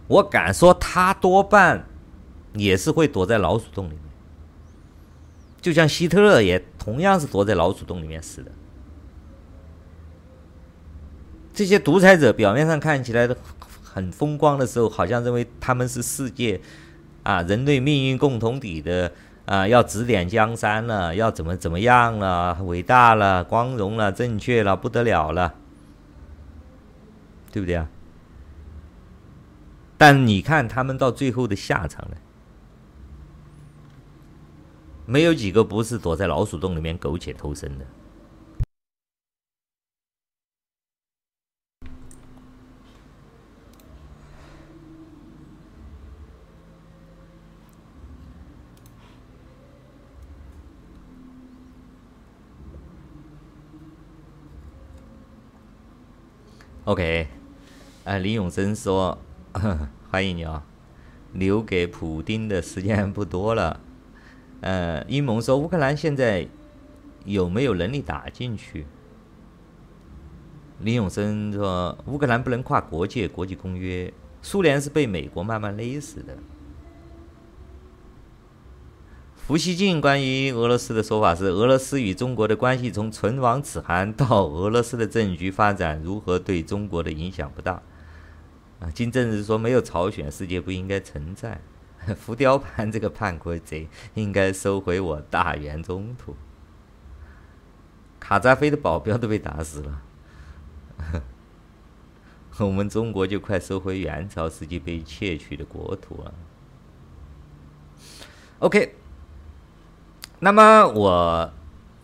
[0.08, 1.86] 我敢说他多半
[2.54, 4.02] 也是会躲在老鼠洞里面。
[5.60, 8.52] 就像希特勒也同样是躲在老鼠洞里面死的。
[11.54, 13.30] 这些独裁者表面上看起来
[13.84, 16.60] 很风光的时候，好像认为他们是世界
[17.22, 19.12] 啊人类命运共同体的
[19.46, 25.54] 啊，要指点江山了，要怎么怎么样了，伟大了，光荣了，正确了，不得了了，
[27.52, 27.88] 对不对啊？
[30.00, 32.18] 但你看他们到最后的下场呢？
[35.12, 37.86] 没有几个不是躲在老鼠洞里面苟且偷生的。
[56.86, 57.28] OK，
[58.06, 59.18] 啊，李永生说
[60.10, 60.64] ：“欢迎你啊，
[61.34, 63.82] 留给普丁的时间不多了。”
[64.62, 66.48] 呃，英盟说乌克兰现在
[67.26, 68.86] 有没有能力打进去？
[70.80, 74.12] 林永生说乌克兰不能跨国界、国际公约，
[74.42, 76.38] 苏联是被美国慢慢勒死的。
[79.48, 87.82] 胡锡进关于俄罗斯的说法是：俄罗斯与中国的关系从唇亡齿寒到俄罗斯的政局发展如何对中国的影响不大。
[88.80, 91.60] 啊，金正日说没有朝鲜，世界不应该存在。
[92.20, 96.36] 浮雕盘这个叛国贼应该收回我大元中土。
[98.20, 100.02] 卡扎菲的保镖都被打死了，
[102.60, 106.34] 我们中国就快收回元朝时期被窃取的国土了。
[108.60, 108.96] OK，
[110.40, 111.52] 那么我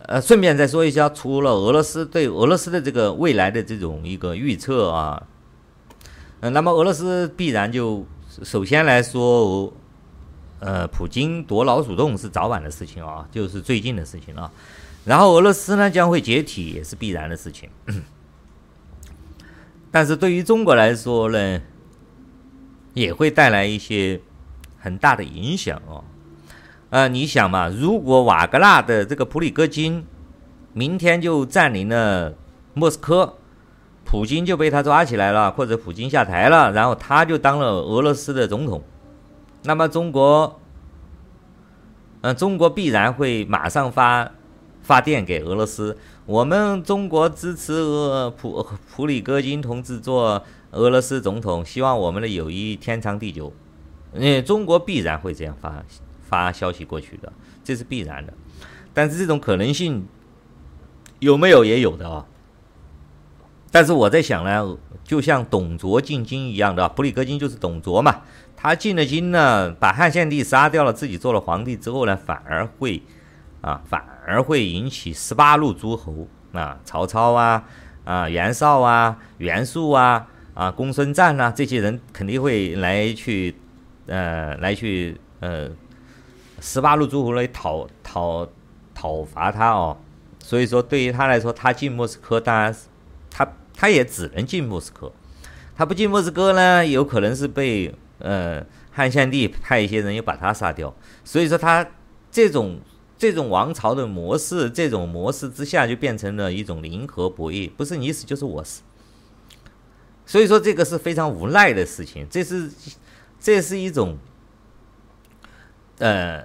[0.00, 5.26] 呃顺便再说一下，除了俄罗斯对俄罗斯的这个未来的这种一个预测啊，
[6.40, 8.06] 嗯，那么俄罗斯必然就
[8.42, 9.72] 首先来说。
[10.60, 14.50] 呃，普京躲老鼠洞是早晚的事情啊，就是最近的事情啊。
[15.04, 17.70] 然后俄罗斯呢将会解体也是必然的事情。
[19.90, 21.60] 但是对于中国来说呢，
[22.92, 24.20] 也会带来一些
[24.78, 26.04] 很大的影响哦。
[26.90, 30.04] 呃，你想嘛，如果瓦格纳的这个普里戈金
[30.72, 32.34] 明天就占领了
[32.74, 33.36] 莫斯科，
[34.04, 38.82] 普京就被他抓起来了，或者普京下台了，然后他就当了俄罗斯的总统。
[39.62, 40.60] 那么中国，
[42.20, 44.30] 嗯，中国必然会马上发
[44.82, 45.96] 发电给俄罗斯。
[46.26, 53.52] 我们中国支持俄普普里戈金同志做俄罗斯总统，希望我们的友谊天长地久。
[54.12, 55.82] 嗯，中国必然会这样发
[56.20, 57.32] 发消息过去的，
[57.64, 58.32] 这是必然的。
[58.94, 60.06] 但是这种可能性
[61.18, 62.26] 有没有也有的啊？
[63.70, 68.22] 但是我在想呢，就像董卓进京一样的，普里戈金就是董卓嘛。
[68.56, 73.00] 他进了京呢，把汉献帝杀掉了，自己做了皇帝之后呢，反而会，
[73.60, 77.62] 啊，反而会引起十八路诸侯啊，曹操啊，
[78.04, 83.54] 啊，袁绍啊，袁术啊，啊，公孙瓒啊，这些人肯定会来去，
[84.06, 85.68] 呃，来去，呃，
[86.60, 88.48] 十八路诸侯来讨讨
[88.92, 89.96] 讨伐他哦。
[90.40, 92.74] 所以说，对于他来说，他进莫斯科，当然，
[93.38, 95.12] 他他也只能进莫斯科，
[95.76, 97.94] 他不进莫斯科呢，有可能是被。
[98.20, 100.92] 呃，汉献帝派一些人又把他杀掉，
[101.22, 101.88] 所以说他
[102.32, 102.80] 这种
[103.16, 108.82] 这种王朝的模式，这种模式之下就变成了一种零和博弈，不是你死就是我死。
[110.26, 112.68] 所以说这个是非常无奈的事情，这是
[113.38, 114.18] 这是一种，
[115.98, 116.44] 呃，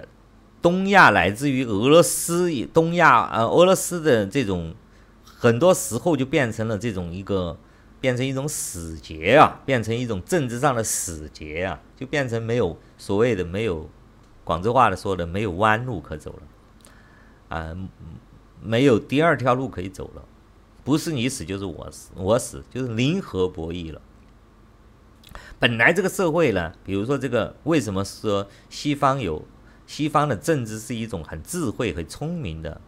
[0.62, 4.72] 东亚来自于俄罗斯，东亚呃俄罗斯的这种，
[5.44, 7.58] 很多时候就变成了这种一个，
[8.00, 13.90] 变成一种死结啊，变成一种政治上的死结啊，就变成没有所谓的没有，
[14.42, 16.42] 广州话的说的没有弯路可走了，
[17.54, 17.76] 啊、
[18.62, 20.24] 没有第二条路可以走了。
[20.82, 24.00] 不是你死就是我死，我死就是零和博弈了。
[25.58, 29.44] 本来这个社会呢，比如说这个，为什么说西方有
[29.86, 32.80] 西方的政治是一种很智慧、很聪明的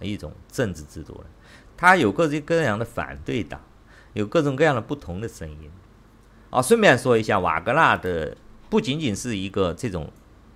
[0.00, 1.24] 一种政治制度呢？
[1.76, 3.60] 他有各种各样的反对党，
[4.12, 5.70] 有各种各样的不同的声音。
[6.50, 8.36] 啊，顺便说一下，瓦格纳的
[8.70, 10.10] 不仅仅是一个这种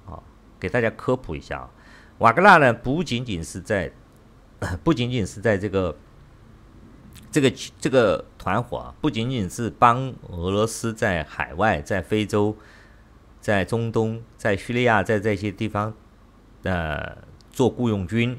[0.06, 0.22] 啊，
[0.60, 1.70] 给大家科普一下啊，
[2.18, 3.92] 瓦格纳呢不仅仅是在，
[4.84, 5.96] 不仅仅是在这个。
[7.30, 12.56] 这个这个团伙啊不仅仅是帮俄罗斯在海外、在非洲、
[13.38, 15.92] 在中东、在叙利亚，在这些地方，
[16.62, 17.18] 呃，
[17.50, 18.38] 做雇佣军，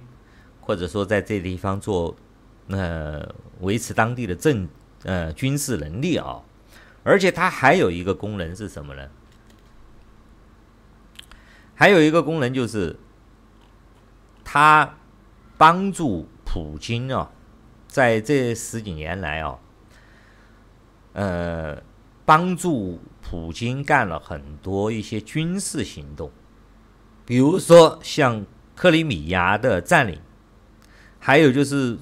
[0.60, 2.15] 或者说在这地方做，
[2.69, 4.67] 呃，维持当地的政
[5.03, 6.41] 呃军事能力啊，
[7.03, 9.09] 而且它还有一个功能是什么呢？
[11.75, 12.97] 还有一个功能就是，
[14.43, 14.95] 它
[15.57, 17.31] 帮助普京啊。
[17.87, 19.57] 在这十几年来啊，
[21.13, 21.81] 呃，
[22.23, 26.31] 帮助普京干了很多一些军事行动，
[27.25, 30.21] 比如说像克里米亚的占领，
[31.17, 31.97] 还有就是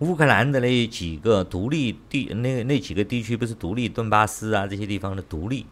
[0.00, 5.66] 乌克兰的那几个独立地，那那几个地区不是独立，顿巴斯啊这些地方的独立，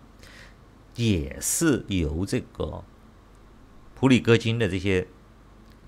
[0.97, 2.83] 也是由这个
[3.95, 5.07] 普里戈金的这些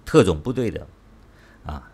[0.05, 0.87] 特种部队的
[1.65, 1.91] 啊。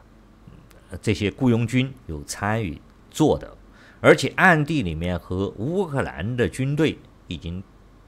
[1.03, 2.81] 这些雇佣军有参与
[3.11, 3.57] 做的，
[4.01, 7.65] 而且暗地里面和乌克兰的军队已经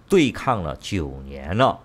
[0.08, 1.80] 对抗了九年了。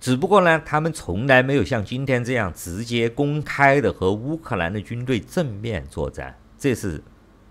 [0.00, 7.02] 只不过呢，他们从来没有像今天这样直接公开的和乌克兰的军队正面作战，这是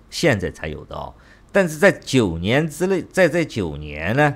[0.10, 1.14] 现在才有的哦。
[1.52, 4.36] 但是在九年之内，在这九年呢，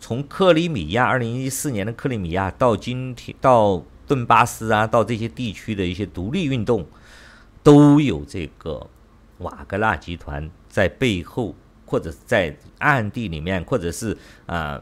[0.00, 3.84] 从克里米亚二零一四年的克里米亚到今天到。
[4.08, 6.86] 顿巴斯啊，到这些地区的一些独立运动，
[7.64, 8.88] 都有这个
[9.38, 14.16] 瓦格纳集团在背后，或者在暗地里面，或者是
[14.46, 14.80] 啊、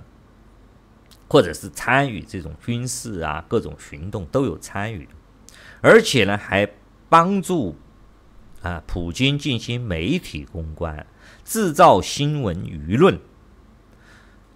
[1.28, 5.09] 或者是参与这种军事啊，各种行动都有参与，
[5.80, 6.68] 而且呢，还
[7.09, 7.76] 帮助
[8.62, 11.06] 啊普京进行媒体公关，
[11.44, 13.18] 制造新闻舆论，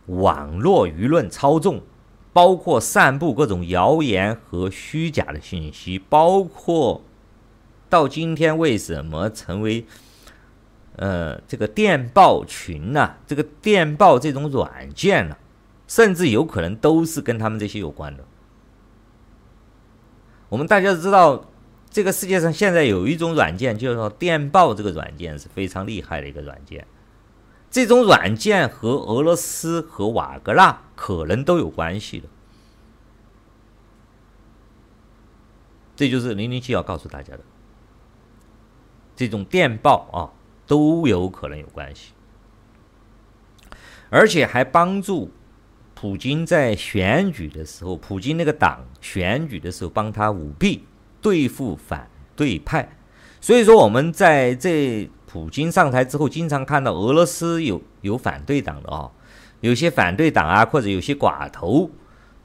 [0.06, 1.82] 网络舆论操纵。
[2.30, 7.02] 包括散布各种谣言和虚假的信息，包括
[7.88, 9.84] 到今天为什么成为
[10.94, 15.36] 呃这个电报群呐、啊，这个电报这种软件呢、
[15.88, 18.24] 甚至有可能都是跟他们这些有关的。
[20.48, 21.46] 我们大家知道，
[21.90, 26.86] 这个世界上现在有一种软件，就是说电报这个软件是非常厉害的一个软件。
[27.70, 32.28] 这种软件和俄罗斯和瓦格纳可能都有关系的，
[35.96, 37.40] 这就是零零七要告诉大家的。
[39.14, 40.32] 这种电报啊
[40.66, 42.12] 都有可能有关系，
[44.08, 45.30] 而且还帮助
[46.00, 50.84] 普京在选举的时候，普京那个党选举的时候帮他舞弊，
[51.20, 52.88] 对付反对派。
[53.40, 55.10] 所以说我们在这。
[55.26, 59.10] 普京上台之后，经常看到俄罗斯有有反对党的哦，
[59.60, 61.90] 有些反对党啊，或者有些寡头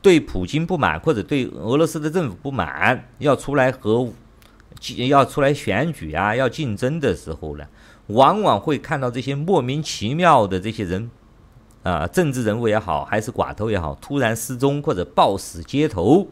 [0.01, 4.11] 对普京不满，或者对俄罗斯的政府不满，要出来和
[5.07, 7.65] 要出来选举啊，要竞争的时候呢，
[8.07, 11.09] 往往会看到这些莫名其妙的这些人
[11.83, 16.27] 啊，政治人物也好，还是寡头也好，突然失踪或者暴死街头，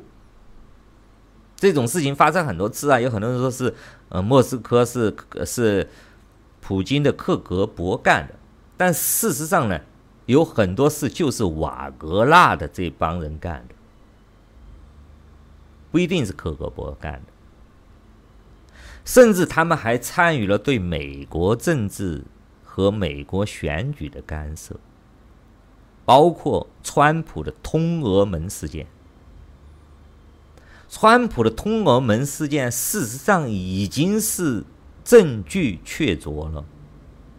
[1.56, 3.76] 这种事情发生很多次啊，有很多人说是
[4.10, 5.16] 呃，莫斯科是
[5.46, 5.88] 是。
[6.64, 8.36] 普京的克格勃干的，
[8.78, 9.82] 但事实上呢，
[10.28, 13.74] 有很多事就是瓦格纳的这帮人干的，
[15.92, 17.34] 不一定是克格勃干的，
[19.04, 22.24] 甚至他们还参与了对美国政治
[22.64, 24.80] 和美国选举的干涉，
[26.12, 28.86] 包括川普的通俄门事件。
[30.90, 34.66] 川普的通俄门事件，事实上已经是。
[35.04, 36.64] 证据确凿了，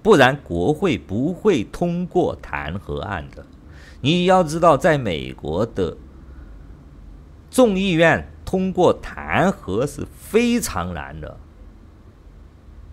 [0.02, 3.46] 不然国会不会通过弹劾案的。
[4.00, 5.96] 你要知道，在美国的
[7.52, 11.38] 众议院通过弹劾是非常难的，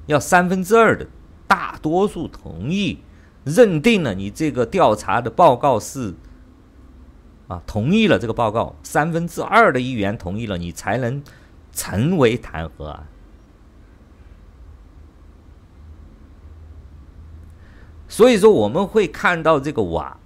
[0.06, 1.08] 要三分之二的
[1.48, 3.00] 大多数同意，
[3.50, 6.14] 认定了你这个调查的报告是
[7.48, 11.24] 啊，同意了这个报告，三分之二的议员同意了，你才能
[11.72, 13.08] 成为弹劾啊。
[18.08, 20.18] 所以说，我们会看到这个瓦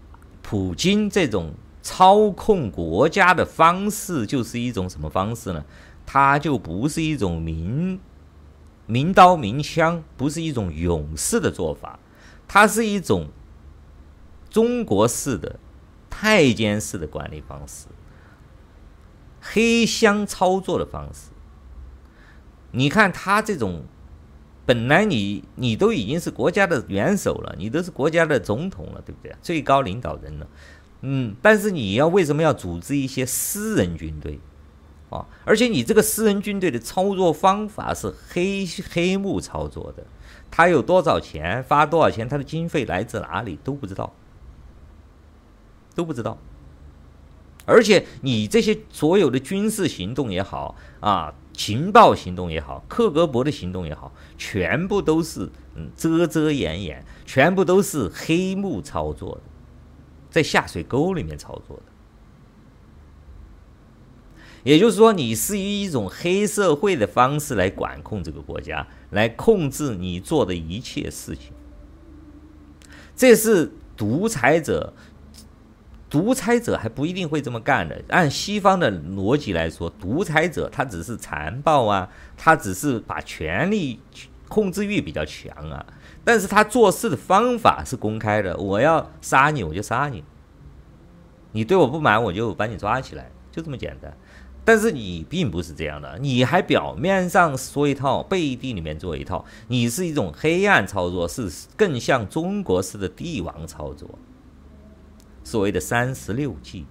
[0.41, 5.63] 普京这种操控国家的方式，就是一种什么方式呢？
[6.05, 7.99] 他就不是一种明
[8.85, 11.97] 明刀明枪，不是一种勇士的做法，
[12.47, 13.29] 它是一种
[14.49, 15.59] 中国式的
[16.09, 17.87] 太监式的管理方式，
[19.41, 21.31] 黑箱操作的方式。
[22.71, 23.83] 你看他这种。
[24.65, 29.35] 本来你你都已经是国家的元首了，你都是国家的总统了，对不对？
[29.41, 30.47] 最高领导人了，
[31.01, 34.39] 嗯，但是你要为什么要组织一些私人军队
[35.09, 35.27] 啊？
[35.43, 40.05] 而且你这个私人军队的操作方法是黑黑幕操作的，
[40.55, 44.13] 他有多少钱，发多少钱，他的经费来自哪里都不知道，
[45.95, 46.37] 都不知道。
[47.65, 51.33] 而且你这些所有的军事行动也好啊。
[51.53, 59.41] 情报行动也好，克格勃的行动也好，全部都是嗯遮遮掩掩，全部都是黑幕操作的，
[60.31, 61.92] 在下水沟里面操作的。
[64.63, 71.51] 也就是说，你是以一种黑社会的方式来管控这个国家，来控制你做的一切事情。
[73.15, 74.93] 这是独裁者。
[76.09, 77.99] 独裁者还不一定会这么干的。
[78.09, 82.07] 按西方的逻辑来说，独裁者他只是残暴啊，
[82.37, 83.99] 他只是把权力
[84.47, 85.83] 控制欲比较强啊。
[86.23, 90.23] 但是他做事的方法是公开的，我要杀你我就杀你，
[91.53, 94.15] 你对我不满我就把你抓起来，就这么简单。
[94.65, 104.09] 但是你并不是这样的，你还表面上说一套，背地里面做一套，你是一种黑暗操作，是更像中国式的帝王操作。
[105.43, 106.85] 所谓的三十六计，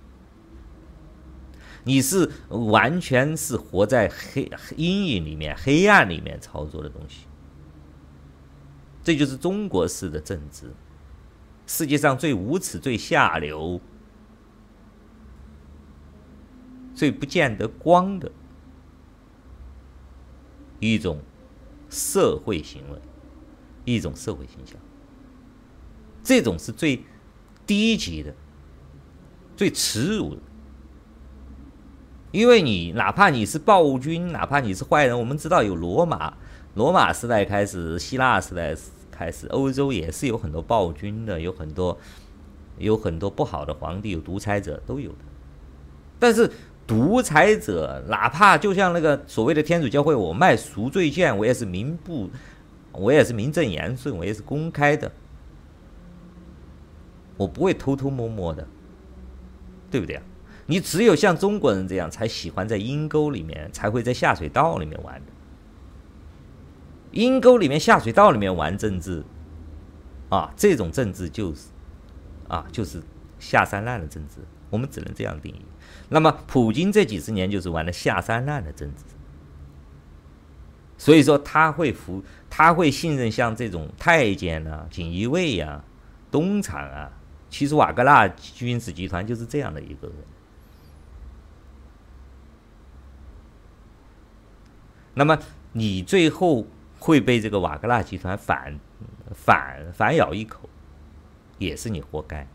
[1.84, 7.24] 你是完全是活在黑阴影里面、黑暗里面操作的东西。
[9.02, 10.70] 这就是中国式的政治，
[11.66, 13.80] 世界上最无耻、最下流、
[16.94, 18.30] 最不见得光的
[20.80, 21.20] 一种
[21.88, 22.98] 社会行为，
[23.84, 24.76] 一种社会形象。
[26.22, 27.04] 这种是最
[27.66, 28.34] 低级的。
[29.54, 30.40] 最耻辱的，
[32.32, 36.34] 因为你哪怕你是暴君，哪怕你是坏人，我们知道有罗马，
[36.74, 38.74] 罗马时代开始，希腊时代
[39.10, 41.96] 开始，欧洲也是有很多暴君的，有很多
[42.78, 45.18] 有很多不好的皇帝，有独裁者都有的。
[46.18, 46.50] 但是
[46.92, 52.30] 独裁者，哪怕就像那个所谓的天主教会，我卖赎罪券，我也是名不，
[52.92, 55.10] 我也是名正言顺，我也是公开的，
[57.36, 58.66] 我不会偷偷摸摸的。
[59.90, 60.22] 对不对啊？
[60.64, 65.32] 你只有像中国人这样，才喜欢在阴沟里面，才会在下水道里面玩的。
[67.10, 69.22] 阴沟里面、下水道里面玩政治，
[70.30, 71.68] 啊，这种政治就是，
[72.48, 73.02] 啊，就是
[73.38, 74.36] 下三滥的政治。
[74.70, 75.60] 我们只能这样定义。
[76.12, 79.02] 那么，普京这几十年就是玩的下三滥的政治。
[80.98, 85.82] 所以说，他会服，他会信任像这种太监啊、锦衣卫呀、
[86.30, 87.10] 东厂啊。
[87.48, 90.16] 其实瓦格纳军事集团就是这样的一个人。
[95.14, 95.38] 那么
[95.72, 96.66] 你最后
[96.98, 98.78] 会被这个瓦格纳集团反
[99.34, 100.68] 反反咬一口，
[101.58, 102.46] 也是你活该，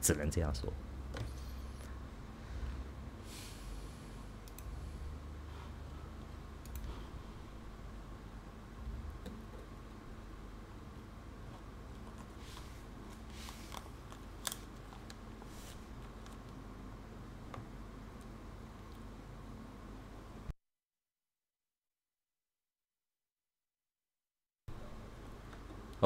[0.00, 0.72] 只能这样说。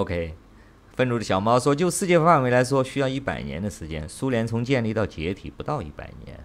[0.00, 0.34] OK，
[0.94, 4.08] 愤怒的小猫说：“就世界范围来说，需要一百年的时间。
[4.08, 6.40] 苏联从建立到解体不到一百年。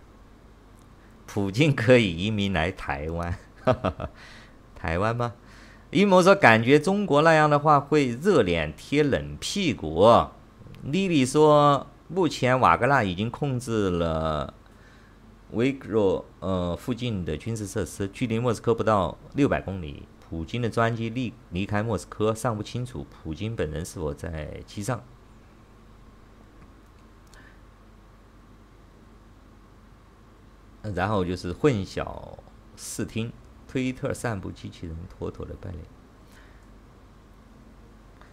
[1.25, 3.37] 普京可以移民来台湾，
[4.75, 5.35] 台湾吗？”
[5.91, 10.05] 阴谋说：“感觉中国那样的话会热脸贴冷屁股。”
[10.83, 14.53] 莉莉说：“目前瓦格纳已经控制了
[15.51, 25.03] 维格罗呃附近的军事设施，距离莫斯科不到六百公里。”普京的专机离离开莫斯科尚不清楚，普京本人是否在机上？
[30.93, 32.37] 然后就是混淆
[32.75, 33.31] 视听，
[33.67, 35.77] 推特散布机器人妥妥的败类。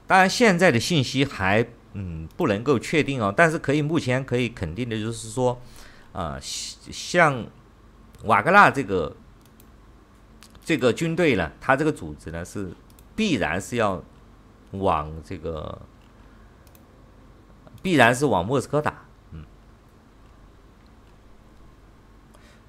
[0.06, 5.60] 当然，现在的信息还嗯不能够确定哦，但是可以目前可以肯定的就是说，
[6.12, 7.46] 啊、呃，像
[8.24, 9.16] 瓦格纳这个
[10.64, 12.72] 这个军队呢，它这个组织呢是
[13.14, 14.02] 必然是要
[14.72, 15.80] 往这个
[17.82, 19.44] 必然是往莫斯科打，嗯，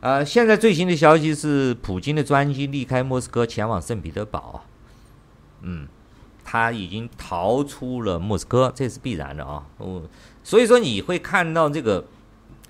[0.01, 4.65] 呃，现在最新的消息是，普京的专机离开莫斯科前往圣彼得堡，
[5.61, 5.87] 嗯。
[6.45, 9.65] 他已经逃出了莫斯科，这是必然的啊。
[9.79, 10.07] 嗯，
[10.43, 12.05] 所以说你会看到这个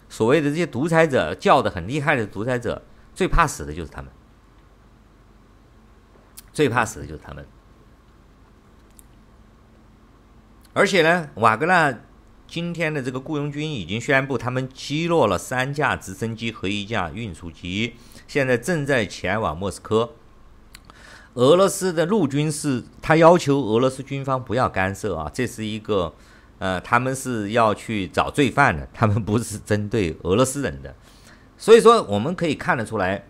[0.08, 2.82] 所谓的这些独裁者叫的很厉害的独裁者，
[3.16, 4.10] 最怕死的就是他们，
[6.54, 7.46] 最怕死的就是他们。
[10.74, 11.94] 而且呢，瓦格纳
[12.48, 17.96] 今天的这个雇佣军已经宣布，他们击落了三架直升机和一架运输机，
[18.28, 20.14] 现在正在前往莫斯科。
[21.36, 26.14] 俄罗斯的陆军是，他要求俄罗斯军方不要干涉啊，这是一个，
[26.60, 30.96] 呃，他们是要去找罪犯的，他们不是针对俄罗斯人的，
[31.58, 33.26] 所以说我们可以看得出来，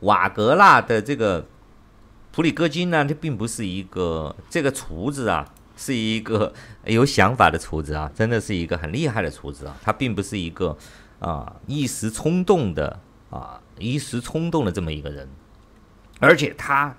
[0.00, 1.46] 瓦格纳的这个
[2.38, 5.44] 普里戈金呢，他并不是一个这个厨子啊，
[5.76, 6.54] 是一个
[6.86, 10.78] 有想法的厨子啊，真的是一个很厉害的厨子啊，他并不是一个
[11.18, 15.28] 啊一时冲动的啊一时冲动的这么一个人。
[16.20, 16.94] 而且他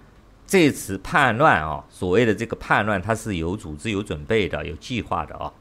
[0.45, 5.53] 这次叛乱啊，所谓的这个叛乱，他是有组织、有准备的、有计划的啊。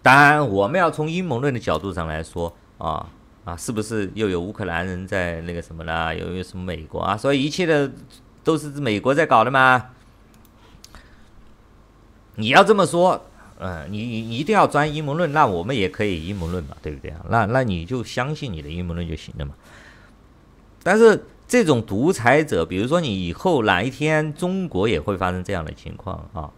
[0.00, 3.10] 当然，我们要从阴谋论的角度上来说啊
[3.44, 6.14] 啊，是不是又有乌克兰人在那个什么呢？
[6.14, 7.16] 有有什么美国啊？
[7.16, 7.90] 所以一切的
[8.44, 9.90] 都是美国在搞的吗？
[12.36, 13.26] 你要这么说，
[13.58, 17.26] 嗯，你你一定要钻阴谋论，那我们也可以阴谋论嘛，对不对啊？
[17.28, 19.54] 那那你就相信你的阴谋论就行了嘛。
[20.82, 26.50] 但是这种独裁者，比如说你以后哪一天中国也会发生这样的情况啊？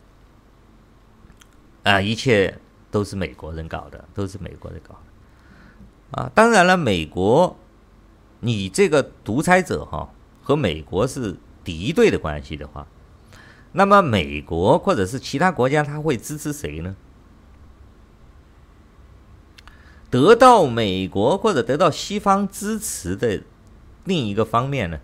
[1.83, 2.59] 啊，一切
[2.91, 4.95] 都是美国人搞的，都是美国人搞
[6.15, 6.31] 啊！
[6.35, 7.57] 当然了，美国，
[8.41, 10.13] 你这个独裁者哈
[10.43, 12.87] 和美国是敌对的关系的话，
[13.73, 16.95] 那么美国或者是其他国家他会支持谁呢？
[20.09, 23.43] 得到美国或者得到西方支持的。
[24.07, 25.01] 另一个方面呢，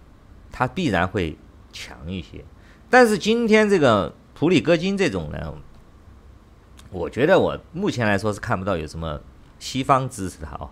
[0.53, 1.39] 它必然会
[1.73, 2.45] 强一些。
[2.91, 5.55] 但是今天这个普里戈金这种呢，
[6.91, 9.19] 我觉得我目前来说是看不到有什么
[9.59, 10.69] 西方支持他哦。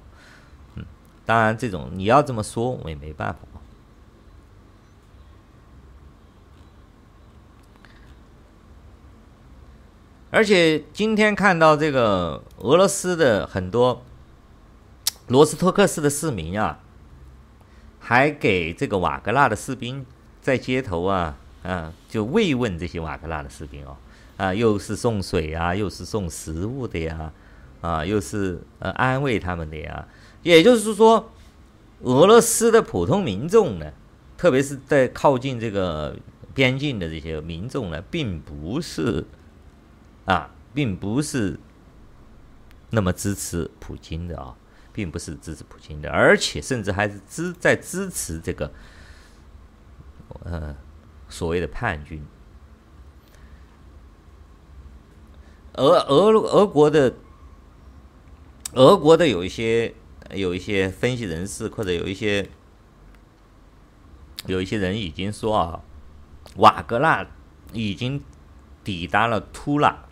[1.28, 3.40] 当然这种你要这么说，我也没办法。
[10.30, 14.02] 而且今天看到这个俄罗斯的很多
[15.26, 16.80] 罗斯托克市的市民啊。
[18.00, 20.06] 还给这个瓦格纳的士兵
[20.40, 23.98] 在街头啊，啊，就慰问这些瓦格纳的士兵哦，
[24.38, 27.30] 啊，又是送水啊，又是送食物的呀，
[27.82, 30.08] 啊，又是呃安慰他们的呀。
[30.56, 31.30] 也就是说，
[32.02, 33.92] 俄罗斯的普通民众呢，
[34.36, 36.16] 特别是在靠近这个
[36.54, 39.24] 边境的这些民众呢，并不是
[40.24, 41.58] 啊，并不是
[42.90, 44.56] 那么支持普京的啊。
[44.90, 48.72] 并不是支持普京的，而且甚至还是支在支持这个，
[50.42, 50.74] 呃，
[51.28, 52.20] 所谓的叛军。
[55.74, 57.14] 俄俄俄国的
[58.72, 59.94] 俄国的有一些
[60.30, 62.48] 有一些分析人士，或者有一些
[64.46, 65.82] 有一些人已经说啊，
[66.56, 67.26] 瓦格纳
[67.72, 68.22] 已经
[68.84, 70.04] 抵达了图拉，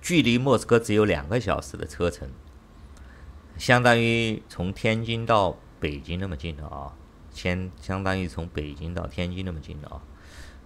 [0.00, 2.28] 距离莫斯科只有两个小时的车程。
[3.56, 6.94] 相当于从天津到北京那么近的啊，
[7.32, 10.00] 相相当于从北京到天津那么近的啊，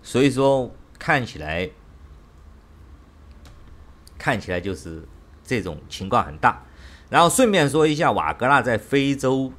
[0.03, 1.71] 所以说看起来
[4.19, 5.09] 看起来就是
[5.43, 6.63] 这种情况很大。
[7.13, 9.53] 然后顺便说一下，瓦格纳在非洲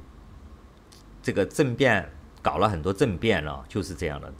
[1.22, 2.10] 这个政变
[2.42, 4.32] 搞了很多政变了，就是这样的。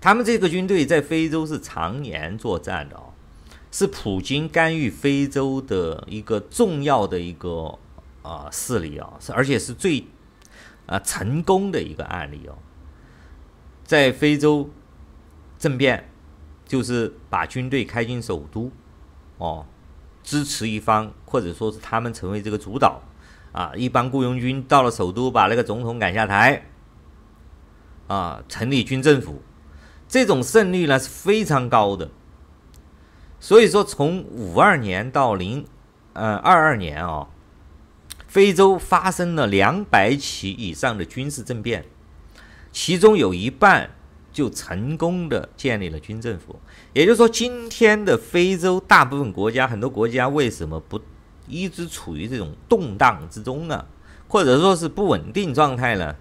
[0.00, 3.12] 他们这个军队在非洲是常年作战的哦，
[3.70, 7.78] 是普京干预非洲的一个重要的一个。
[8.24, 10.02] 啊，势力啊，是而且是最
[10.86, 12.56] 啊成功的一个案例哦，
[13.84, 14.70] 在非洲
[15.58, 16.08] 政变，
[16.66, 18.72] 就是把军队开进首都，
[19.36, 19.66] 哦，
[20.24, 23.00] 支持一方或者说是他们成为这个主导，
[23.52, 26.64] 啊，一帮雇佣军到了首都，把那个总统赶下台，
[28.08, 29.40] 啊，成立军政府，
[30.08, 32.10] 这种胜率呢是非常高的，
[33.38, 35.64] 所以说从五二年到零
[36.14, 37.28] 呃二二年啊。
[38.26, 41.84] 非洲发生了两百起以上的军事政变，
[42.72, 43.90] 其中有一半
[44.32, 46.58] 就成功的建立了军政府。
[46.94, 51.00] 也就是说，今天的非洲大部分国家，很多国家为什么不
[51.46, 53.84] 一直处于这种动荡之中呢？
[54.28, 56.16] 或者说是不稳定状态呢？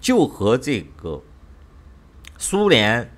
[0.00, 1.22] 就和这个
[2.36, 3.12] 苏联，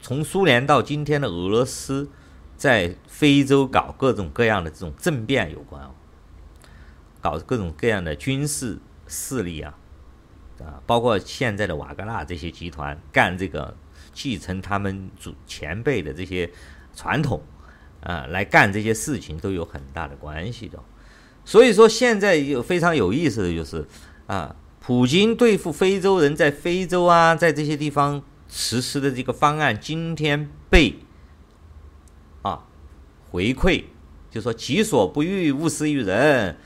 [0.00, 2.10] 从苏联到今天的俄罗斯，
[2.56, 5.90] 在非洲搞各种各样的这种政变有关哦。
[7.20, 9.74] 搞各种各样的军事势力啊，
[10.60, 13.76] 啊，包括现在的瓦格纳这些集团干这个
[14.12, 16.50] 继承他们祖前辈的这些
[16.94, 17.42] 传统
[18.00, 20.78] 啊，来干这些事情都有很大的关系的。
[21.44, 23.86] 所以说，现在有非常有意思的就是
[24.26, 30.96] 啊，普京对付非洲人在非洲啊，在这些地方实施的这个方案，今天被
[32.42, 32.64] 啊
[33.30, 33.84] 回馈，
[34.30, 36.56] 就说己所不欲，勿施于人。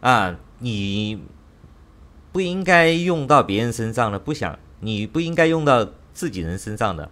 [0.00, 1.22] 啊，你
[2.30, 7.10] 不应该用到别人身上的，不想你不应该用到自己人身上的，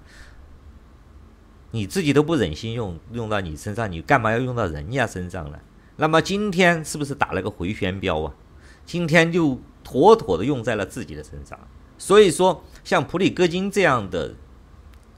[1.72, 5.58] 你自己都不忍心用用到你身上，你干嘛要用到人家身上呢？
[5.96, 8.32] 那么今天是不是打了个回旋镖啊？
[8.86, 11.58] 今天就妥妥的用在了自己的身上。
[11.98, 14.34] 所以说，像普里戈金这样的，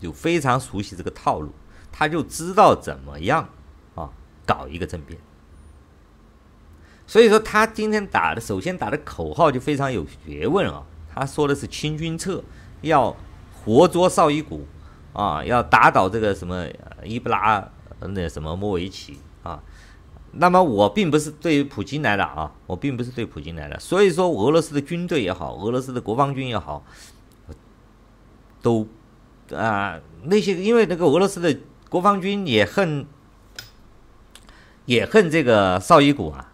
[0.00, 1.52] 就非常熟悉这个套路，
[1.92, 3.48] 他就知道怎么样
[3.94, 4.10] 啊
[4.44, 5.18] 搞一个政变。
[7.06, 10.82] 所以说，他今天打的首先打的口号就非常有学问啊！
[11.14, 12.42] 他说的是清君侧，
[12.82, 13.16] 要
[13.64, 14.66] 活捉绍伊古，
[15.12, 16.66] 啊，要打倒这个什么
[17.02, 17.66] 伊布拉
[18.00, 19.62] 那什么莫维奇啊。
[20.32, 23.78] 那么我并不是对普京来的啊，我并不是对普京来的。
[23.80, 26.84] 所以说，俄罗斯的军队也好，俄罗斯的国防军也好，
[28.60, 28.86] 都
[29.52, 31.56] 啊那些因为那个俄罗斯的
[31.88, 33.06] 国防军也恨
[34.86, 36.50] 也恨这个绍伊古啊。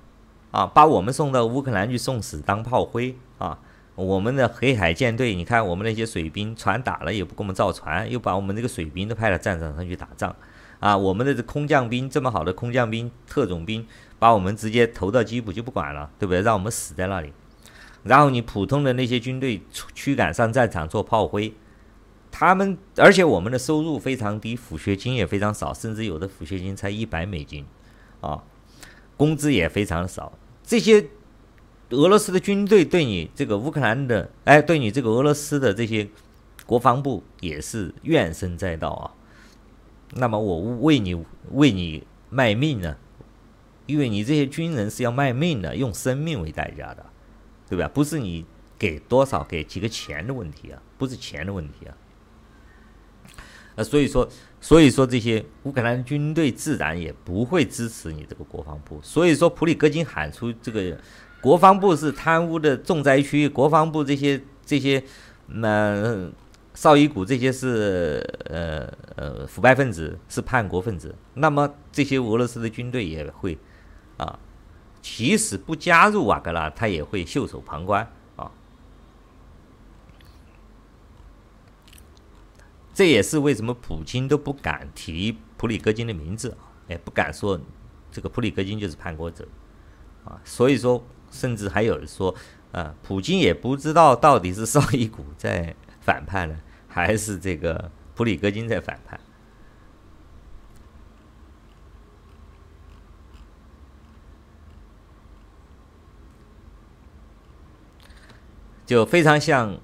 [0.52, 3.56] 啊，把我们送到乌克兰去送死当炮灰啊！
[4.00, 10.34] 我们的黑海舰队，你看我们那些水兵，船打了也不给我们造船，又把我们这个水兵都派到战场上去打仗，
[10.78, 13.86] 啊，我们的空降兵这么好的空降兵、特种兵，
[14.18, 16.40] 把我们直接投到基辅就不管了，对不对？
[16.40, 17.32] 让我们死在那里。
[18.02, 19.60] 然后你普通的那些军队
[19.94, 21.52] 驱赶上战场做炮灰，
[22.30, 27.66] 他们而且我们的收入非常低，抚恤金也非常少，甚至有的抚恤金才一百美金，
[28.20, 28.42] 啊。
[29.16, 30.32] 工资也非常少，
[30.64, 31.04] 这些
[31.90, 36.08] 俄罗斯的军队对你这个乌克兰的，哎，对你这个俄罗斯的这些
[36.66, 39.10] 国防部也是怨声载道啊。
[40.14, 42.96] 那么我为你为你卖命呢，
[43.86, 47.06] 因为你这些军人是要卖命的，用生命为代价的，
[47.68, 47.88] 对吧？
[47.88, 48.44] 不是你
[48.78, 51.96] 给多少给几个钱的问题啊，不是钱的问题啊。
[53.76, 54.28] 呃，所以说。
[54.62, 59.00] 所以说，这些乌克兰军队自然也不会支持你这个国防部。
[59.02, 61.00] 所以说，普里戈金喊出这个
[61.40, 65.02] 国防部是贪污的重灾区，国防部这些这些，
[65.62, 66.30] 呃，
[66.74, 71.14] 绍伊古这些是呃呃腐败分子，是叛国分子。
[71.34, 73.58] 那么这些俄罗斯的军队也会
[74.18, 74.38] 啊，
[75.00, 78.06] 即使不加入瓦格纳，他也会袖手旁观
[78.36, 78.52] 啊。
[82.92, 87.58] 这也是为什么普京都不敢提普里戈金的名字啊，也不敢说
[88.12, 89.48] 这个普里戈金就是叛国者
[90.24, 90.38] 啊。
[90.44, 92.34] 所以说，甚至还有人说，
[92.72, 96.56] 啊，普京也不知道到底是绍伊古在反叛呢，
[96.88, 99.18] 还是这个普里戈金在反叛，
[108.84, 109.78] 就非常像。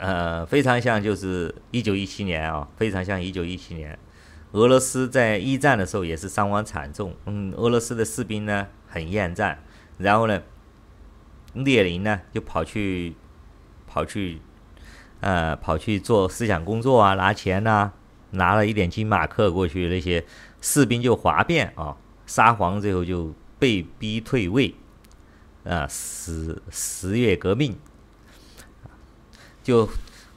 [0.00, 3.98] 呃，非常像就是一九一七年啊，非常像一九一七年，
[4.52, 9.58] 俄罗斯在一战的时候也是伤亡惨重，嗯，俄罗斯的士兵呢很厌战，
[9.96, 10.40] 然后呢，
[11.64, 13.14] 列宁呢就跑去
[13.86, 14.40] 跑去
[15.20, 17.92] 呃跑去做思想工作啊，拿钱呐、啊，
[18.32, 20.24] 拿了一点金马克过去，那些
[20.60, 24.74] 士兵就哗变啊，沙皇最后就被逼退位，
[25.64, 27.76] 啊，十十月革命。
[29.62, 29.88] 就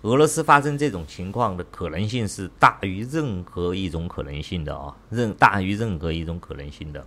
[0.02, 7.06] 俄罗斯发生这种情况的可能性是大于任何一种可能性的啊，任大于任何一种可能性的。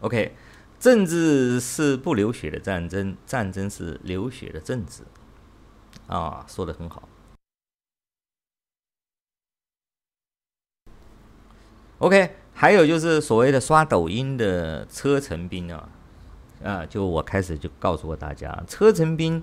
[0.00, 0.34] OK，
[0.78, 5.02] 政治是不流血的战争，战争是流血的政治。
[6.06, 7.08] 啊，说的很好。
[11.98, 15.88] OK，还有就是所谓的刷抖音的车臣兵啊，
[16.64, 19.42] 啊，就我开始就告诉过大家，车臣兵，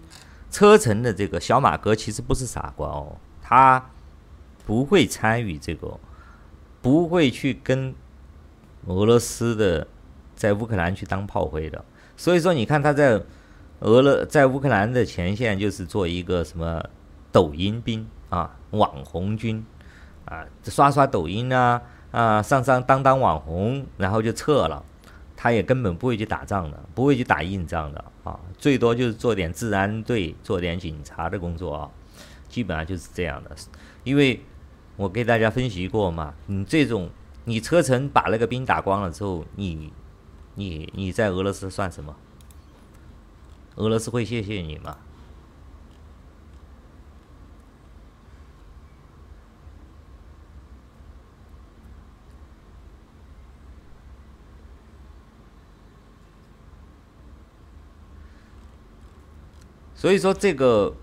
[0.49, 3.91] 车臣的这个小马哥其实不是傻瓜哦，他
[4.65, 5.99] 不会参与这个，
[6.81, 7.93] 不会去跟
[8.87, 9.87] 俄罗斯的
[10.37, 11.83] 在乌克兰去当炮灰的。
[12.15, 13.21] 所以说，你看他在
[13.81, 16.81] 俄勒在乌克兰的前线，就是做一个什么
[17.31, 19.65] 抖音兵啊，网红军
[20.23, 21.81] 啊，刷刷抖音啊，
[22.11, 24.81] 啊，上上当当网红，然后就撤了。
[25.39, 31.91] 他也根本不会去打仗的，不会去打硬仗的啊，最多就是做点治安队，做点警察的工作啊，
[32.49, 33.51] 基本上就是这样的。
[34.03, 34.41] 因为
[34.95, 37.07] 我给大家分析过嘛，你这种
[37.45, 39.93] 你车臣把那个兵打光了之后，你
[40.57, 42.15] 你你在俄罗斯算什么？
[43.75, 44.97] 俄罗斯会谢谢你吗？
[59.93, 60.95] 所以说这个，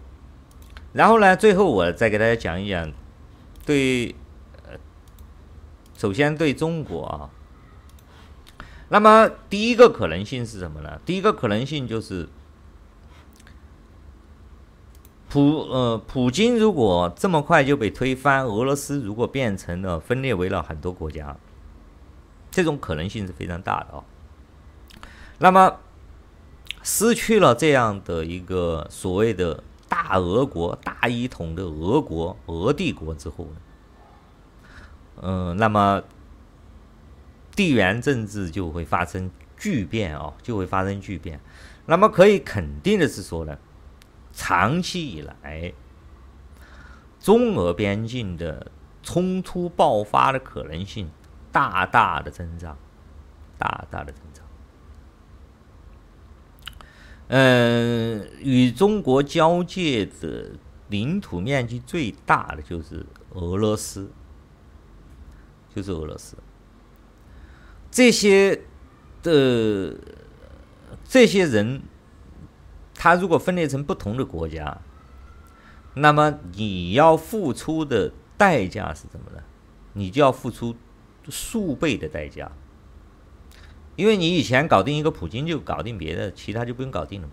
[0.92, 2.92] 然后呢，最后我再给大家讲一讲，
[3.66, 4.14] 对，
[5.96, 7.30] 首先对中国啊，
[8.88, 11.00] 那么第一个可能性是什么呢？
[11.04, 12.28] 第一个可能性就是，
[15.28, 21.36] 普呃普京如果这么快就被推翻，俄罗斯如果变成了分裂为了很多国家，
[22.50, 24.04] 这种可能性是非常大的啊。
[25.38, 25.76] 那么。
[26.86, 33.56] 失去了这样的一个所谓的大俄国、大一统的俄国、俄帝国之后呢，
[35.22, 36.02] 嗯，那么
[37.54, 41.40] 地缘政治就会发生巨变啊，就会发生巨变。
[41.86, 43.58] 那么可以肯定的是说呢，
[44.32, 45.72] 长期以来，
[47.20, 48.70] 中俄边境的
[49.02, 51.10] 冲突爆发的可能性
[51.52, 52.76] 大大的增长，
[53.58, 54.44] 大大的增长。
[57.28, 60.52] 嗯，与中国交界的
[60.88, 64.10] 领土面积最大的就是俄罗斯，
[65.74, 66.36] 就是俄罗斯。
[67.94, 68.62] 这些
[69.22, 69.96] 的
[71.04, 71.82] 这些人，
[72.92, 74.80] 他如果分裂成不同的国家，
[75.94, 79.44] 那么你要付出的代价是什么呢？
[79.92, 80.74] 你就要付出
[81.28, 82.50] 数倍的代价。
[83.94, 87.32] 因为你以前搞定一个普京就搞定别的，其他就不用搞定了嘛。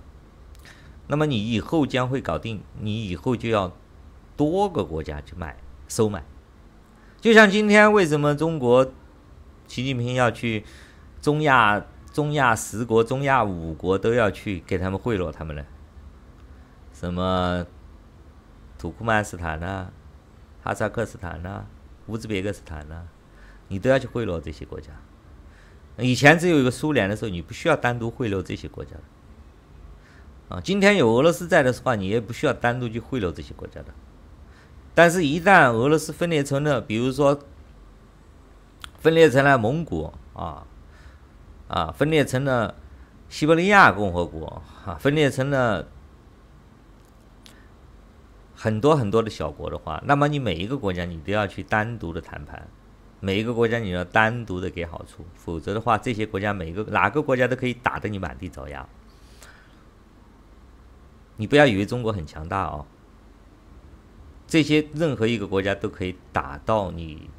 [1.08, 3.76] 那么你以后将会搞定，你以后就要
[4.38, 5.58] 多个国家去买
[5.88, 6.24] 收买。
[7.20, 8.94] 就像今天为什么中国
[9.72, 10.66] 习近平要去
[11.22, 11.82] 中亚、
[12.12, 15.64] 中亚十国、中亚五国都要去给他们贿赂他们呢？
[16.92, 17.66] 什么
[18.78, 19.90] 土库曼斯坦呐、
[20.62, 21.64] 哈萨克斯坦呐、
[22.08, 23.04] 乌兹别克斯坦呐、
[23.70, 24.90] 你都要去贿赂这些国家。
[26.00, 33.94] 以前只有一个苏联的时候，你不需要单独贿赂这些国家的，啊，今天有俄罗斯在的话，你也不需要单独去贿赂这些国家的。
[34.94, 37.40] 但是，一旦俄罗斯分裂成了，比如说
[39.02, 40.66] 分裂成了蒙古啊，
[41.68, 42.76] 啊，分裂成了
[43.30, 45.88] 西伯利亚共和国啊，分裂成了
[48.56, 52.68] 很多很多的小国的话，那么你每一个国家你都要去单独的谈判。
[53.24, 58.88] 每一个国家你要单独的给好处，否则的话，这些国家每个哪个国家都可以打得你满地找牙。
[61.38, 62.86] 你不要以为中国很强大哦，
[64.48, 67.30] 这些任何一个国家都可以打到你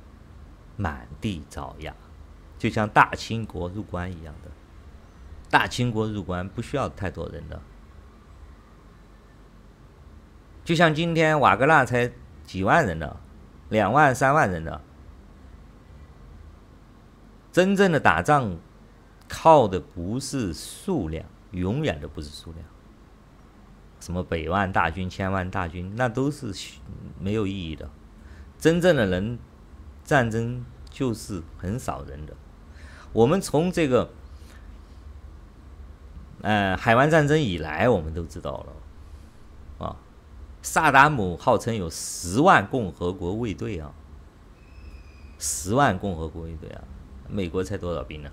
[0.77, 1.95] 满地找牙，
[2.59, 4.51] 就像大清国入关一样的。
[5.49, 7.61] 大清国入关不需要太多人的，
[10.65, 12.13] 就像今天瓦格纳才
[12.45, 13.21] 几万人的，
[13.69, 14.81] 两万三万人的。
[17.53, 18.57] 真正的打仗，
[19.29, 22.65] 靠的不是数量，永远都不是数量。
[24.01, 26.53] 什么百万大军、千万大军，那都是
[27.21, 27.91] 没有意义的。
[28.59, 29.39] 真正的人，
[30.03, 32.35] 战争就是很少人的。
[33.13, 34.11] 我们从这个，
[36.43, 38.65] 呃，海湾战争以来，我们都知道
[39.79, 39.97] 了，啊，
[40.63, 43.93] 萨达姆号称有十万共和国卫队啊，
[45.39, 46.85] 十万共和国卫队啊。
[47.29, 48.31] 美国才多少兵呢？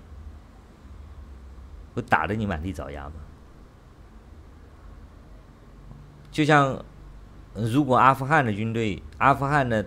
[1.94, 3.14] 不打得你满地找牙吗？
[6.30, 6.84] 就像，
[7.54, 9.84] 如果阿富汗的军队，阿富汗的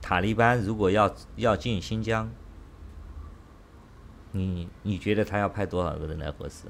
[0.00, 2.30] 塔利班如果要要进新疆，
[4.32, 6.64] 你你觉得他要派多少个人来合适？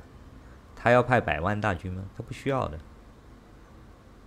[0.75, 2.05] 他要派百万大军吗？
[2.17, 2.79] 他不需要的。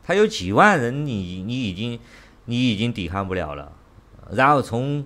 [0.03, 1.99] 他有几万人你，你已经
[2.45, 3.71] 你已经抵抗不了了。
[4.31, 5.05] 然后从。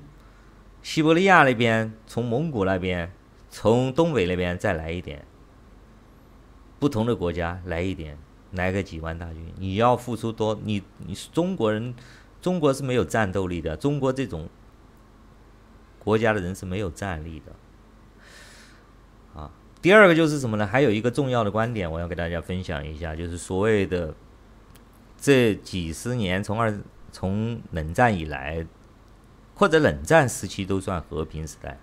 [0.86, 3.12] 西伯利亚那边，从蒙古那边，
[3.50, 5.26] 从东北那边再来一点，
[6.78, 8.20] 不同的国家来一点，
[8.52, 10.60] 来个几万大军，你要付出多？
[10.64, 11.96] 你你是中国人，
[12.46, 14.48] 中国是没有战斗力的，中国这种
[15.98, 17.52] 国家的人是没有战力的。
[19.42, 19.50] 啊，
[19.82, 20.68] 第二个就是什么呢？
[20.68, 24.14] 还有一个重要的观点，我要给大家分享一下，就是所谓的
[25.20, 26.72] 这几十年，从二
[27.12, 28.64] 从冷战以来，
[29.56, 31.80] 或者冷战时期都算和平时代。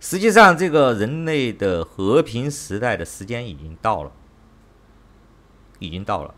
[0.00, 4.12] 实际上，这个人类的和平时代的时间已经到了，
[5.78, 6.34] 已经到了。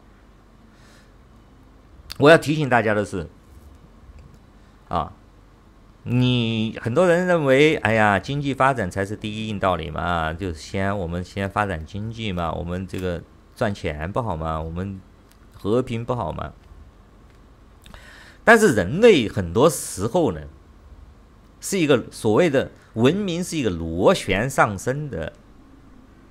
[2.18, 3.28] 我要提醒大家的是，
[4.90, 5.12] 啊，
[6.02, 13.22] 你很多人认为，哎呀，经济发展才是第一硬道理嘛，就是先我们先发展经济嘛，我们这个
[13.56, 14.60] 赚钱不好吗？
[14.60, 15.00] 我们
[15.56, 16.52] 和平不好吗？
[18.44, 20.40] 但是人类很多时候呢，
[21.60, 22.70] 是一个所谓的。
[22.94, 25.32] 文明是一个螺旋上升的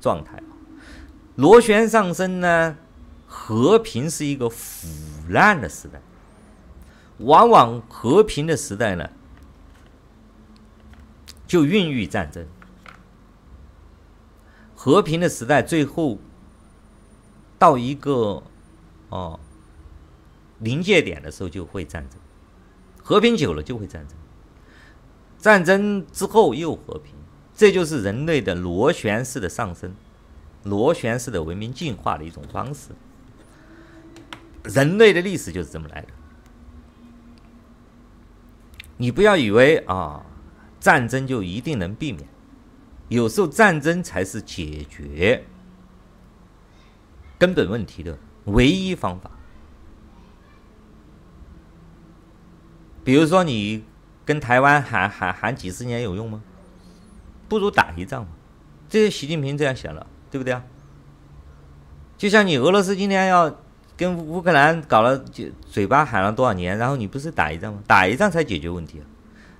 [0.01, 0.43] 状态，
[1.35, 2.75] 螺旋上升呢，
[3.25, 4.89] 和平是一个腐
[5.29, 6.01] 烂的时代，
[7.19, 9.09] 往往和平的时代呢，
[11.45, 12.45] 就孕育战争，
[14.75, 16.17] 和平的时代最后
[17.57, 18.41] 到一个
[19.09, 19.39] 哦
[20.59, 22.19] 临界点的时候就会战争，
[23.03, 24.17] 和平久了就会战争。
[25.37, 27.13] 战争之后又和平，
[27.55, 29.93] 这就是人类的螺旋式的上升，
[30.63, 32.89] 螺旋式的文明进化的一种方式。
[34.63, 36.07] 人类的历史就是这么来的。
[39.01, 40.23] 你不要以为啊，
[40.79, 42.27] 战争就一定能避免，
[43.07, 45.43] 有时候战争才是解决
[47.37, 49.31] 根本问题的唯一方法。
[53.03, 53.83] 比如说你。
[54.25, 56.43] 跟台湾喊喊喊几十年有用吗？
[57.47, 58.29] 不如打一仗嘛。
[58.87, 60.63] 这些习近平这样想了，对不对啊？
[62.15, 63.59] 就像你俄罗斯今天要
[63.99, 67.81] 跟乌克兰搞了，就嘴巴喊了多少年，然后你不是打一仗吗？
[67.85, 69.03] 打一仗才解决问题啊！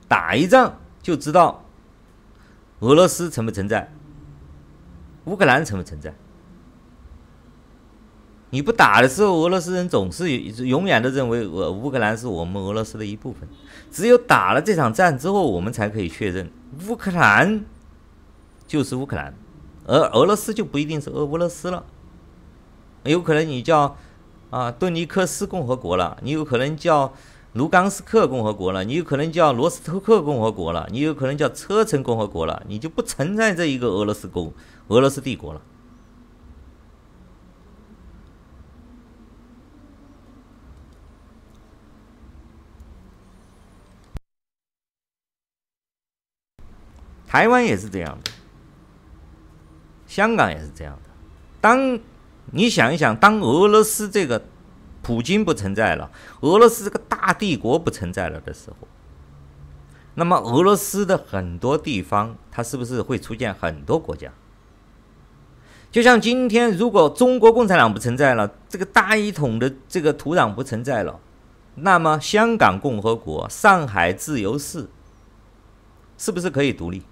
[0.07, 1.65] 打一仗就知道
[2.79, 3.91] 俄罗斯存不存在，
[5.25, 6.15] 乌克兰存不存在。
[8.51, 13.45] 你不打的时候，俄罗斯人总是永远都认为俄乌克兰是我们俄罗斯的一部分。
[13.91, 16.49] 只有打了这场战之后，我们才可以确认
[16.87, 17.65] 乌克兰
[18.65, 19.33] 就是乌克兰，
[19.85, 21.85] 而俄罗斯就不一定是俄乌罗斯了。
[23.03, 23.97] 有可能你叫
[24.49, 27.13] 啊顿尼克斯共和国了，你有可能叫
[27.53, 34.53] 卢甘斯克共和国了，你有可能叫罗斯托克共和国了，你有可能叫车臣共和国了，你就不存在这一个俄罗斯共
[34.87, 35.61] 俄罗斯帝国了。
[47.27, 48.31] 台湾也是这样的，
[50.07, 51.09] 香港也是这样的。
[51.61, 51.99] 当
[52.51, 54.43] 你想一想，当俄罗斯这个
[55.01, 56.11] 普京不存在了，
[56.41, 58.87] 俄罗斯这个大帝国不存在了的时候，
[60.15, 64.31] 那么俄罗斯的很多地方，它是不是会出现很多国家？
[65.91, 71.19] 就像今天，如果中国共产党不存在了，这个大一统的这个土壤不存在了，
[71.75, 74.87] 那么香港共和国、上海自由市，
[76.17, 77.03] 是不是可以独立？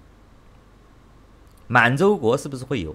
[1.66, 2.94] 满洲国是不是会有？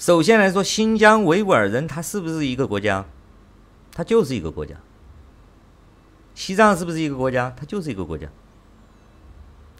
[0.00, 3.04] 首先来说，新疆维吾尔人他是不是一个国家？
[3.92, 4.74] 他就是一个国家。
[6.34, 7.54] 西藏是不是一个国家？
[7.54, 8.26] 他就是一个国家。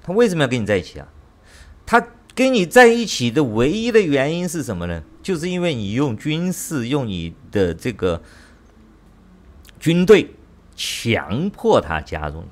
[0.03, 1.09] 他为什么要跟你在一起啊？
[1.87, 5.03] 他跟你在一起的唯一的原因是什么呢？
[5.23, 8.21] 就是因为你用军事、用你的这个
[9.79, 10.35] 军队
[10.77, 12.49] 强迫他加入你。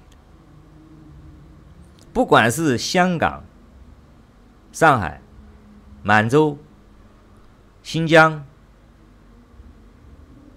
[2.15, 3.45] 不管是香港。
[4.73, 5.21] 上海、
[6.03, 6.57] 满洲、
[7.89, 8.45] 新疆、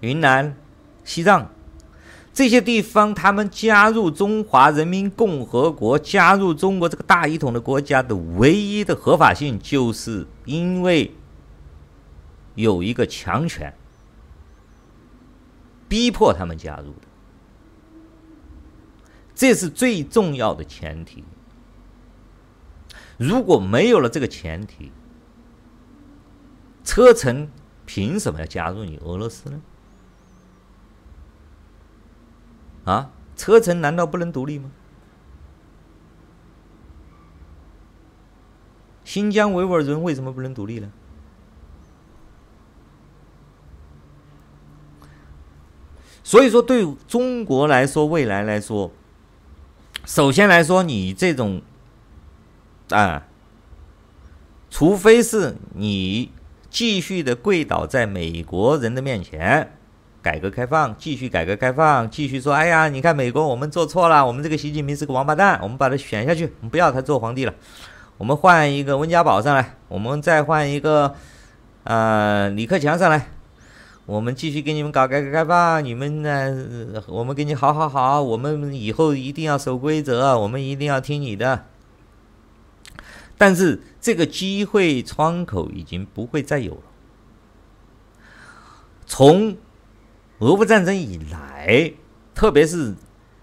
[0.00, 0.54] 云南、
[1.02, 1.50] 西藏
[2.30, 11.10] 这些地方，他们加入中华人民共和国，加入中国这个大一统的国家的唯一的合法性，就是因为
[12.54, 13.72] 有一个强权
[15.88, 17.08] 逼迫他们加入的，
[19.34, 21.24] 这是最重要的前提。
[23.16, 24.92] 如果没有了这个前提，
[26.84, 27.50] 车臣
[27.86, 29.60] 凭什么要加入你俄罗斯呢？
[32.84, 34.70] 啊，车臣难道不能独立吗？
[39.04, 40.90] 新疆维吾尔人为什么不能独立呢？
[46.24, 48.90] 所以说，对中国来说，未来来说，
[50.04, 51.62] 首先来说，你这种。
[52.90, 53.26] 啊，
[54.68, 56.30] 除非是你
[56.72, 59.70] 继续的跪倒在美国人的面前，
[60.22, 67.52] 改革开放，继续改革开放，继续说，哎呀，你看美国，我们做错了，我们这个习近平是个王八蛋，我们把他选下去，我们不要他做皇帝了，
[68.16, 71.14] 我们换一个温家宝上来，我们再换一个，
[71.84, 73.28] 呃，李克强上来。
[74.06, 77.02] 我们继续给你们搞改革开放，你们呢？
[77.06, 81.66] 我们给你好好好，我们以后一定要守规则，我们一定要听你的。
[83.38, 86.82] 但是这个机会窗口已经不会再有了。
[89.06, 89.56] 从
[90.40, 91.94] 俄乌战争以来，
[92.34, 92.96] 特别是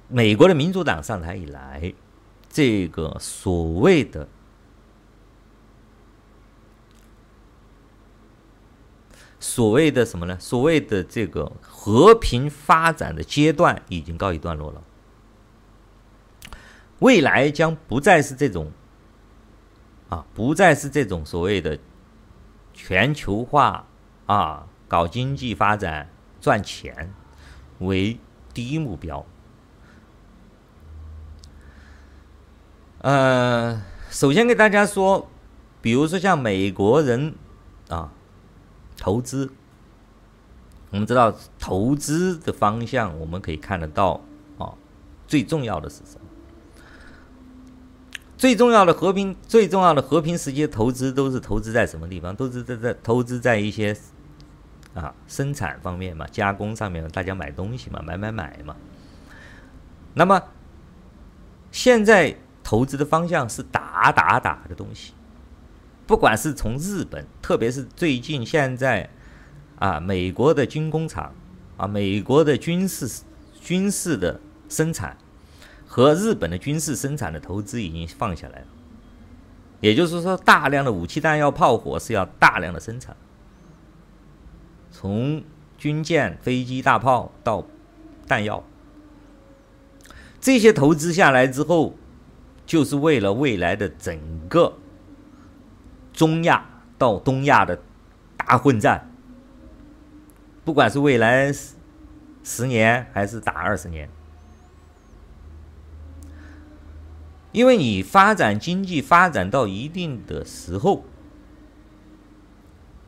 [0.10, 1.94] 美国的民主党上台以来，
[2.50, 4.28] 这个所谓的。
[9.40, 10.38] 所谓的什么呢？
[10.38, 14.84] 所谓的这个和平发展的阶段已经告一段落了，
[17.00, 18.70] 未来将不再是这种，
[20.10, 21.80] 啊，不再是这种所谓的
[22.74, 23.88] 全球化
[24.26, 26.10] 啊，搞经济发展
[26.42, 27.14] 赚钱
[27.80, 28.20] 为
[28.54, 29.26] 第一目标。
[33.00, 35.30] 呃，首先给大家说，
[35.82, 37.36] 比如说像美国人
[37.88, 38.12] 啊。
[39.02, 39.50] 投资，
[40.90, 44.20] 我们知道投资的方向，我们可以看得到
[44.58, 44.76] 啊。
[45.26, 46.19] 最重要的是什么？
[48.40, 52.34] 最重要的和平，最重要的和平时期投资都是投资在什么地方？
[52.34, 53.94] 都是在在投资在一些
[54.94, 58.78] 啊生产方面嘛，加工上面，大家买东西嘛，买买买嘛。
[60.14, 60.42] 那么
[61.70, 62.34] 现在
[62.64, 65.12] 投资的方向是打打打的东西。
[66.08, 69.10] 不管是从日本，特别是最近现在，
[69.80, 71.36] 啊，美国的军工厂，
[71.76, 73.22] 啊，美国的军事
[73.60, 74.40] 军事的
[74.70, 75.18] 生产
[75.92, 78.68] 和日本的军事生产的投资已经放下来了，
[79.82, 83.18] 也就是说，大量的武器弹药炮火是要大量的生产，
[84.92, 85.44] 从
[85.80, 87.66] 军舰、飞机、大炮到
[88.28, 88.64] 弹药，
[90.40, 91.96] 这些投资下来之后，
[92.68, 94.78] 就是为了未来的整个。
[96.14, 97.82] 中亚到东亚的
[98.38, 99.10] 大混战，
[100.64, 101.52] 不管是未来
[102.44, 104.10] 十年还是打二十年，
[107.52, 111.04] 因为你发展经济发展到一定的时候，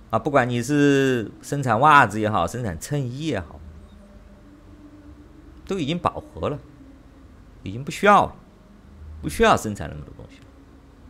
[0.10, 3.60] 啊，不管你是生产袜子也好，生产衬衣也好，
[5.68, 6.60] 都已经饱和了，
[7.64, 8.36] 已经不需要了，
[9.22, 10.40] 不需要生产那么多东西。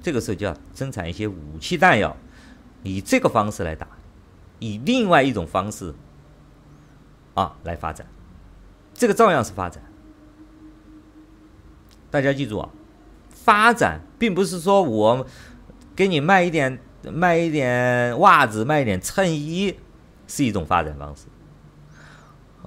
[0.02, 2.18] 这个时候就要生产一些武器弹药，
[2.84, 3.88] 以这个方式来打，
[4.60, 5.94] 以另外一种方式
[7.36, 8.06] 啊来发展，
[8.94, 9.82] 这个照样是发展。
[12.10, 12.70] 大家记住啊，
[13.44, 15.26] 发展并不是说我
[15.96, 16.80] 给你卖一点
[17.12, 19.78] 卖一点袜子，卖一点衬衣
[20.28, 21.24] 是一种发展方式。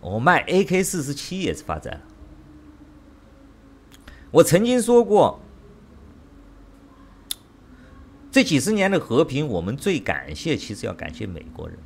[0.00, 2.00] 我卖 AK 四十七也是发展。
[4.30, 5.40] 我曾经说过。
[8.30, 11.78] 这几十年的和平，我们最感谢，其实要感谢美国人。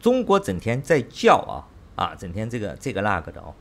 [0.00, 3.54] 中国整天在叫啊啊，整天这个这个那个的哦，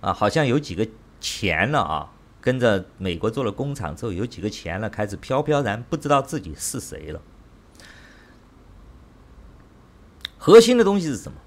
[0.00, 0.88] 啊，好像有几个
[1.20, 2.10] 钱了啊，
[2.42, 7.22] 跟着美国做了工厂之后，有几个钱了，开始飘飘然不知道自己是谁了。
[10.36, 11.38] 核心的东西是什么？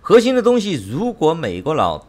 [0.00, 2.06] 核心的东西，如果美国佬，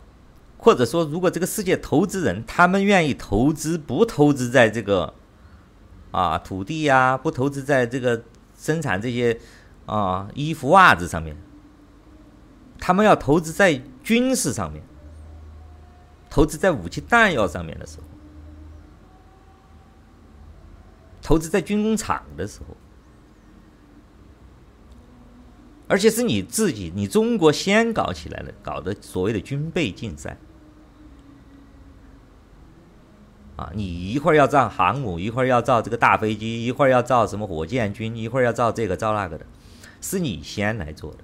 [0.57, 5.15] 或者说如果这个世界投资人，他们愿意投资，不投资在这个。
[6.11, 8.23] 啊，土地呀、不投资在这个
[8.57, 9.37] 生产这些
[9.85, 11.35] 啊衣服袜子上面，
[12.79, 14.81] 他们要投资在军事上面，
[16.35, 18.03] 投资在武器弹药上面的时候，
[21.21, 22.75] 投资在军工厂的时候，
[25.87, 30.37] 而且是你自己，你中国先搞起来了，搞的所谓的军备竞赛。
[33.55, 39.45] 啊，你一会儿要造航母，一会儿要造这个大飞机，一会儿要造什么火箭军，一会儿要造这个造那个的，
[40.01, 41.19] 是你先来做的。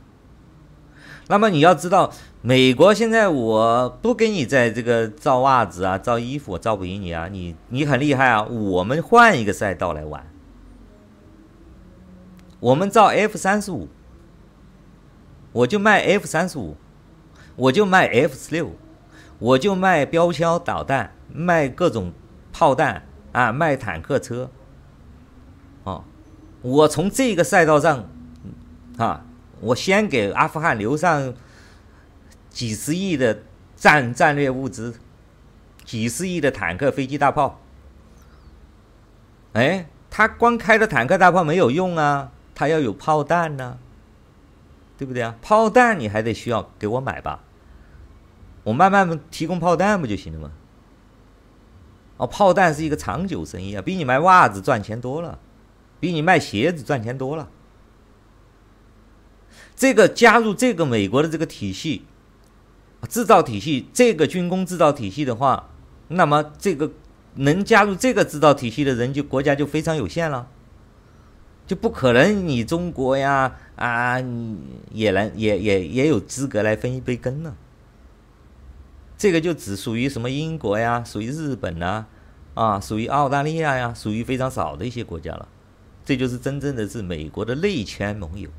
[1.28, 10.26] 那么你要知道，美国现在我不跟你在这个造袜子啊、造衣服，我造不赢你啊，你你很厉害啊，我们换一个赛道来玩，
[12.59, 13.88] 我们造 F 三十五，
[15.51, 16.76] 我就卖 F 三十五，
[17.55, 18.72] 我就卖 F 十六，
[19.38, 22.11] 我就卖标枪导弹，卖各种。
[22.53, 24.51] 炮弹啊，卖坦克车，
[25.85, 26.03] 哦，
[26.61, 28.09] 我从这个赛道上，
[28.97, 29.26] 啊，
[29.61, 31.34] 我先给阿富汗留上
[32.52, 33.41] 几十亿的
[33.76, 34.94] 战战略物资，
[35.84, 37.60] 几十亿的坦克、飞机、大炮，
[39.53, 43.80] 哎，他光开着坦克大炮没有用啊，他要有炮弹呢、
[44.98, 45.36] 对不对啊？
[45.41, 47.44] 炮弹你还得需要给我买吧，
[48.64, 50.52] 我慢慢提供炮弹不就行了吗？
[52.18, 55.40] 哦，炮弹是一个长久生意啊，比你卖袜子赚钱多了，
[55.99, 57.49] 比你卖鞋子赚钱多了。
[59.76, 62.06] 这个加入这个美国的这个体系，
[63.10, 65.69] 制造体系，这个军工制造体系的话，
[66.10, 66.91] 那么这个
[67.36, 70.48] 能加入这个制造体系的人，就国家就非常有限了，
[71.65, 74.57] 就不可能你中国呀啊，你
[74.91, 77.56] 也能也也也有资格来分一杯羹呢。
[79.18, 82.06] 这个就只属于什么英国呀，属于日本呐，
[82.53, 85.48] 啊，属于澳大利亚呀，属于非常少的一些国家了。
[86.03, 88.49] 这就是真正的是美国的内圈盟友，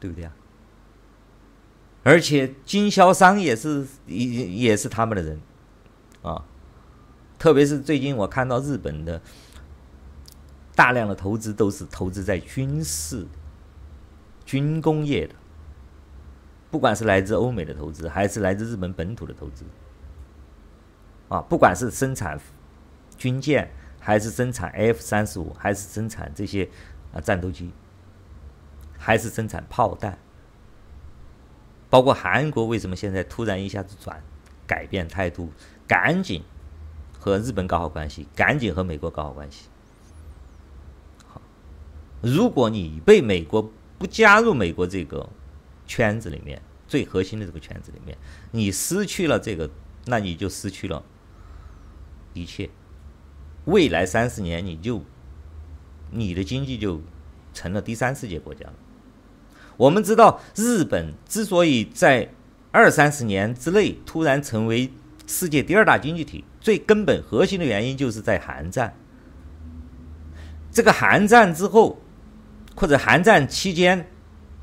[0.00, 0.32] 对不对啊？
[2.08, 5.38] 而且经销商也是也也是他们的人，
[6.22, 6.42] 啊，
[7.38, 9.20] 特别是最近我看到日本的
[10.74, 13.26] 大量的投资都是投资在军事、
[14.46, 15.34] 军工业的。
[16.70, 19.66] 不管是来自欧美的投资，还是来自日本本土的投资，
[21.28, 22.40] 啊，不管是生产
[23.18, 23.70] 军舰，
[24.00, 26.66] 还是生产 F 三十五，还是生产这些
[27.12, 27.70] 啊战斗机，
[28.96, 30.18] 还是生产炮弹，
[31.90, 34.22] 包括韩国为什么现在突然一下子转
[34.66, 35.52] 改变态度，
[35.86, 36.42] 赶紧
[37.18, 39.68] 和日本搞好关系，赶紧和美国搞好关系。
[41.26, 41.40] 好，
[42.22, 45.28] 如果你被美国不加入美国这个。
[45.90, 48.14] 圈子里面最核心的这个圈子里面，
[48.50, 49.70] 你失去了这个，
[50.04, 51.02] 那你就失去了
[52.34, 52.68] 一切。
[53.64, 55.02] 未来三十年，你就
[56.10, 57.00] 你的经济就
[57.54, 58.74] 成了第三世界国家了。
[59.78, 62.28] 我们知道，日本之所以在
[62.70, 64.92] 二三十年之内突然成为
[65.26, 68.94] 世界第二大经济体，最根本核心的原因就是在韩战。
[70.70, 72.02] 这个韩战之后，
[72.76, 74.06] 或者韩战期间。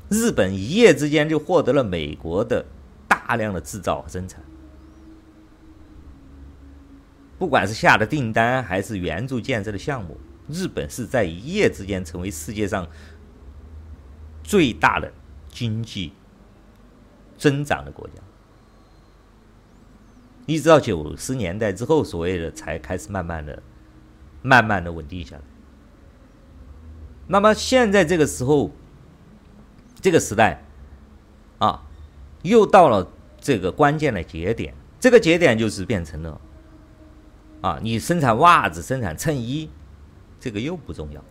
[0.08, 2.64] 日本一夜之间就获得了美国的
[3.08, 4.40] 大量的制造和生产，
[7.40, 10.16] 不管是下的订单还是援助建设的项目，
[10.48, 12.86] 日本是在一夜之间成为世界上
[14.46, 15.12] 最大的
[15.50, 16.12] 经济
[17.36, 18.14] 增长的国家。
[20.46, 23.62] 一直到九十年代之后，所谓的才开始慢慢的、
[24.42, 25.42] 慢慢的稳定下来。
[27.26, 28.70] 那么现在这个时候。
[29.98, 30.62] 这个时代，
[31.58, 31.82] 啊，
[32.42, 33.10] 又到了
[33.40, 34.72] 这个关键的节点。
[35.00, 36.40] 这个节点就是变成了，
[37.62, 39.68] 啊，你生产袜子、生产衬衣，
[40.38, 41.24] 这个又不重要。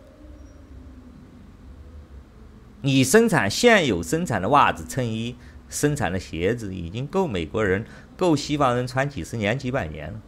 [2.86, 5.34] 你生产现有生产的袜子、衬衣、
[5.68, 7.84] 生产的鞋子，已经够美国人、
[8.16, 10.20] 够西方人穿几十年、几百年了。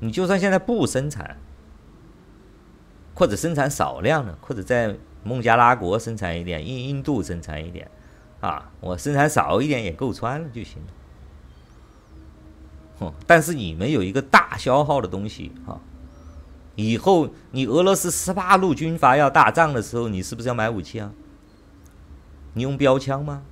[0.00, 1.38] 你就算现在不生产，
[3.14, 4.94] 或者生产少量的，或者在。
[5.26, 7.90] 孟加拉国生产一点，印印度生产一点，
[8.40, 10.88] 啊，我生产少一点也够穿了就行了。
[12.98, 15.80] 哼，但是你们有一个大消耗的东西啊，
[16.76, 21.12] 以后你俄罗斯十八路军阀要打仗的时候，你是不是要买武器啊？
[22.54, 23.42] 你用标枪吗？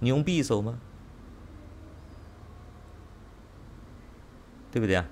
[0.00, 0.78] 你用匕首吗？
[4.70, 5.04] 对不对啊？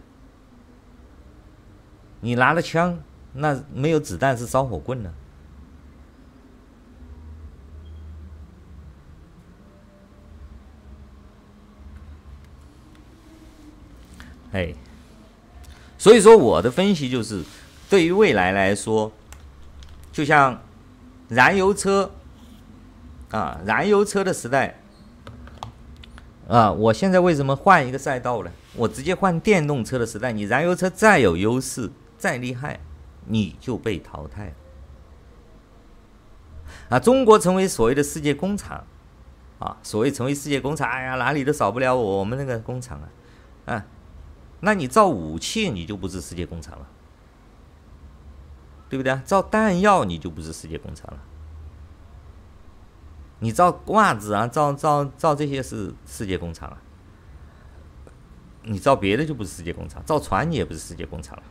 [2.20, 2.98] 你拿了枪，
[3.32, 5.12] 那没有子弹是烧火棍呢？
[14.52, 14.74] 哎，
[16.00, 17.44] 所以说我的分析就是，
[17.90, 19.12] 对于未来来说，
[20.10, 20.62] 就像
[21.28, 22.10] 燃油车
[23.30, 24.80] 啊，燃油车的时代
[26.48, 28.50] 啊，我现在为什么换一个赛道呢？
[28.76, 32.80] 我直接换电动车的时代，你燃油车再有优势，再厉害，
[33.26, 34.52] 你就被淘汰了。
[36.88, 38.86] 啊，中国成为所谓的世界工厂，
[39.58, 42.98] 啊，所谓成为世界工厂，哎呀，哪里都少不了我们那个工厂
[43.66, 43.84] 啊，啊。
[44.60, 46.86] 那你造武器，你就不是世界工厂了，
[48.88, 49.22] 对不对啊？
[49.24, 51.18] 造弹药，你就不是世界工厂了。
[53.38, 56.76] 你造袜子啊，造造造这些是世界工厂啊。
[58.62, 61.42] 你造别的就不是世界工厂，造船你也不是世界工厂了。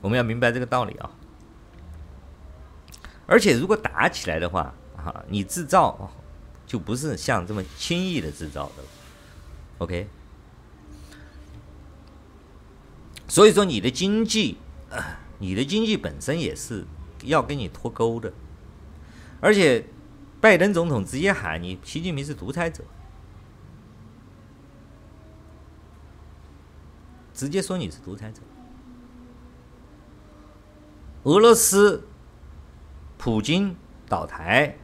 [0.00, 1.10] 我们要明白这个道理啊。
[3.26, 6.10] 而且如果打起来的话，哈，你制造
[6.66, 8.82] 就不是像这么轻易的制造的。
[9.84, 10.08] OK，
[13.28, 14.56] 所以说你的经济，
[15.38, 16.86] 你的经济本身也是
[17.24, 18.32] 要跟你脱钩的，
[19.40, 19.84] 而且
[20.40, 22.82] 拜登总统直接喊你习近平是独裁者，
[27.34, 28.40] 直接说你是独裁者。
[31.24, 32.08] 俄罗斯
[33.18, 33.76] 普京
[34.08, 34.78] 倒台，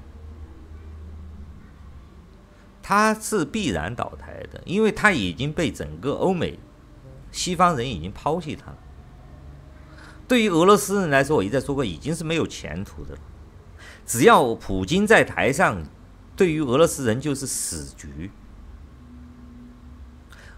[2.90, 6.58] 他是必然倒台的，因为他已经被整个欧美
[7.30, 8.78] 西方人已经抛弃他了。
[10.26, 13.20] 对于俄罗斯人来说，我一再说过，已经是没有前途的了。
[14.04, 15.84] 只要普京在台上，
[16.34, 18.32] 对于俄罗斯人就是死局。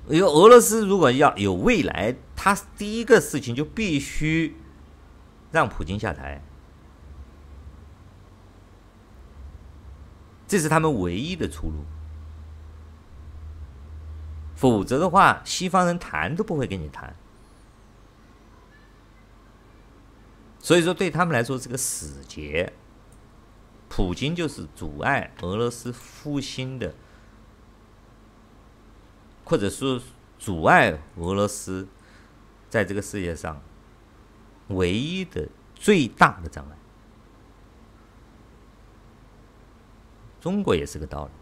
[0.08, 4.56] 因为俄罗斯如果要有未来，他第一个事情就必须
[5.50, 6.42] 让普京下台，
[10.48, 11.84] 这是他们唯一的出路。
[14.62, 17.16] 否则的话，西方人谈都不会跟你谈。
[20.60, 22.72] 所以说，对他们来说是个死结。
[23.88, 26.94] 普京就是阻碍俄罗斯复兴的，
[29.44, 30.00] 或者说
[30.38, 31.88] 阻碍俄罗斯
[32.70, 33.60] 在这个世界上
[34.68, 36.78] 唯一的最大的障碍。
[40.40, 41.41] 中国也是个道理。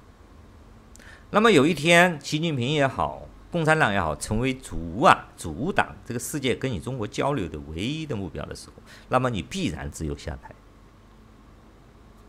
[1.30, 3.26] 那么有一天，习近平也好。
[3.52, 8.74] 共产党也好，成为阻啊阻挡这个世界跟你中国交流的唯一的目标的时候，
[9.08, 10.52] 那么你必然只有下台。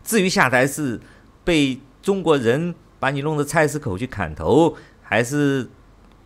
[0.04, 1.00] 至于下台是
[1.44, 5.70] 被中国人把你弄到菜市口去砍头，还是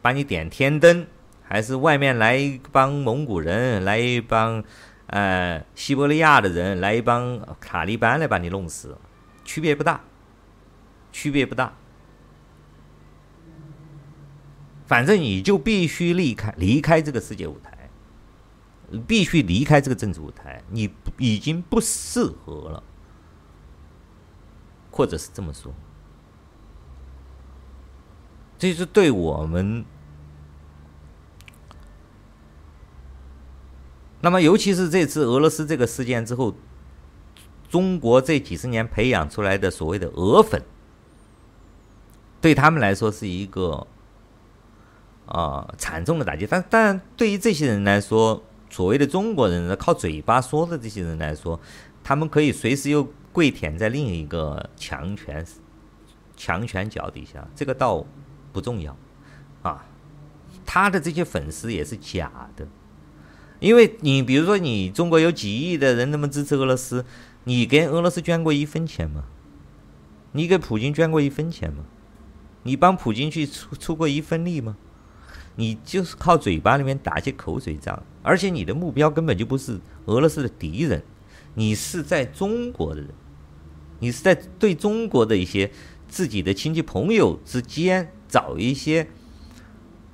[0.01, 1.05] 把你点天灯，
[1.43, 4.63] 还是外面来一帮蒙古人，来一帮
[5.07, 8.97] 呃西伯利亚的人，来一帮塔利班来把你弄死，
[9.43, 9.99] 区别不大，
[11.11, 11.73] 区别不大。
[14.87, 17.89] 反正你就必须离开离开这个世界舞台，
[19.07, 22.83] 必须离开这个政治舞台，你已经不适合了，
[24.91, 25.73] 或者是这么说，
[28.59, 29.83] 这是对我们。
[34.21, 36.53] 那么，尤其是这次俄罗斯这个事件之后，
[37.67, 40.63] 中国这几十年培养出来的所谓的“俄粉”，
[42.39, 43.87] 对他们来说是一个。
[45.25, 46.47] 啊，惨重的打击。
[46.47, 51.59] 但当然，对于这些人来说，所谓的中国人靠嘴巴说的这些人来说，
[52.03, 55.45] 他们可以随时又跪舔在另一个强权
[56.35, 58.05] 强权脚底下，这个倒
[58.51, 58.95] 不重要
[59.61, 59.85] 啊。
[60.65, 62.67] 他的这些粉丝也是假的，
[63.59, 67.05] 因为你比如说，你中国有几亿的人那么支持俄罗斯，
[67.43, 69.25] 你给俄罗斯捐过一分钱吗？
[70.31, 71.85] 你给普京捐过一分钱吗？
[72.63, 74.75] 你帮普京去出出过一分力吗？
[75.55, 81.01] 你就是靠嘴巴里面打些口水仗，而且你的目标根本就不是俄罗斯的敌人，
[81.53, 83.09] 你是在中国的人，
[83.99, 85.71] 你是在对中国的一些
[86.09, 89.07] 自己的亲戚朋友之间找一些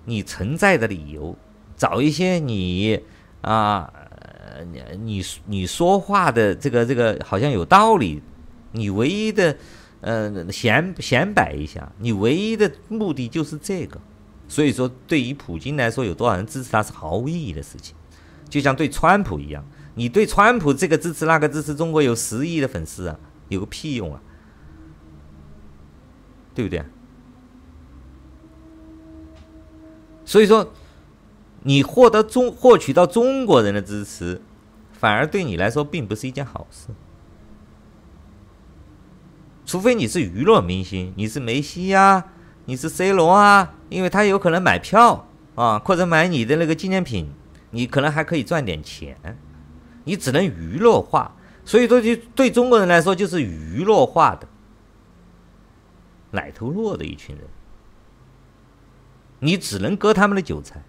[0.06, 1.36] 你存在的理由，
[1.76, 3.00] 找一些你
[3.42, 3.92] 啊，
[4.72, 8.22] 你你你说话的这个这个好像有道理，
[8.74, 9.58] 你唯一的
[10.02, 14.00] 呃显显摆一下，你唯一的目的就是这个。
[14.52, 17.96] 所以说，对于普京来说，有多少人支持他是毫无意义的事情，
[18.50, 19.64] 就像对川普一样，
[19.96, 24.22] 你对川普这个支持那个支持，中国有十亿的粉丝啊，有个屁用啊，
[26.54, 26.84] 对不对？
[30.26, 30.74] 所以说，
[31.64, 34.42] 你获得中获取到中国人的支持，
[34.92, 36.88] 反而对你来说并不是一件好事，
[39.66, 42.34] 除非你是娱乐明星，你是梅西呀。
[42.72, 47.30] 你是 C 罗啊，因为他有可能买票啊，或者买你的那个纪念品，
[47.72, 49.18] 你可能还可以赚点钱。
[50.06, 51.36] 你只能娱乐化，
[51.66, 54.48] 所以说，就对中国人来说，就是娱乐化的
[56.32, 57.46] 奶头弱的一群人。
[59.40, 60.82] 你只能割他们的韭菜，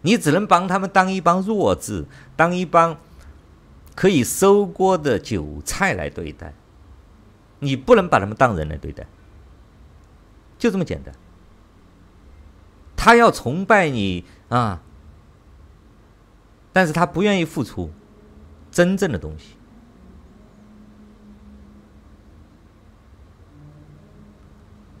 [0.00, 2.04] 你只能帮他们当一帮弱智，
[2.34, 2.98] 当一帮
[3.94, 6.52] 可以收割的韭菜来对待。
[7.60, 9.06] 你不能把他们当人来对待。
[10.62, 11.12] 就这么简单，
[12.94, 14.80] 他要崇拜你啊，
[16.72, 17.90] 但是他不愿意付出
[18.70, 19.56] 真正的东西，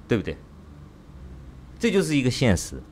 [0.08, 0.36] 对不对？
[1.78, 2.82] 这就是一个现实。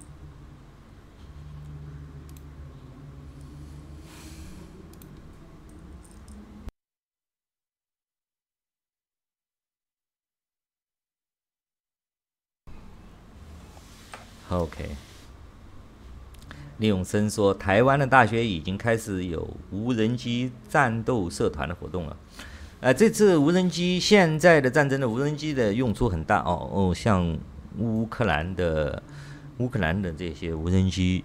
[14.50, 14.84] OK，
[16.78, 22.16] 李永生说，台湾的大学已经开始有无人机战斗社团的活动了。
[22.80, 27.38] 呃，这次无人机现在的战争的无人机的用处很大哦哦，像
[27.78, 29.00] 乌克兰的
[29.58, 31.22] 乌克兰的这些无人机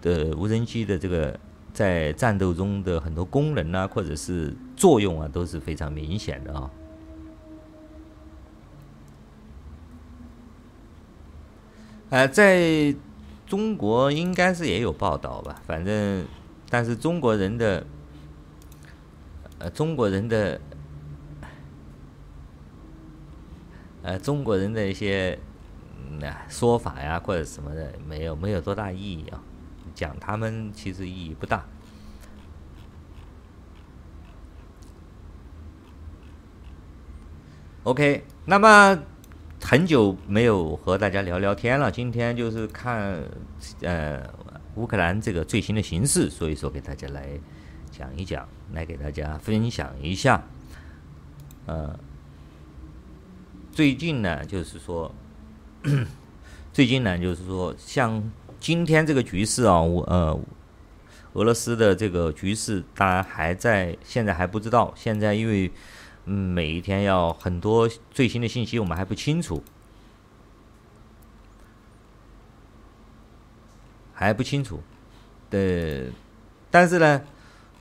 [0.00, 1.36] 的无人机的这个
[1.72, 6.70] 在战斗中的很多功能啊，或者是作用啊，都是非常明显的啊。
[12.10, 12.94] 呃，在
[13.46, 16.26] 中国应该是也有报道吧，反正，
[16.70, 17.86] 但是中国人的，
[19.58, 20.58] 呃，中国人的，
[24.02, 25.38] 呃，中国人的一些
[26.48, 29.42] 说法呀，或者什么的，没有没有多大意义啊，
[29.94, 31.66] 讲他们其实意义不大。
[37.82, 38.98] OK，那么。
[39.60, 43.22] 很久没有和大家聊聊天了，今天就是看
[43.82, 44.22] 呃
[44.76, 47.28] 乌克兰这个最新的形势，所以说给大家来
[47.90, 50.42] 讲一讲，来给大家分享一下。
[51.66, 51.98] 呃，
[53.72, 55.14] 最近呢，就是说，
[56.72, 60.40] 最近呢，就是说，像今天这个局势啊，我呃
[61.34, 65.70] 俄罗斯的这个局势，当然还在，现在还不知道，现在因为。
[66.30, 69.62] 嗯，每一天要很多最新的信息，我们还不清楚，
[74.12, 74.82] 还不清楚。
[75.48, 76.10] 对，
[76.70, 77.22] 但是呢，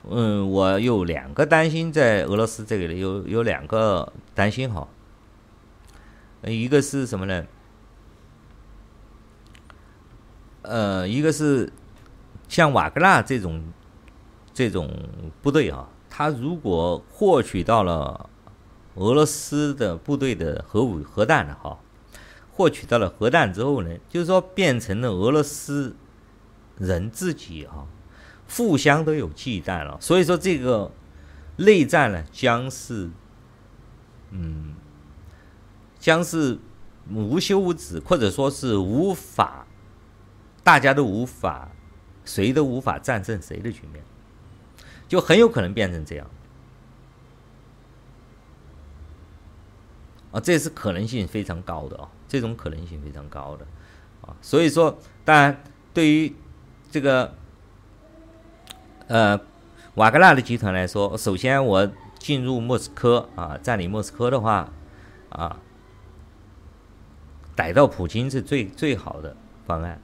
[0.10, 4.88] 嗯，我有两个担心，在俄罗斯这里有有两个担心哈。
[6.44, 7.46] 一个是什么呢？
[10.62, 11.70] 呃，一个是
[12.48, 13.62] 像瓦格纳这种
[14.54, 14.90] 这种
[15.42, 18.30] 部队啊，他如果获取到了。
[18.98, 21.80] 俄罗斯的部队的核武核弹了哈，
[22.52, 25.96] 获取到了核弹之后呢，就是说变成了俄罗斯
[26.78, 27.88] 人自己哈，
[28.50, 29.98] 互相都有忌惮了。
[30.02, 30.92] 所以说这个
[31.58, 33.10] 内战呢，将是
[34.32, 34.74] 嗯，
[36.00, 36.58] 将是
[37.12, 39.68] 无休无止，或者说是无法，
[40.64, 41.72] 大家都无法，
[42.26, 44.04] 谁都无法战胜谁的局面，
[45.08, 46.28] 就很有可能变成这样。
[50.32, 53.66] 啊，这是可能性非常高的啊，这种可能性非常高的
[54.22, 56.36] 啊，所以说，当然对于
[56.92, 57.34] 这个
[59.08, 59.40] 呃
[59.96, 61.90] 瓦格纳的集团来说，首先我
[62.20, 64.70] 进入莫斯科啊，占领莫斯科的话
[65.30, 65.60] 啊，
[67.56, 70.02] 逮到普京是最最好的方案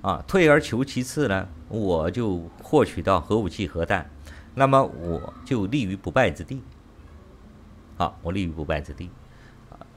[0.00, 4.10] 啊，退而求其次呢，我就获取到核武器核弹，
[4.54, 6.62] 那么我就立于不败之地，
[7.98, 9.10] 啊，我立于不败之地。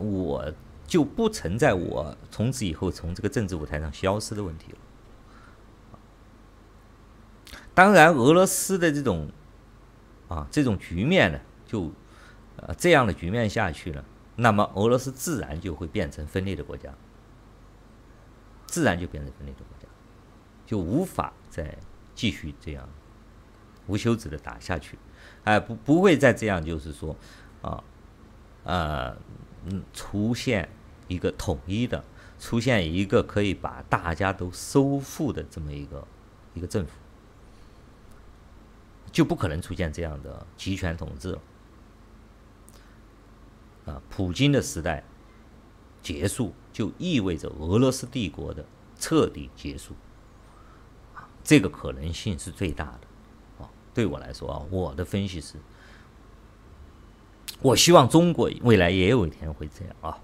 [0.01, 0.53] 我
[0.85, 4.77] 就不存在我从此以后从这个政治舞台上消失的问题了。
[7.73, 9.31] 当然，俄罗斯的这种
[10.27, 11.91] 啊这种局面呢，就
[12.57, 14.03] 呃这样的局面下去了，
[14.35, 16.93] 那么俄罗斯自然就会变成分裂的国家，
[18.65, 19.87] 自然就变成分裂的国家，
[20.65, 21.77] 就无法再
[22.13, 22.89] 继续这样
[23.87, 24.99] 无休止的打下去，
[25.45, 27.15] 哎，不不会再这样，就是说
[27.61, 27.81] 啊
[28.65, 29.15] 呃。
[29.65, 30.67] 嗯，出现
[31.07, 32.03] 一个统一的，
[32.39, 36.07] 出现一个可以把大家都收复的这么一个
[36.55, 36.91] 一个政府，
[39.11, 41.41] 就不可能出现这样的集权统治了。
[43.85, 45.03] 啊，普京的时代
[46.01, 48.65] 结束，就意味着俄罗斯帝国的
[48.97, 49.93] 彻底结束。
[51.43, 53.63] 这个可能性是最大的。
[53.63, 55.55] 啊，对我来说啊，我的分析是。
[57.61, 60.17] 我希望中国未来也有一天会这样啊！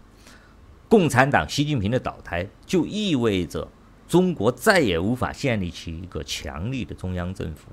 [0.90, 3.68] 共产党习近平的倒台，就意味着
[4.08, 7.68] 中国再也无法建立起一个强力的中央政府，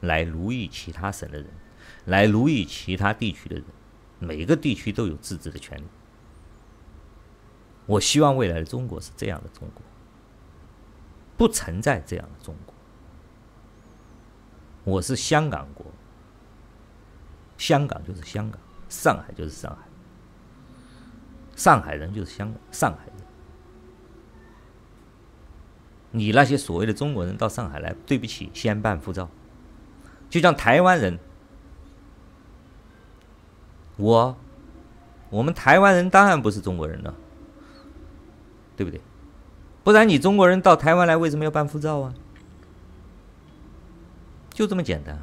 [0.00, 1.46] 来奴役其他省的人，
[2.06, 3.64] 来奴役其他地区的人。
[4.18, 5.84] 每个地区都有自治的权利。
[7.86, 9.82] 我希望未来的中国是这样的中国，
[11.36, 12.74] 不存在这样的中国。
[14.84, 15.86] 我是香港国，
[17.58, 18.58] 香港就是香港。
[18.88, 19.88] 上海就是上海，
[21.56, 23.14] 上海人就是香港上海人。
[26.12, 29.28] 你那些所谓的中国人到上海来，对不起，先办护照。
[30.30, 31.18] 就像台湾人，
[33.96, 34.36] 我，
[35.30, 37.14] 我们台湾人当然不是中国人了，
[38.76, 39.00] 对不对？
[39.82, 42.14] 不然你中国人到台湾来，为什么要办护照啊？
[44.50, 45.18] 就这么简单。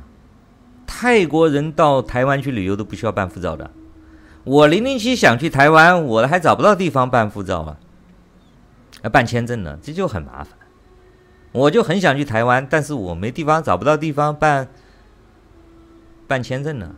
[1.01, 3.71] 泰国人到台湾去旅游都不需要办护照的，
[4.43, 7.77] 我零零七想去台湾，我还找不到地方办护照啊，
[9.01, 10.59] 要办签证呢，这就很麻烦。
[11.53, 14.67] 我就很想去台湾，但是我没地方，找不到地方办
[16.27, 16.93] 办签证呢。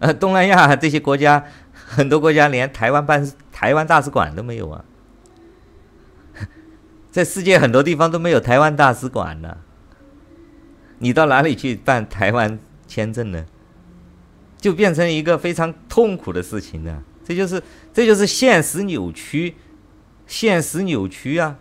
[0.00, 4.84] 呃，东南亚这些国家，很多国家连台湾办台湾大使馆都没有啊，
[7.10, 9.56] 在世界很多地方都没有台湾大使馆呢。
[10.98, 12.58] 你到哪里去办台湾
[12.90, 13.46] 签证呢？
[14.58, 17.02] 就变成一个非常痛苦的事情了。
[17.24, 17.62] 这就是
[17.94, 19.54] 这就是现实扭曲，
[20.26, 21.56] 现实扭曲啊！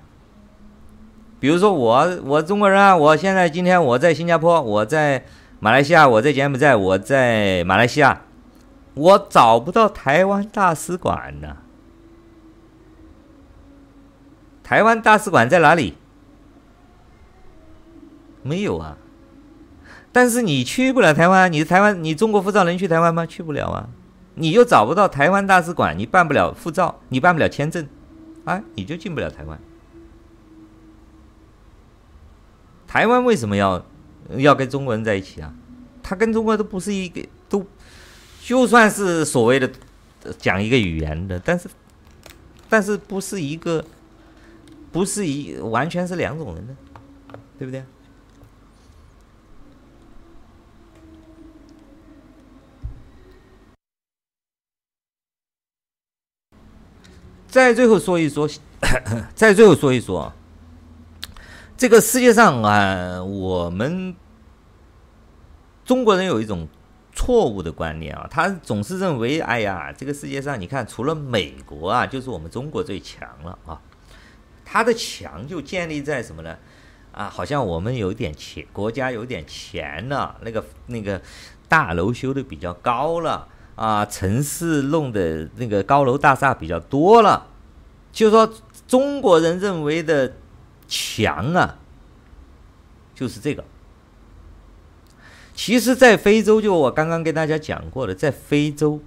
[1.39, 5.23] 比如说我我中国人啊，我现在今天我在新加坡，我在
[5.59, 8.23] 马来西亚，我在柬埔寨，我在马来西亚，
[8.95, 11.57] 我找不到台湾大使馆呢。
[14.63, 15.95] 台湾大使馆在哪里？
[18.43, 18.97] 没有啊。
[20.11, 23.25] 但是你去不了台湾，你台湾，你中国护照能去台湾吗？
[23.25, 23.89] 去不了啊。
[24.35, 27.87] 你又找不到台湾大使馆，你办不了护照，你办不了签证，
[28.45, 29.59] 啊，你就进不了台湾。
[32.87, 33.85] 台湾为什么要
[34.37, 35.53] 要跟中国人在一起啊？
[36.01, 37.65] 他跟中国都不是一个，都
[38.41, 39.69] 就算是所谓的
[40.37, 41.69] 讲一个语言的，但是
[42.67, 43.83] 但是不是一个，
[44.91, 46.75] 不是一完全是两种人呢，
[47.59, 47.83] 对不对？
[57.49, 58.47] 再最后说一说，
[59.33, 60.31] 再最后说一说。
[61.75, 64.15] 这个世界上啊，我们
[65.83, 66.67] 中国人有一种
[67.13, 73.81] 错误的观念啊，他总是认为，哎呀，这个世界上你看，除了美国啊，就是我们中国最强了啊。
[74.63, 76.55] 他的强就建立在什么呢？
[77.11, 81.19] 啊，好像我们有点钱，国家有点钱了，那个那个
[81.67, 83.47] 大楼修的比较高了
[83.79, 87.47] 啊，城市弄的那个高楼大厦比较多了，
[88.11, 88.51] 就是说
[88.87, 90.33] 中国人认为的。
[90.91, 91.77] 强啊，
[93.13, 93.63] 就是这个。
[95.53, 98.99] 其实，在非洲，就我刚刚跟大家讲过的，在非洲，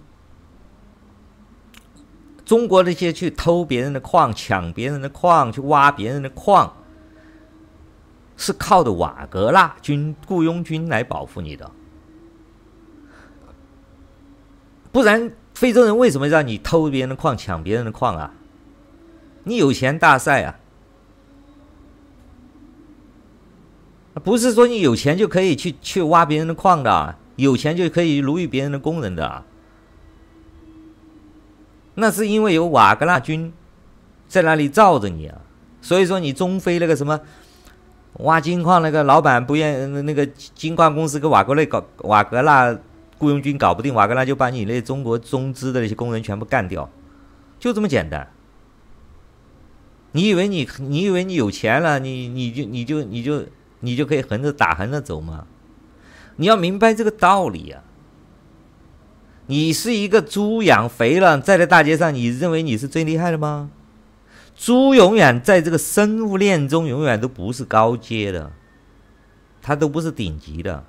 [2.45, 6.77] 中国那些去偷别人的矿、抢别人的矿、去挖别人的矿，
[8.37, 11.69] 是靠的瓦格纳军雇佣军来保护你的。
[14.93, 18.35] 不然，非洲人为什么让你偷别人的矿、抢别人的矿啊？
[19.45, 20.61] 你有钱大赛啊！
[24.23, 29.43] 不是说你有钱就可以去去挖别人的矿的，有钱就可以奴役别人的工人的。
[31.95, 33.53] 那是因为有瓦格纳军
[34.29, 35.41] 在那里罩着你啊。
[35.81, 37.19] 所以说你中非那个什么
[38.19, 42.79] 挖金矿那个老板不愿，那个金矿公司跟瓦格内搞瓦格纳
[43.23, 46.91] 雇佣军搞不定，瓦格纳就把你那中国中资的那些工人全部干掉，
[47.61, 48.33] 就这么简单。
[50.11, 53.45] 你以为你你以为你有钱了，你你就你就你就。
[53.85, 55.45] 你就可以横着打横着走吗？
[56.37, 57.83] 你要明白这个道理啊！
[59.47, 63.71] 你是一个猪养肥了，在这大街上，你认为你是最厉害的吗？
[64.55, 68.53] 猪永远在这个生物链中永远都不是高阶的，
[69.61, 70.85] 它都不是顶级的。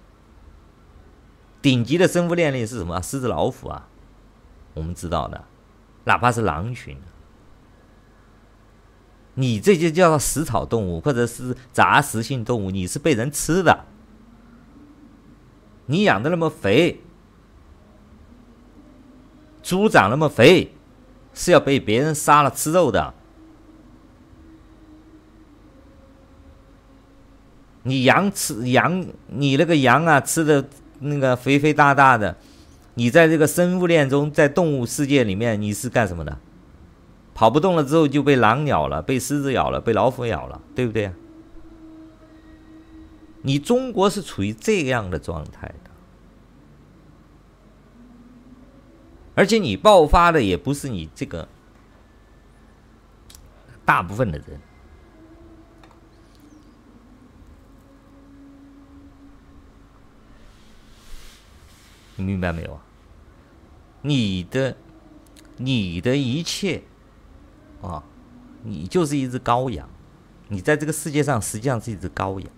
[1.63, 3.01] 顶级的生物链里是什么？
[3.01, 3.87] 狮子、老虎啊，
[4.73, 5.45] 我们知道的，
[6.03, 6.97] 哪怕是狼群。
[9.35, 13.85] 你这就叫食草动物，或者是杂食性动物，你是被人吃的。
[15.85, 17.01] 你养的那么肥，
[19.63, 20.73] 猪长那么肥，
[21.33, 23.13] 是要被别人杀了吃肉的。
[27.83, 30.69] 你羊吃羊，你那个羊啊，吃的
[31.03, 32.35] 那个肥肥大大的，
[32.95, 36.37] 你在这个生物链中，在动物世界里面，你是干什么的？
[37.33, 41.11] 跑不动了之后就被狼咬了，被狮子咬了，被老虎咬了，对不对？
[43.41, 45.91] 你中国是处于这样的状态的，
[49.35, 51.47] 而且你爆发的也不是你这个
[53.83, 54.61] 大部分的人，
[62.15, 62.81] 你明白没有啊？
[64.01, 64.75] 你的，
[65.57, 66.81] 你的一切。
[67.81, 68.01] 啊，
[68.63, 69.89] 你就是一只羔羊，
[70.47, 72.49] 你在这个世界上实际上是一只羔羊。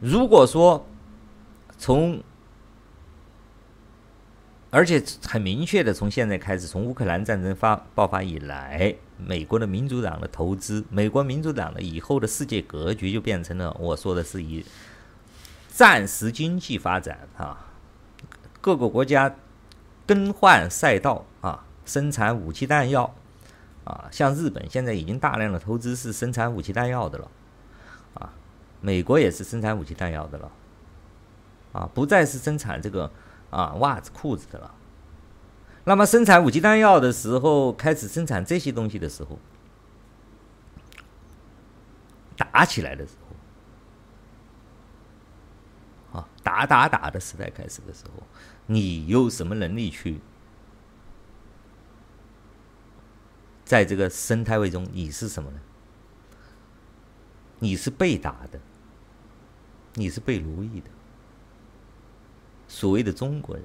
[0.00, 0.84] 如果说
[1.78, 2.20] 从，
[4.70, 14.64] 而且很明确的从现在开始，从乌克兰战争发爆发以来，美国的民主党的投资，美国民主党的以后的世界格局就变成了我说的是以
[15.76, 17.66] 战时经济发展啊，
[18.60, 19.34] 各个国家
[20.06, 21.64] 更换赛道啊。
[21.84, 23.14] 生产武器弹药，
[23.84, 27.30] 啊，像日本现在已经大量的投资是生产武器弹药的了，
[28.14, 28.32] 啊，
[28.80, 30.50] 美国也是生产武器弹药的了，
[31.72, 33.10] 啊，不再是生产这个
[33.50, 34.74] 啊袜子裤子的了。
[35.84, 39.38] 那么生产武器弹药的时候，开始生产这些东西的时候，
[42.36, 43.23] 打起来的时候，
[46.44, 48.22] 打打打的时代开始的时候，
[48.66, 50.20] 你有什么能力去
[53.64, 54.86] 在这个生态位中？
[54.92, 55.58] 你是什么呢？
[57.60, 58.60] 你是被打的，
[59.94, 60.90] 你是被奴役的。
[62.68, 63.64] 所谓的中国人，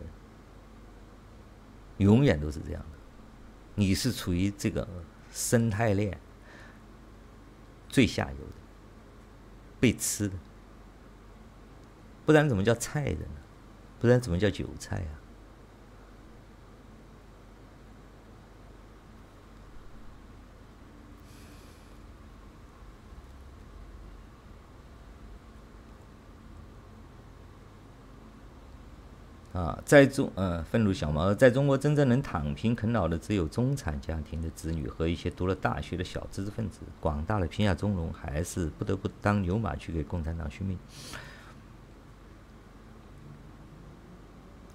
[1.98, 2.98] 永远都是这样的。
[3.75, 4.88] 你是处于这个
[5.32, 6.17] 生态链
[7.90, 8.53] 最下游的，
[9.82, 10.35] 被吃的。
[12.30, 13.41] 不然怎么叫菜的呢？
[13.99, 15.17] 不然怎么叫韭菜啊？
[29.59, 40.77] 啊，在中呃，愤怒小毛，在中国真正能躺平啃老的只有中产家庭的子女和一些读了大学的小知识分子，广大的贫下中农还是不得不当牛马去给共产党续命。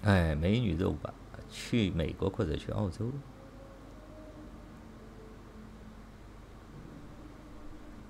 [0.05, 1.11] 哎，美女肉吧，
[1.49, 3.11] 去美国或者去澳洲，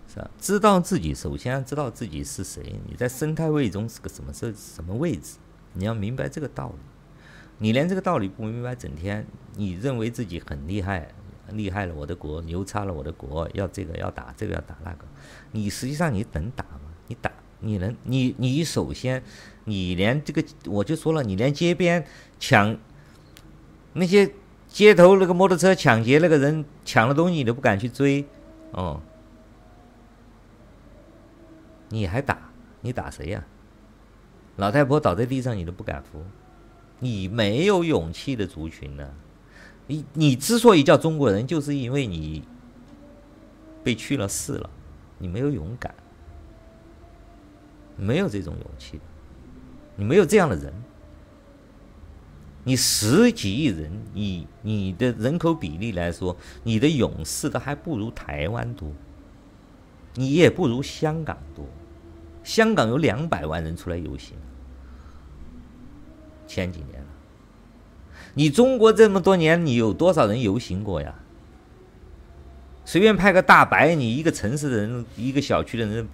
[0.10, 0.30] 是吧？
[0.38, 5.38] 知道自己，首先要知道自己是谁，你在生态位中是个什么什什么位置，
[5.72, 6.76] 你要明白这个道理。
[7.60, 11.16] 你连这个道理不明白，整天你认为自己很厉害，
[11.54, 15.06] 厉害了我的国，牛叉了我的国，要这个要打这个要打那个，
[15.54, 16.92] 你实际上你能打吗？
[17.08, 17.96] 你打，你能？
[18.04, 19.24] 你你首先。
[19.66, 22.06] 你连这个，我就说了，你连街边
[22.40, 22.78] 抢
[23.94, 24.32] 那些
[24.68, 28.26] 街头那个摩托车抢劫那个人抢了东西，你都不敢去追，
[28.72, 29.02] 哦，
[31.90, 32.52] 你还打？
[32.82, 33.44] 你打谁呀？
[34.58, 36.24] 老太婆倒在地上，你都不敢扶，
[37.00, 39.14] 你没有勇气的族群呢？
[39.88, 42.44] 你你之所以叫中国人，就是因为你
[43.84, 44.70] 被去了势了，
[45.18, 45.94] 你没有勇敢，
[47.98, 49.00] 没有这种勇气。
[49.98, 50.74] 你没有这样的人，
[52.66, 58.92] 你十几亿人，你你的人口比例来说，你的勇士都还不如台湾多，
[60.16, 61.66] 你也不如香港多。
[62.44, 64.36] 香港有两百万人出来游行，
[66.46, 67.08] 前几年了。
[68.34, 71.16] 你中国这么多年，你有多少人游行过呀？
[72.84, 76.08] 随便派个大白，你一个城市的人，一个小区的人，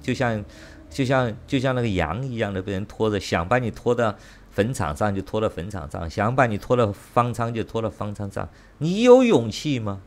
[0.00, 0.44] 就像。
[0.88, 4.14] 就像就像那个羊一样的被人拖着，想把你拖到
[4.50, 8.48] 坟场上就拖到坟场上，想把你拖到方舱就拖到方舱上。
[8.78, 10.00] 你有勇气吗？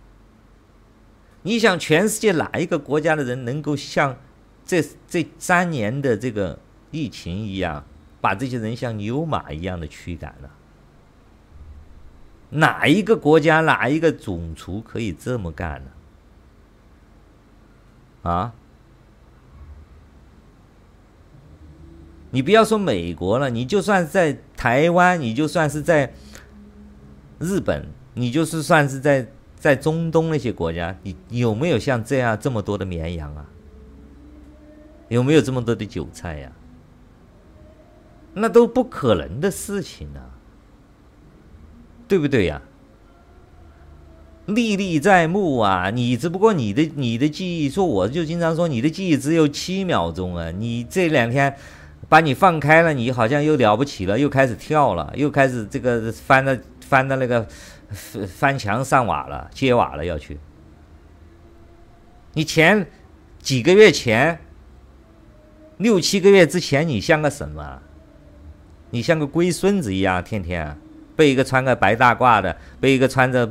[1.44, 4.18] 你想全世界哪一个国家的人能够像
[4.66, 6.60] 这这三年的这个
[6.92, 7.86] 疫情一样，
[8.20, 10.50] 把这些人像牛马一样的驱赶了？
[12.52, 15.92] 哪一个国家哪一个种族可以这么干呢？
[18.32, 18.54] 啊？
[22.32, 26.14] 你不要说美国了，你就算在台湾，你就算是在
[27.40, 33.48] 日本，你就是算是在在中东那些国家，你有没有像这样这么多的绵羊啊？
[35.08, 36.52] 有没有这么多的韭菜呀？
[38.36, 40.38] 那都不可能的事情啊，
[42.08, 42.62] 对不对呀？
[44.46, 45.90] 历历在目啊！
[45.90, 50.52] 你只不过你的你的记忆，说我就经常说你的记忆只有七秒钟啊！
[50.52, 51.56] 你这两天。
[52.10, 57.48] 把你放开了，你好像又了不起了，又开始跳了，又开始这个翻的翻的那个
[58.28, 60.40] 翻墙上瓦了，揭瓦了要去。
[62.34, 62.88] 你前
[63.40, 64.40] 几个月前，
[65.78, 67.82] 六七个月之前，你像个什么？
[68.90, 70.76] 你像个龟孙子一样，天天
[71.16, 73.46] 被一个穿个白大褂的，被一个穿着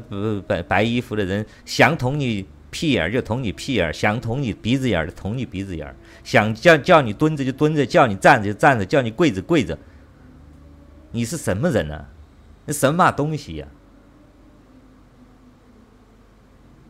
[0.49, 5.95] 白白衣服的人想捅你屁眼就捅你屁眼，想捅你鼻子眼就捅你鼻子眼。
[6.29, 9.79] 想叫叫你蹲着就蹲着，叫你站着就站着，叫你跪着跪着。
[11.11, 12.05] 你是什么人呢？
[12.67, 13.67] 你什么东西呀？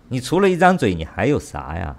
[0.08, 1.96] 你除了一张嘴，你还有啥呀？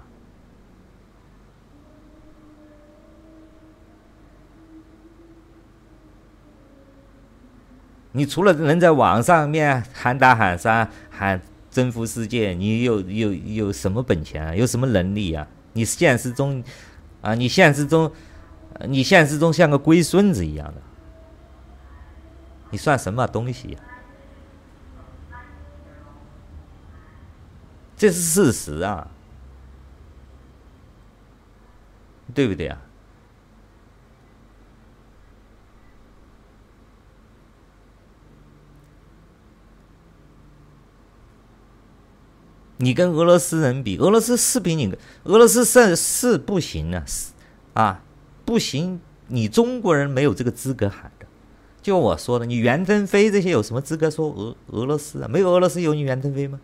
[8.12, 14.54] 你除了能在网上面喊打喊杀、喊征服世界，你有有有什么本钱啊？
[14.54, 15.48] 有什么能力啊？
[15.72, 16.62] 你现实中。
[17.22, 17.34] 啊！
[17.34, 18.12] 你现实中，
[18.88, 20.80] 你现实中像个龟孙子一样的，
[22.70, 23.76] 你算什么东西？
[27.96, 29.08] 这是事实啊，
[32.32, 32.80] 对不对啊？
[42.82, 44.90] 你跟俄罗斯人比，俄罗斯是比你，
[45.24, 47.32] 俄罗斯是是不行啊，是
[47.74, 48.02] 啊，
[48.46, 51.26] 不行，你中国人没有这个资格喊的。
[51.82, 55.28] 就我说的，你袁腾飞这些有什么资格说俄俄罗斯啊？
[55.28, 56.58] 没有俄罗斯有你袁腾飞吗？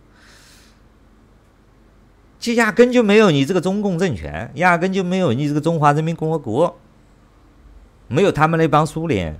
[2.38, 6.78] 就压根就没有你这个中共政权，压根就没有你这个中华人民共和国，
[8.08, 9.38] 没有他们那帮苏联，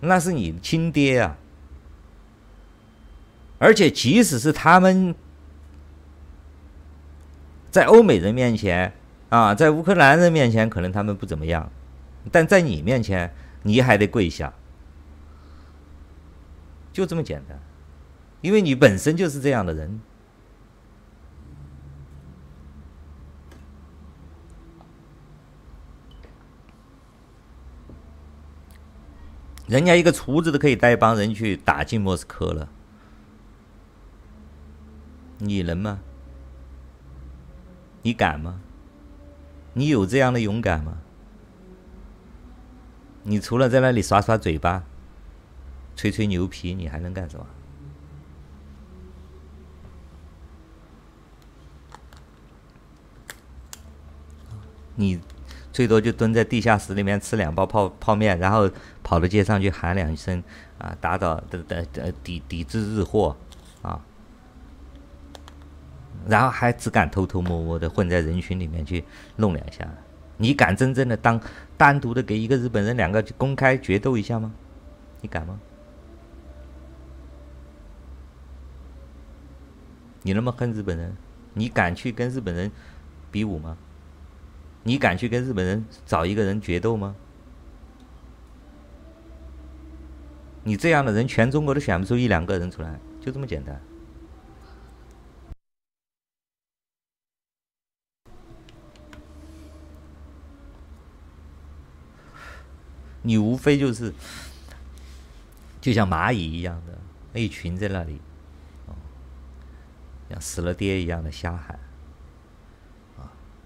[0.00, 1.38] 那是你亲爹啊！
[3.58, 5.14] 而且即使是他们
[7.70, 8.92] 在欧美人面前
[9.28, 11.70] 啊，在乌克兰人面前，可能他们不怎么样，
[12.30, 14.52] 但在你面前，你还得跪下，
[16.92, 17.58] 就这么简单。
[18.42, 20.00] 因为你本身就是这样的人，
[29.66, 32.68] 人家一个厨子都可以带一帮人去打进莫斯科了，
[35.38, 36.00] 你能吗？
[38.02, 38.60] 你敢吗？
[39.74, 40.98] 你有这样的勇敢吗？
[43.24, 44.84] 你除了在那里耍耍嘴巴、
[45.96, 47.46] 吹吹牛皮，你还能干什么？
[54.94, 55.20] 你
[55.72, 58.70] 最多就蹲在地下室里面吃两包泡泡面，然后
[59.02, 60.42] 跑到街上去喊两声
[60.78, 63.36] 啊，打倒的的的抵抵制日货
[63.82, 64.00] 啊，
[66.26, 69.04] 然后还只敢偷偷摸摸的混在人群里面去
[69.36, 69.88] 弄两下。
[70.38, 71.40] 你敢真正的当
[71.76, 74.52] 单独的给一个日本人两个公开决斗一下吗？
[75.22, 75.58] 你敢吗？
[80.22, 81.16] 你那么恨日本人，
[81.54, 82.70] 你敢去跟日本人
[83.30, 83.78] 比武吗？
[84.82, 87.14] 你敢去跟日本人找一个人决斗吗？
[90.64, 93.80] 你这样的人，全中国都选不出一两个人出来，就这么简单。
[103.26, 104.14] 你无非就是，
[105.80, 106.96] 就像蚂蚁一样的
[107.32, 108.20] 那一群在那里，
[110.30, 111.78] 像死了爹一样的瞎喊。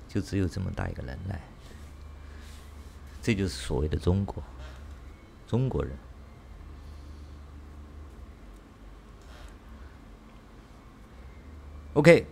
[0.08, 1.40] 就只有这么大一个能耐，
[3.22, 4.42] 这就是所谓的中国，
[5.46, 5.96] 中国人。
[11.92, 12.26] OK，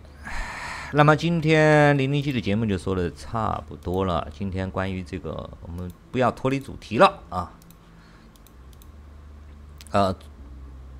[0.93, 4.27] 那么今天零零七的节目就说的差不多了。
[4.33, 7.53] 今天关于这个，我们不要脱离主题了啊。
[9.91, 10.15] 呃，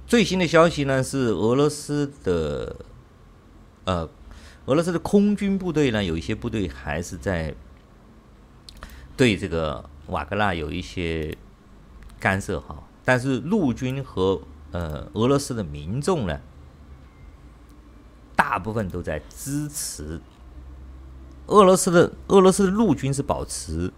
[0.05, 2.75] 最新的消息呢是俄罗斯的，
[3.85, 4.09] 呃。
[4.65, 7.55] 俄罗斯的空军部队呢，有一些部队还是在
[9.17, 11.35] 对这个瓦格纳有一些
[12.19, 14.39] 干涉哈，但是陆军和
[14.71, 16.39] 呃俄罗斯的民众呢，
[18.39, 20.21] 大部分都在支持
[21.47, 23.91] 俄罗斯的俄罗斯的陆军是保持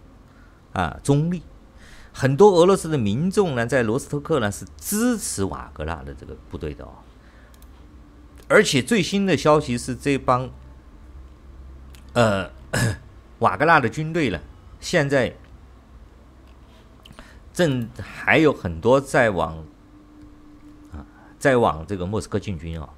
[0.72, 1.40] 啊中立，
[2.12, 6.90] 很多俄罗斯的民众呢，在罗斯托克呢是支持瓦格纳的这个部队的哦，
[8.48, 10.50] 而且最新的消息是这帮。
[12.14, 12.50] 呃，
[13.38, 14.40] 瓦格纳的军队呢，
[14.80, 15.36] 现在
[17.54, 19.56] 正还有很多在往
[20.92, 21.06] 啊，
[21.38, 22.90] 在往这个莫斯科进军啊，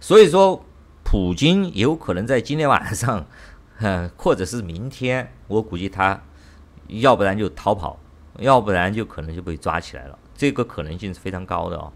[0.00, 0.64] 所以说，
[1.06, 3.24] 普京有可能在今天晚上，
[3.78, 6.20] 哼，或者是明天，我估计他
[6.88, 7.96] 要不然就逃跑，
[8.40, 11.92] 要不然就可能就被抓起来了，这个可能性是非常高的哦，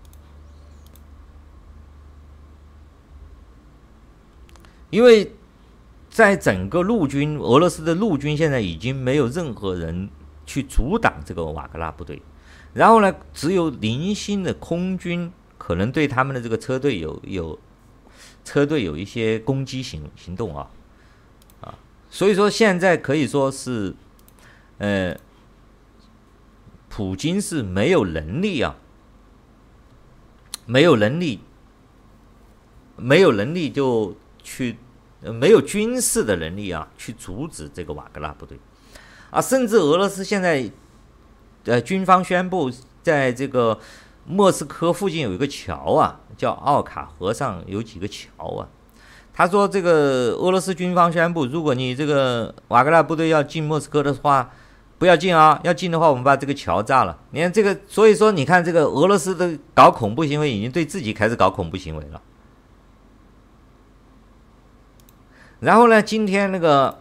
[4.90, 5.32] 因为。
[6.12, 10.10] 在整个陆军，俄罗斯的陆军现在已经没有任何人
[10.44, 12.20] 去阻挡这个瓦格纳部队，
[12.74, 17.56] 然后呢，只有零星的空军可能对他们的这个车队有有
[18.50, 20.68] 车队有一些攻击行行动啊
[21.60, 21.78] 啊，
[22.10, 23.94] 所以说现在可以说是，
[24.78, 25.16] 呃，
[26.88, 28.74] 普京是没有能力啊，
[30.66, 31.38] 没有能力，
[32.96, 34.76] 没有能力就去。
[35.22, 38.58] 没有军事的能力啊，去阻止这个瓦格纳部队，
[39.30, 40.70] 啊，甚至俄罗斯现在，
[41.66, 42.72] 呃，军方宣布，
[43.02, 43.78] 在这个
[44.24, 48.66] 莫斯科附近有一个桥啊，叫奥卡河上有几个桥啊。
[49.34, 54.50] 他说，这个俄罗斯军方宣布，如果你这个瓦格纳部队要进莫斯科的话，
[54.98, 57.18] 不要进啊，要进的话，我们把这个桥炸了。
[57.32, 62.22] 你看这个，所以说，你看这个俄罗斯的搞恐怖行为，已经对自己开始搞恐怖行为了。
[65.60, 67.00] 然后呢，今天那个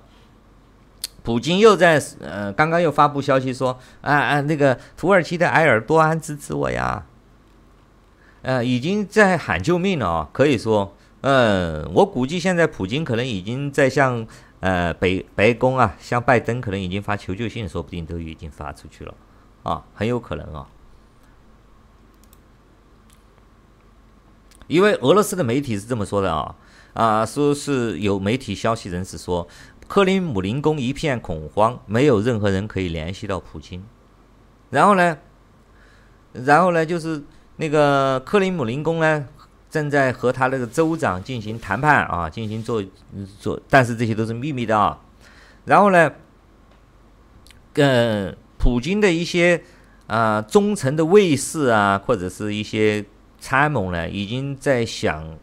[1.23, 7.05] 普京又在呃，刚刚又发布消息说，啊啊，那个土耳其的埃尔多安支持我呀，
[8.41, 10.29] 呃，已经在喊救命了啊！
[10.31, 14.25] 可以说，嗯，我估计现在普京可能已经在向
[14.61, 19.13] 呃北白宫啊，向拜登可能已经发求救信，说不定都已经发出去了
[19.63, 20.67] 啊，很有可能啊。
[24.67, 26.55] 因为俄罗斯的媒体是这么说的啊
[26.93, 29.47] 啊，说是有媒体消息人士说，
[29.87, 33.83] 克里姆林宫一片恐慌，没有任何人可以联系到普京。
[34.69, 35.17] 然后呢，
[36.33, 37.23] 然后呢，就是
[37.59, 39.27] 那个克里姆林宫呢。
[39.71, 42.83] 正在和他那个州长进行谈判啊，进行做
[43.39, 44.99] 做，但是这些都是秘密的啊。
[45.65, 46.11] 然后呢，
[47.75, 49.61] 呃，普京的一些
[50.07, 53.05] 啊、忠诚的卫士啊，或者是一些
[53.39, 55.37] 参谋呢，已经在想，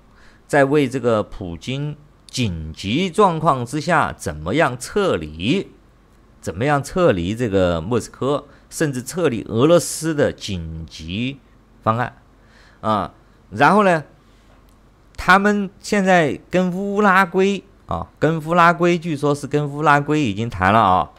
[0.49, 1.97] 在为这个普京
[2.28, 5.69] 紧急状况之下怎么样撤离，
[6.41, 11.39] 怎么样撤离这个莫斯科，甚至撤离俄罗斯的紧急
[11.86, 12.12] 方案
[12.81, 13.15] 啊。
[13.50, 14.02] 然后呢，
[15.16, 21.10] 他们现在跟乌拉圭啊，跟乌拉圭，据说是跟乌拉圭已经谈了啊，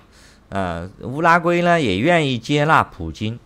[0.49, 3.39] 呃，乌拉圭呢也愿意接纳普京，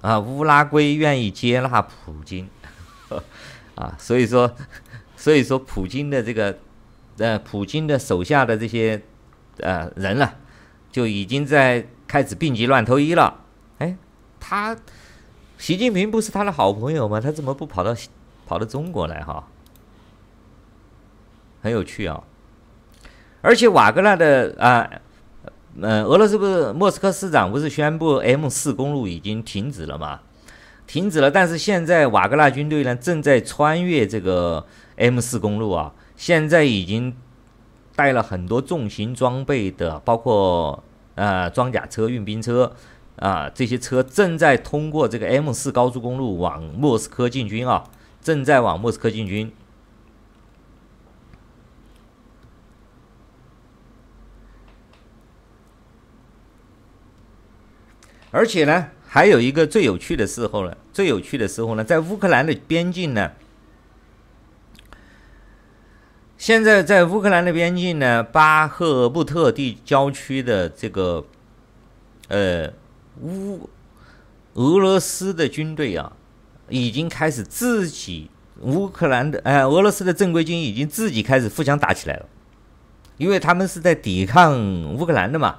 [0.00, 2.48] 啊，乌拉圭愿意接纳普京，
[3.74, 4.50] 啊，所以说，
[5.14, 6.56] 所以说普京的这个，
[7.18, 9.02] 呃，普京的手下的这些
[9.58, 10.32] 呃人呢，
[10.90, 13.40] 就已经在开始病急乱投医了。
[13.76, 13.94] 哎，
[14.40, 14.74] 他，
[15.62, 17.20] 习近平不是他的好朋友吗？
[17.20, 17.94] 他怎么不跑到
[18.48, 19.46] 跑到中国来哈？
[21.62, 22.20] 很有趣啊，
[23.42, 24.90] 而且瓦格纳的啊，
[25.80, 30.22] 呃，俄罗斯不是莫斯科市长不是宣布 M 四公路已经停止了吗？
[30.88, 34.66] 停止了，但是现在瓦格纳军队呢正在穿越这个
[34.96, 37.16] M 四公路啊，现在已经
[37.94, 40.82] 带了很多重型装备的，包括
[41.14, 42.72] 呃装甲车、运兵车
[43.22, 47.84] 啊，这些车正在通过这个 M 四高速公路往莫斯科进军啊，
[48.20, 49.52] 正在往莫斯科进军。
[58.32, 63.30] 而且呢，还有一个最有趣的时候呢，最有趣的时候呢，在乌克兰的边境呢，
[66.36, 71.26] 现在在乌克兰的边境呢，巴赫穆特地郊区的这个，
[72.26, 72.72] 呃，
[73.20, 73.68] 乌
[74.54, 76.12] 俄罗斯的军队啊，
[76.68, 82.26] 已经开始自己乌克兰的哎，俄罗斯的正规军已经自己开始互相打起来了，
[83.16, 85.56] 因为他们是在抵抗乌克兰的嘛。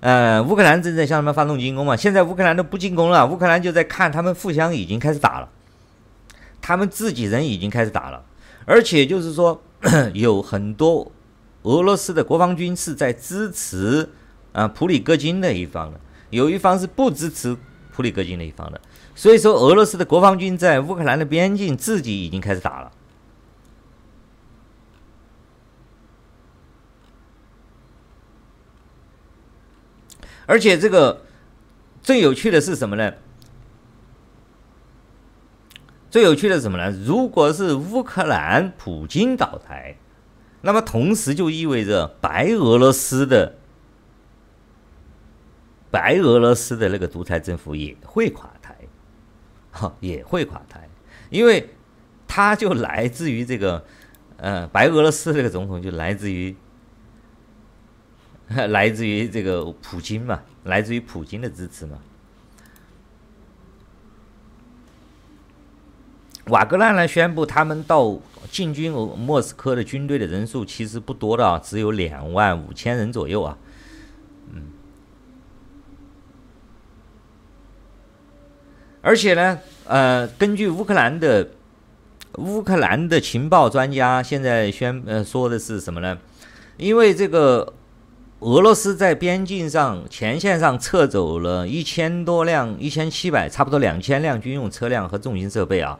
[0.00, 1.96] 呃，乌克兰正在向他们发动进攻嘛？
[1.96, 5.48] 现在乌克兰都不进攻了，乌克兰就在看，他们互相已经开始打了，
[6.60, 8.22] 他们自己人已经开始打了，
[8.66, 9.60] 而且就是说，
[10.12, 11.10] 有很多
[11.62, 14.10] 俄罗斯的国防军是在支持
[14.52, 15.98] 啊、呃、普里戈金的一方的，
[16.30, 17.56] 有一方是不支持
[17.92, 18.80] 普里戈金的一方的，
[19.14, 22.92] 所以说俄罗斯的国防军在乌克兰的边境自己已经开始打了。
[30.48, 31.22] 而且这个
[32.02, 33.12] 最有趣的是什么呢？
[36.08, 36.90] 最有趣的是什么呢？
[37.04, 39.96] 如果是乌克兰普京倒台，
[40.60, 43.58] 那么同时就意味着白俄罗斯的
[45.90, 48.76] 白俄罗斯的那个独裁政府也会垮台，
[49.70, 50.88] 哈，也会垮台，
[51.30, 51.70] 因为
[52.26, 53.84] 他就来自于这个
[54.36, 56.54] 呃，白俄罗斯这个总统就来自于。
[58.68, 61.98] 来自于这个普京嘛，来自于普京的支持嘛。
[66.44, 73.58] 瓦格纳呢宣布，他们到进军莫斯科的军队的人数其实不多的啊，只有两万五千人左右啊。
[79.06, 81.48] 而且呢，呃，根据乌克兰的
[82.38, 86.18] 乌克兰的情报专家现在宣呃说的是什么呢？
[86.76, 87.72] 因为这个。
[88.40, 95.98] 俄罗斯在边境上前线上撤走了一千多辆、一千七百，差不多两千辆军用车辆和重型设备啊。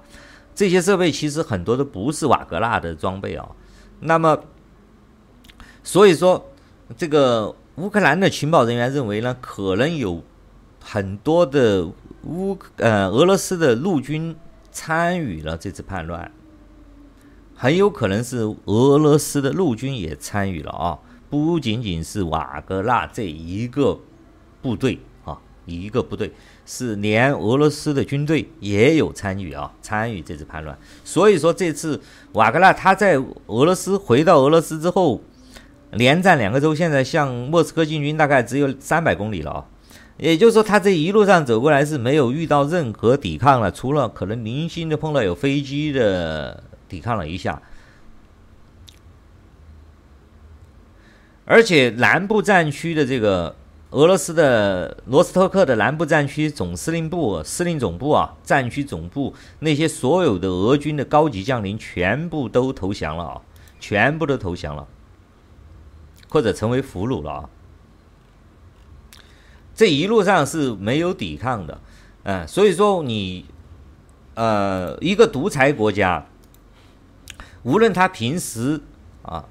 [0.54, 3.48] 这些设备其实很多都不是瓦格纳的装备啊。
[4.00, 4.38] 那么，
[5.82, 6.46] 所以说，
[6.98, 10.22] 这个乌克兰的情报人员认为呢，可能有
[10.84, 11.88] 很多的
[12.26, 14.34] 乌呃俄罗斯的陆军
[14.72, 16.30] 参与了这次叛乱，
[17.54, 20.98] 很有可能是俄罗斯的陆军也参与了啊。
[21.30, 23.98] 不仅仅是瓦格纳这一个
[24.62, 26.32] 部队啊，一个部队
[26.64, 30.78] 是连俄罗斯的军队也有参与啊，参与这次叛乱。
[31.04, 32.00] 所以说，这次
[32.32, 35.20] 瓦格纳他在俄罗斯回到俄罗斯之后，
[35.90, 39.66] 连战两个州，现在向莫斯科进军，大概只有三百公里了啊。
[40.18, 47.60] 也就是说他这一路上走过来是没有遇到任何抵抗了，除了可能零星的碰到有飞机的抵抗了一下。
[51.44, 53.54] 而且南部战区的这个
[53.90, 63.42] 俄罗斯的罗斯托克的南部战区总司令部，司令总部啊，战区总部，那些所有的俄军的高级将领全部都投降了啊，
[63.78, 64.88] 全部都投降了。
[66.28, 67.50] 或者成为俘虏了啊。
[69.76, 71.80] 这一路上是没有抵抗的，
[72.24, 73.44] 嗯，所以说你，
[74.34, 76.26] 呃，一个独裁国家，
[77.62, 78.80] 无论他平时
[79.22, 79.44] 啊。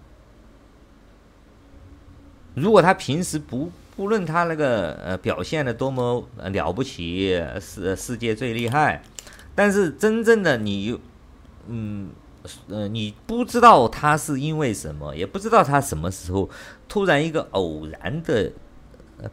[2.55, 9.03] 如果他平时不不论他那个呃表现的多么了不起，世世界最厉害，
[9.53, 10.97] 但是真正的你，
[11.67, 12.11] 嗯
[12.69, 16.49] 呃你不知道他是因为什么，也不知道他什么时候
[16.87, 18.53] 突然一个偶然的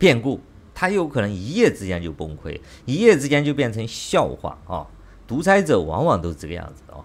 [0.01, 0.41] 变故，
[0.75, 4.87] 他有可能一夜之间就崩溃，一夜之间就变成笑话啊！
[5.27, 7.05] 独裁者往往都是这个样子啊，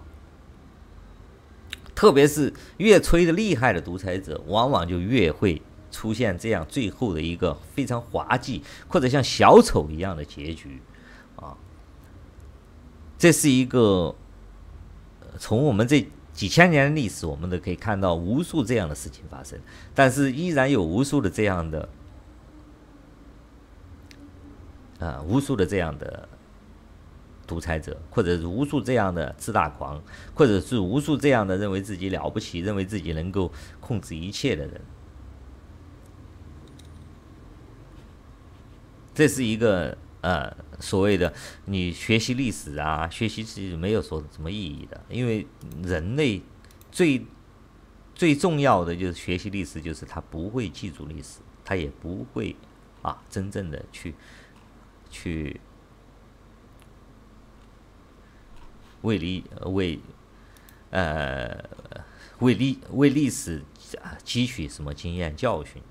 [1.94, 5.62] 特别是越吹的厉害的独裁者，往往就越会。
[5.90, 10.82] 出现这样最后的一个非常滑稽，或者像小丑一样的结局，
[11.34, 11.56] 啊，
[13.18, 14.14] 这是一个
[15.38, 19.58] 从我们这几千年的历史，我们都可以看到无数这样的事情发生，
[19.94, 21.88] 但是依然有无数的这样的，
[24.98, 26.28] 啊，无数的这样的
[27.46, 30.02] 独裁者，或者是无数这样的自大狂，
[30.34, 34.80] 或者是无数这样的认为自己了不起、认为自己能够控制一切的人。
[39.14, 41.32] 这是一个呃所谓的
[41.64, 45.46] 你学习历史啊，学习是没有说什么意义的，因为
[45.82, 46.40] 人类
[46.92, 47.24] 最
[48.14, 52.54] 最重要的就是学习历史，就是他不会记住历史，他也不会
[53.02, 54.14] 啊真正的去
[55.20, 55.60] 去
[59.02, 59.98] 为历为
[60.90, 61.64] 呃
[62.38, 63.64] 为历为历史
[64.00, 65.82] 啊汲取什么经验教训。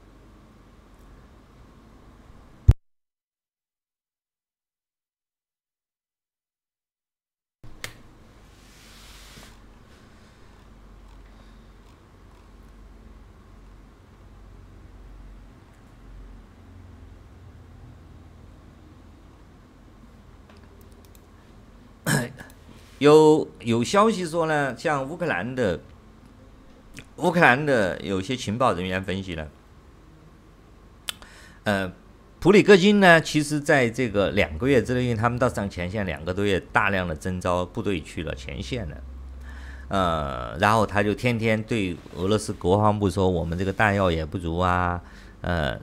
[23.00, 25.80] 有有消息说呢，像乌克兰的
[27.17, 29.48] 乌克兰的有些情报人员分析呢，
[31.64, 31.92] 呃，
[32.40, 38.98] 普里戈金呢，其实在这个两个月之内，因为他们到上前线两个多月，大量的征召部队去了前线了，
[39.90, 45.00] 呃，然后他就天天对俄罗斯国防部说，我们这个弹药也不足啊，
[45.42, 45.80] 呃，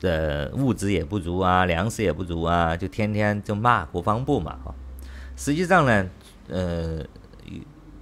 [0.00, 4.74] 的物资也不足啊，粮食也不足啊，就天天就骂国防部嘛，哈。
[5.36, 6.08] 实际上呢，
[6.48, 7.04] 呃，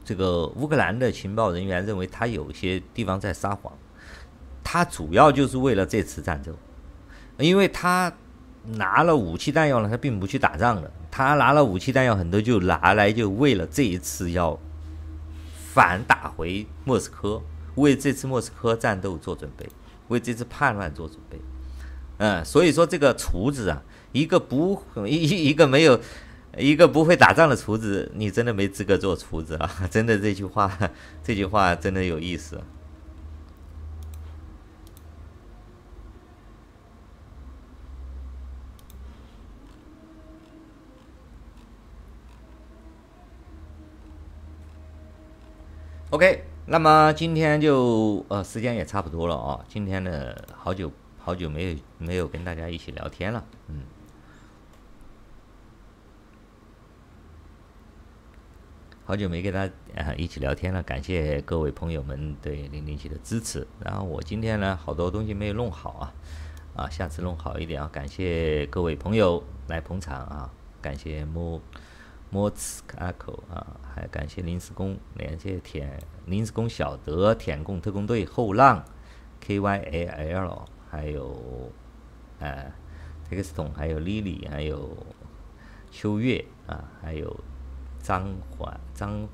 [0.05, 3.73] 这个乌克兰的情报人员认为他有些地方在撒谎，
[4.63, 6.55] 他主要就是为了这次战争，
[7.39, 8.13] 因为他
[8.65, 14.57] 拿了武器弹药呢，他并不去打仗了，他拿了武器弹药很多就拿来就为了这一次要
[15.73, 17.43] 反打回莫斯科，
[17.75, 19.69] 为这次莫斯科战斗做准备，
[20.07, 21.41] 为这次叛乱做准备，
[22.19, 23.83] 嗯，所以说这个厨子啊，
[24.13, 26.01] 一个不一一个没有。
[26.57, 29.69] 一个不会打仗的厨子，你真的没资格做厨子啊！
[29.91, 30.71] 真的这句话，
[31.23, 32.61] 这句话真的有意思。
[46.11, 53.94] OK，那么今天就呃时间也差不多了啊，今天呢好久好久没有没有跟大家一起聊天了，嗯。
[59.07, 63.67] 好久没跟大家一起聊天了，感谢各位朋友们对零零七的支持。
[63.79, 66.15] 然后我今天呢，好多东西没有弄好啊，
[66.75, 67.91] 啊，下次弄好一点啊。
[67.93, 70.51] 感谢各位朋友来捧场啊，
[70.81, 71.61] 感谢莫
[72.31, 78.83] 莫茨卡口啊，还感谢临时工，感谢舔临时工小德舔共特工队后浪
[79.39, 81.71] K Y A L，还有
[82.39, 82.73] 呃
[83.29, 84.97] Texton，还有 Lily，还有
[85.91, 87.39] 秋月啊，还有。
[88.05, 89.27] 张怀张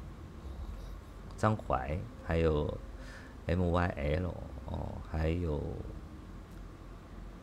[1.36, 2.78] 张怀，还有
[3.46, 4.32] M Y L
[4.66, 5.60] 哦，还有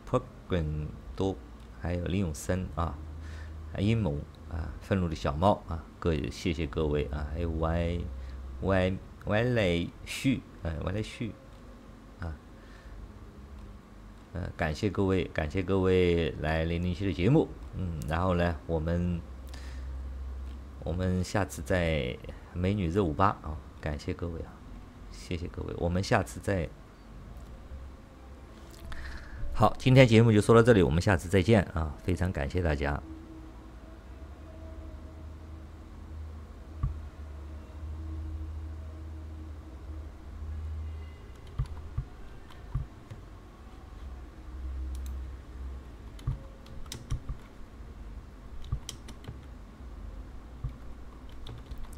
[0.08, 1.36] Program 多，
[1.82, 2.96] 还有林永生啊，
[3.76, 4.16] 阴谋
[4.48, 8.00] 啊，愤怒的小猫啊，各谢谢各位啊，还有 Y
[8.62, 11.32] Y Y 来旭，呃，Y 来旭
[12.20, 12.34] 啊，
[14.32, 19.20] 呃，感谢各位，感谢各位来零零七的节目，嗯，然后呢，我们。
[20.88, 22.16] 我们下次在
[22.54, 23.52] 美女热舞吧啊！
[23.78, 24.56] 感谢各位啊，
[25.12, 26.66] 谢谢各位，我们下次再
[29.52, 29.76] 好。
[29.78, 31.94] 今天节目就说到这里，我们下次再见啊！
[32.02, 33.02] 非常感谢大家。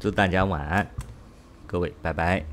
[0.01, 0.87] 祝大家晚安，
[1.67, 2.43] 各位，拜拜。